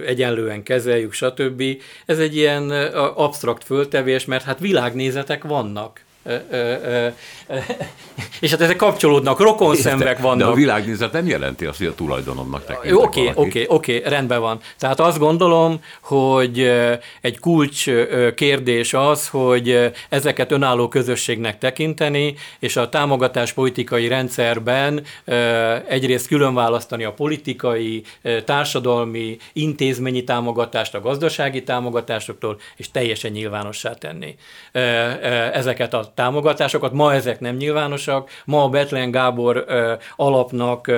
egyenlően 0.07 0.63
kezeljük, 0.63 1.13
stb. 1.13 1.63
Ez 2.07 2.19
egy 2.19 2.37
ilyen 2.37 2.71
absztrakt 3.15 3.65
föltevés, 3.65 4.25
mert 4.25 4.45
hát 4.45 4.59
világnézetek 4.59 5.45
vannak. 5.45 6.07
és 8.41 8.51
hát 8.51 8.61
ezek 8.61 8.77
kapcsolódnak, 8.77 9.41
rokon 9.41 9.77
szemek 9.77 10.19
vannak. 10.19 10.39
De 10.39 10.45
a 10.45 10.55
világnézet 10.55 11.13
nem 11.13 11.27
jelenti 11.27 11.65
azt, 11.65 11.79
hogy 11.79 11.87
a 11.87 11.95
tulajdonomnak 11.95 12.65
tekintek 12.65 12.99
Oké, 12.99 13.31
oké, 13.35 13.65
oké, 13.69 14.03
rendben 14.05 14.41
van. 14.41 14.61
Tehát 14.79 15.01
azt 15.01 15.19
gondolom, 15.19 15.81
hogy 16.01 16.71
egy 17.21 17.39
kulcs 17.39 17.91
kérdés 18.35 18.95
az, 18.95 19.29
hogy 19.29 19.93
ezeket 20.09 20.53
önálló 20.53 20.89
közösségnek 20.89 21.59
tekinteni, 21.59 22.35
és 22.59 22.77
a 22.77 22.89
támogatás 22.89 23.53
politikai 23.53 24.09
rendszerben 24.09 25.03
egyrészt 25.89 26.27
külön 26.27 26.55
választani 26.55 27.05
a 27.05 27.13
politikai, 27.13 28.03
társadalmi, 28.45 29.37
intézményi 29.53 30.25
támogatást 30.25 30.95
a 30.95 31.01
gazdasági 31.01 31.63
támogatásoktól, 31.63 32.61
és 32.77 32.91
teljesen 32.91 33.31
nyilvánossá 33.31 33.95
tenni 33.95 34.37
ezeket 35.53 35.95
a 35.95 36.13
támogatásokat. 36.19 36.93
Ma 36.93 37.15
ezek 37.15 37.41
nem 37.41 37.57
nyilvánosak. 37.57 38.31
Ma 38.45 38.63
a 38.63 38.69
Betlen 38.69 39.11
Gábor 39.11 39.65
alapnak 40.17 40.91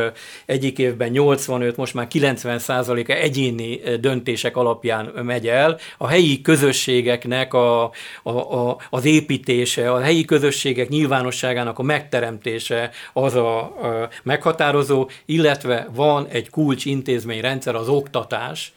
egyik 0.47 0.79
évben 0.79 1.11
85, 1.11 1.77
most 1.77 1.95
már 1.95 2.09
90 2.09 2.59
százaléka 2.59 3.13
egyéni 3.13 3.81
döntések 4.01 4.57
alapján 4.57 5.05
megy 5.05 5.49
el. 5.49 5.79
A 5.99 6.07
helyi 6.07 6.41
közösségeknek 6.41 7.55
a, 7.55 7.83
a, 8.23 8.31
a, 8.31 8.77
az 8.91 9.05
építése, 9.05 9.93
a 9.93 10.01
helyi 10.01 10.25
közösségek 10.25 10.89
nyilvánosságának 10.89 11.79
a 11.79 11.83
megteremtése 11.83 12.91
az 13.13 13.35
a, 13.35 13.59
a 13.59 14.09
meghatározó, 14.23 15.09
illetve 15.27 15.89
van 15.95 16.27
egy 16.27 16.51
kulcsintézményrendszer, 16.51 17.75
az 17.75 17.89
oktatás, 17.89 18.73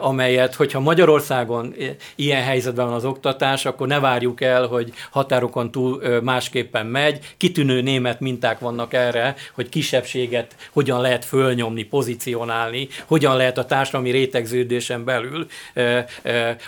amelyet, 0.00 0.54
hogyha 0.54 0.80
Magyarországon 0.80 1.74
ilyen 2.14 2.42
helyzetben 2.42 2.86
van 2.86 2.94
az 2.94 3.04
oktatás, 3.04 3.64
akkor 3.64 3.86
ne 3.86 4.00
várjuk 4.00 4.40
el, 4.40 4.66
hogy 4.66 4.92
határokon 5.10 5.70
túl 5.70 6.20
másképpen 6.22 6.86
megy. 6.86 7.18
Kitűnő 7.36 7.80
német 7.80 8.20
minták 8.20 8.58
vannak 8.58 8.92
erre, 8.92 9.34
hogy 9.54 9.68
kisebbséget 9.68 10.54
hogyan 10.72 11.00
lehet 11.00 11.24
fölnyomni, 11.24 11.82
pozícionálni, 11.82 12.88
hogyan 13.06 13.36
lehet 13.36 13.58
a 13.58 13.64
társadalmi 13.64 14.10
rétegződésen 14.10 15.04
belül, 15.04 15.46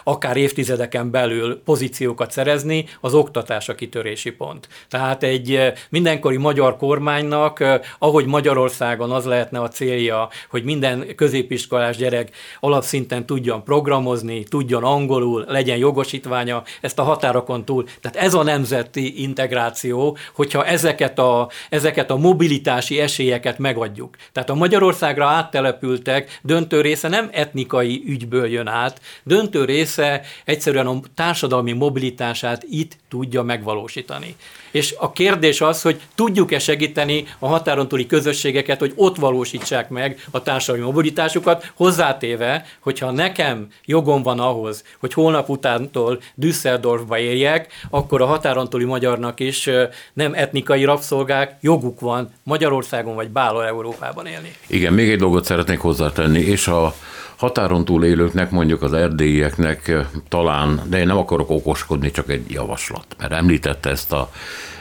akár 0.05 0.36
évtizedeken 0.36 1.11
belül 1.11 1.62
pozíciókat 1.64 2.30
szerezni, 2.30 2.84
az 3.00 3.14
oktatás 3.14 3.68
a 3.68 3.74
kitörési 3.74 4.30
pont. 4.30 4.68
Tehát 4.88 5.22
egy 5.22 5.72
mindenkori 5.88 6.36
magyar 6.36 6.76
kormánynak, 6.76 7.64
ahogy 7.98 8.26
Magyarországon 8.26 9.11
az 9.11 9.24
lehetne 9.24 9.61
a 9.61 9.68
célja, 9.68 10.28
hogy 10.50 10.64
minden 10.64 11.14
középiskolás 11.14 11.96
gyerek 11.96 12.30
alapsz 12.61 12.91
szinten 12.93 13.26
tudjon 13.26 13.64
programozni, 13.64 14.45
tudjon 14.45 14.84
angolul, 14.84 15.45
legyen 15.49 15.76
jogosítványa, 15.76 16.62
ezt 16.80 16.99
a 16.99 17.03
határokon 17.03 17.64
túl. 17.64 17.84
Tehát 18.01 18.16
ez 18.16 18.34
a 18.34 18.43
nemzeti 18.43 19.22
integráció, 19.22 20.16
hogyha 20.34 20.64
ezeket 20.64 21.18
a, 21.18 21.49
ezeket 21.68 22.11
a 22.11 22.16
mobilitási 22.16 23.01
esélyeket 23.01 23.59
megadjuk. 23.59 24.16
Tehát 24.32 24.51
a 24.51 24.55
Magyarországra 24.55 25.26
áttelepültek 25.26 26.38
döntő 26.43 26.80
része 26.80 27.09
nem 27.09 27.28
etnikai 27.32 28.03
ügyből 28.07 28.47
jön 28.47 28.66
át, 28.66 29.01
döntő 29.22 29.64
része 29.64 30.20
egyszerűen 30.45 30.86
a 30.86 31.01
társadalmi 31.14 31.72
mobilitását 31.72 32.62
itt 32.68 32.97
tudja 33.09 33.43
megvalósítani. 33.43 34.36
És 34.72 34.95
a 34.99 35.12
kérdés 35.12 35.61
az, 35.61 35.82
hogy 35.82 36.01
tudjuk-e 36.14 36.59
segíteni 36.59 37.26
a 37.38 37.47
határon 37.47 37.88
túli 37.88 38.07
közösségeket, 38.07 38.78
hogy 38.78 38.93
ott 38.97 39.16
valósítsák 39.16 39.88
meg 39.88 40.26
a 40.30 40.43
társadalmi 40.43 40.86
mobilitásukat, 40.86 41.72
hozzátéve, 41.74 42.66
hogyha 42.83 43.11
nekem 43.11 43.66
jogom 43.85 44.22
van 44.22 44.41
ahhoz, 44.41 44.85
hogy 44.99 45.12
holnap 45.12 45.49
utántól 45.49 46.20
Düsseldorfba 46.35 47.18
érjek, 47.18 47.72
akkor 47.91 48.22
a 48.22 48.26
határon 48.26 48.68
túli 48.68 48.85
magyarnak 48.85 49.41
is 49.41 49.70
nem 50.12 50.35
etnikai 50.35 50.85
rabszolgák, 50.85 51.57
joguk 51.61 52.01
van 52.01 52.33
Magyarországon 52.43 53.14
vagy 53.14 53.30
bárhol 53.30 53.64
Európában 53.64 54.26
élni. 54.26 54.53
Igen, 54.66 54.93
még 54.93 55.11
egy 55.11 55.18
dolgot 55.18 55.45
szeretnék 55.45 55.78
hozzátenni, 55.78 56.41
és 56.41 56.68
a 56.68 56.95
határon 57.43 57.84
túl 57.84 58.05
élőknek, 58.05 58.51
mondjuk 58.51 58.82
az 58.82 58.93
erdélyieknek 58.93 59.93
talán, 60.28 60.82
de 60.88 60.99
én 60.99 61.07
nem 61.07 61.16
akarok 61.16 61.51
okoskodni, 61.51 62.11
csak 62.11 62.30
egy 62.30 62.51
javaslat, 62.51 63.07
mert 63.18 63.32
említette 63.32 63.90
ezt 63.90 64.12
a 64.12 64.30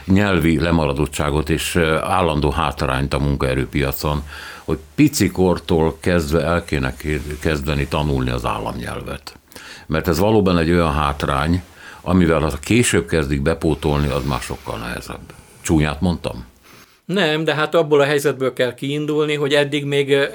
nyelvi 0.05 0.59
lemaradottságot 0.59 1.49
és 1.49 1.75
állandó 2.01 2.49
hátrányt 2.49 3.13
a 3.13 3.19
munkaerőpiacon, 3.19 4.23
hogy 4.63 4.77
picikortól 4.95 5.97
kezdve 5.99 6.41
el 6.43 6.63
kéne 6.63 6.93
kezdeni 7.39 7.87
tanulni 7.87 8.29
az 8.29 8.45
államnyelvet. 8.45 9.37
Mert 9.85 10.07
ez 10.07 10.19
valóban 10.19 10.57
egy 10.57 10.71
olyan 10.71 10.93
hátrány, 10.93 11.63
amivel 12.01 12.39
ha 12.39 12.49
később 12.59 13.07
kezdik 13.07 13.41
bepótolni, 13.41 14.07
az 14.07 14.25
már 14.25 14.41
sokkal 14.41 14.77
nehezebb. 14.77 15.33
Csúnyát 15.61 16.01
mondtam? 16.01 16.45
Nem, 17.13 17.43
de 17.43 17.53
hát 17.53 17.75
abból 17.75 18.01
a 18.01 18.03
helyzetből 18.03 18.53
kell 18.53 18.73
kiindulni, 18.73 19.35
hogy 19.35 19.53
eddig 19.53 19.85
még 19.85 20.09
ö, 20.09 20.25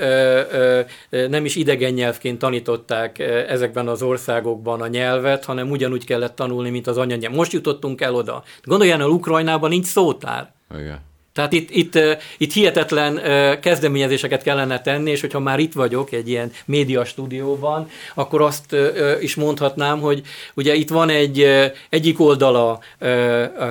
ö, 1.10 1.28
nem 1.28 1.44
is 1.44 1.56
idegen 1.56 1.92
nyelvként 1.92 2.38
tanították 2.38 3.18
ezekben 3.48 3.88
az 3.88 4.02
országokban 4.02 4.80
a 4.80 4.86
nyelvet, 4.86 5.44
hanem 5.44 5.70
ugyanúgy 5.70 6.04
kellett 6.04 6.34
tanulni, 6.34 6.70
mint 6.70 6.86
az 6.86 6.96
anyanyelv. 6.96 7.34
Most 7.34 7.52
jutottunk 7.52 8.00
el 8.00 8.14
oda. 8.14 8.42
Gondoljál, 8.64 9.00
el, 9.00 9.08
Ukrajnában 9.08 9.70
nincs 9.70 9.86
szótár. 9.86 10.52
Igen. 10.78 11.00
Tehát 11.36 11.52
itt, 11.52 11.70
itt, 11.70 11.98
itt 12.36 12.52
hihetetlen 12.52 13.20
kezdeményezéseket 13.60 14.42
kellene 14.42 14.80
tenni, 14.80 15.10
és 15.10 15.20
hogyha 15.20 15.40
már 15.40 15.58
itt 15.58 15.72
vagyok 15.72 16.12
egy 16.12 16.28
ilyen 16.28 16.52
média 16.64 17.04
stúdióban, 17.04 17.90
akkor 18.14 18.42
azt 18.42 18.76
is 19.20 19.34
mondhatnám, 19.34 20.00
hogy 20.00 20.22
ugye 20.54 20.74
itt 20.74 20.88
van 20.88 21.08
egy 21.08 21.46
egyik 21.88 22.20
oldala, 22.20 22.80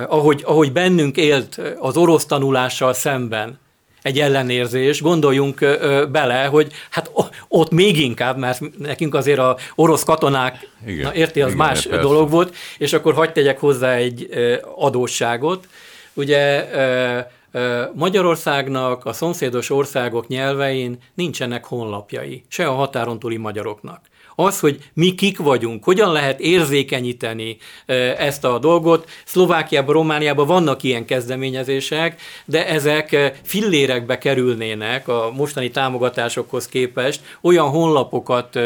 ahogy, 0.08 0.42
ahogy 0.44 0.72
bennünk 0.72 1.16
élt 1.16 1.60
az 1.78 1.96
orosz 1.96 2.24
tanulással 2.24 2.92
szemben, 2.92 3.58
egy 4.02 4.20
ellenérzés, 4.20 5.02
gondoljunk 5.02 5.58
bele, 6.10 6.44
hogy 6.44 6.72
hát 6.90 7.10
ott 7.48 7.70
még 7.70 8.00
inkább, 8.00 8.38
mert 8.38 8.60
nekünk 8.78 9.14
azért 9.14 9.38
a 9.38 9.56
orosz 9.74 10.04
katonák, 10.04 10.68
igen, 10.86 11.02
na 11.02 11.14
érti, 11.14 11.40
az 11.40 11.52
igen, 11.52 11.66
más 11.66 11.86
persze. 11.86 12.02
dolog 12.02 12.30
volt, 12.30 12.54
és 12.78 12.92
akkor 12.92 13.14
hagyd 13.14 13.32
tegyek 13.32 13.60
hozzá 13.60 13.94
egy 13.94 14.28
adósságot. 14.76 15.68
Ugye 16.14 16.68
Magyarországnak 17.94 19.04
a 19.04 19.12
szomszédos 19.12 19.70
országok 19.70 20.26
nyelvein 20.26 20.98
nincsenek 21.14 21.64
honlapjai, 21.64 22.44
se 22.48 22.66
a 22.66 22.74
határon 22.74 23.18
túli 23.18 23.36
magyaroknak 23.36 24.00
az, 24.36 24.60
hogy 24.60 24.78
mi 24.94 25.14
kik 25.14 25.38
vagyunk, 25.38 25.84
hogyan 25.84 26.12
lehet 26.12 26.40
érzékenyíteni 26.40 27.56
ezt 28.16 28.44
a 28.44 28.58
dolgot. 28.58 29.08
Szlovákiában, 29.24 29.94
Romániában 29.94 30.46
vannak 30.46 30.82
ilyen 30.82 31.04
kezdeményezések, 31.04 32.20
de 32.44 32.66
ezek 32.66 33.32
fillérekbe 33.42 34.18
kerülnének 34.18 35.08
a 35.08 35.32
mostani 35.36 35.70
támogatásokhoz 35.70 36.66
képest 36.66 37.20
olyan 37.40 37.68
honlapokat 37.68 38.58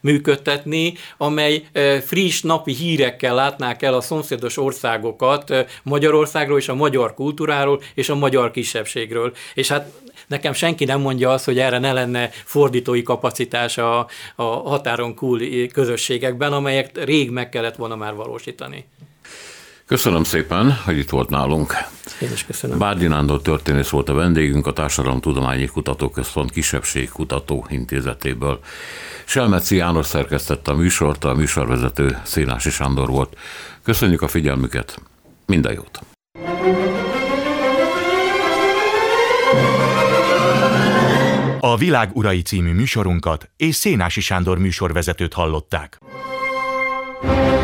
működtetni, 0.00 0.94
amely 1.16 1.62
friss 2.04 2.40
napi 2.40 2.72
hírekkel 2.72 3.34
látnák 3.34 3.82
el 3.82 3.94
a 3.94 4.00
szomszédos 4.00 4.56
országokat 4.56 5.66
Magyarországról 5.82 6.58
és 6.58 6.68
a 6.68 6.74
magyar 6.74 7.14
kultúráról 7.14 7.82
és 7.94 8.08
a 8.08 8.14
magyar 8.14 8.50
kisebbségről. 8.50 9.32
És 9.54 9.68
hát 9.68 9.92
nekem 10.30 10.52
senki 10.52 10.84
nem 10.84 11.00
mondja 11.00 11.30
azt, 11.30 11.44
hogy 11.44 11.58
erre 11.58 11.78
ne 11.78 11.92
lenne 11.92 12.30
fordítói 12.44 13.02
kapacitás 13.02 13.78
a, 13.78 14.06
a 14.34 14.42
határon 14.42 15.14
cool 15.14 15.40
közösségekben, 15.72 16.52
amelyek 16.52 17.04
rég 17.04 17.30
meg 17.30 17.48
kellett 17.48 17.76
volna 17.76 17.96
már 17.96 18.14
valósítani. 18.14 18.84
Köszönöm 19.86 20.24
szépen, 20.24 20.72
hogy 20.84 20.98
itt 20.98 21.10
volt 21.10 21.28
nálunk. 21.28 21.74
Én 22.20 22.32
is 22.32 22.44
köszönöm. 22.44 22.78
Bárdi 22.78 23.06
Nándor 23.06 23.42
történész 23.42 23.88
volt 23.88 24.08
a 24.08 24.12
vendégünk 24.14 24.66
a 24.66 24.72
Társadalomtudományi 24.72 25.66
Kutatóközpont 25.66 26.50
Kisebbségkutató 26.50 27.66
Intézetéből. 27.68 28.60
Selmeci 29.24 29.76
János 29.76 30.06
szerkesztette 30.06 30.70
a 30.70 30.74
műsort, 30.74 31.24
a 31.24 31.34
műsorvezető 31.34 32.18
Szénási 32.24 32.70
Sándor 32.70 33.08
volt. 33.08 33.36
Köszönjük 33.82 34.22
a 34.22 34.28
figyelmüket, 34.28 34.98
minden 35.46 35.72
jót! 35.72 36.00
A 41.62 41.76
Világ 41.76 42.16
Urai 42.16 42.42
című 42.42 42.72
műsorunkat 42.72 43.50
és 43.56 43.74
Szénási 43.74 44.20
Sándor 44.20 44.58
műsorvezetőt 44.58 45.32
hallották. 45.32 45.98
thank 47.22 47.54
you 47.54 47.59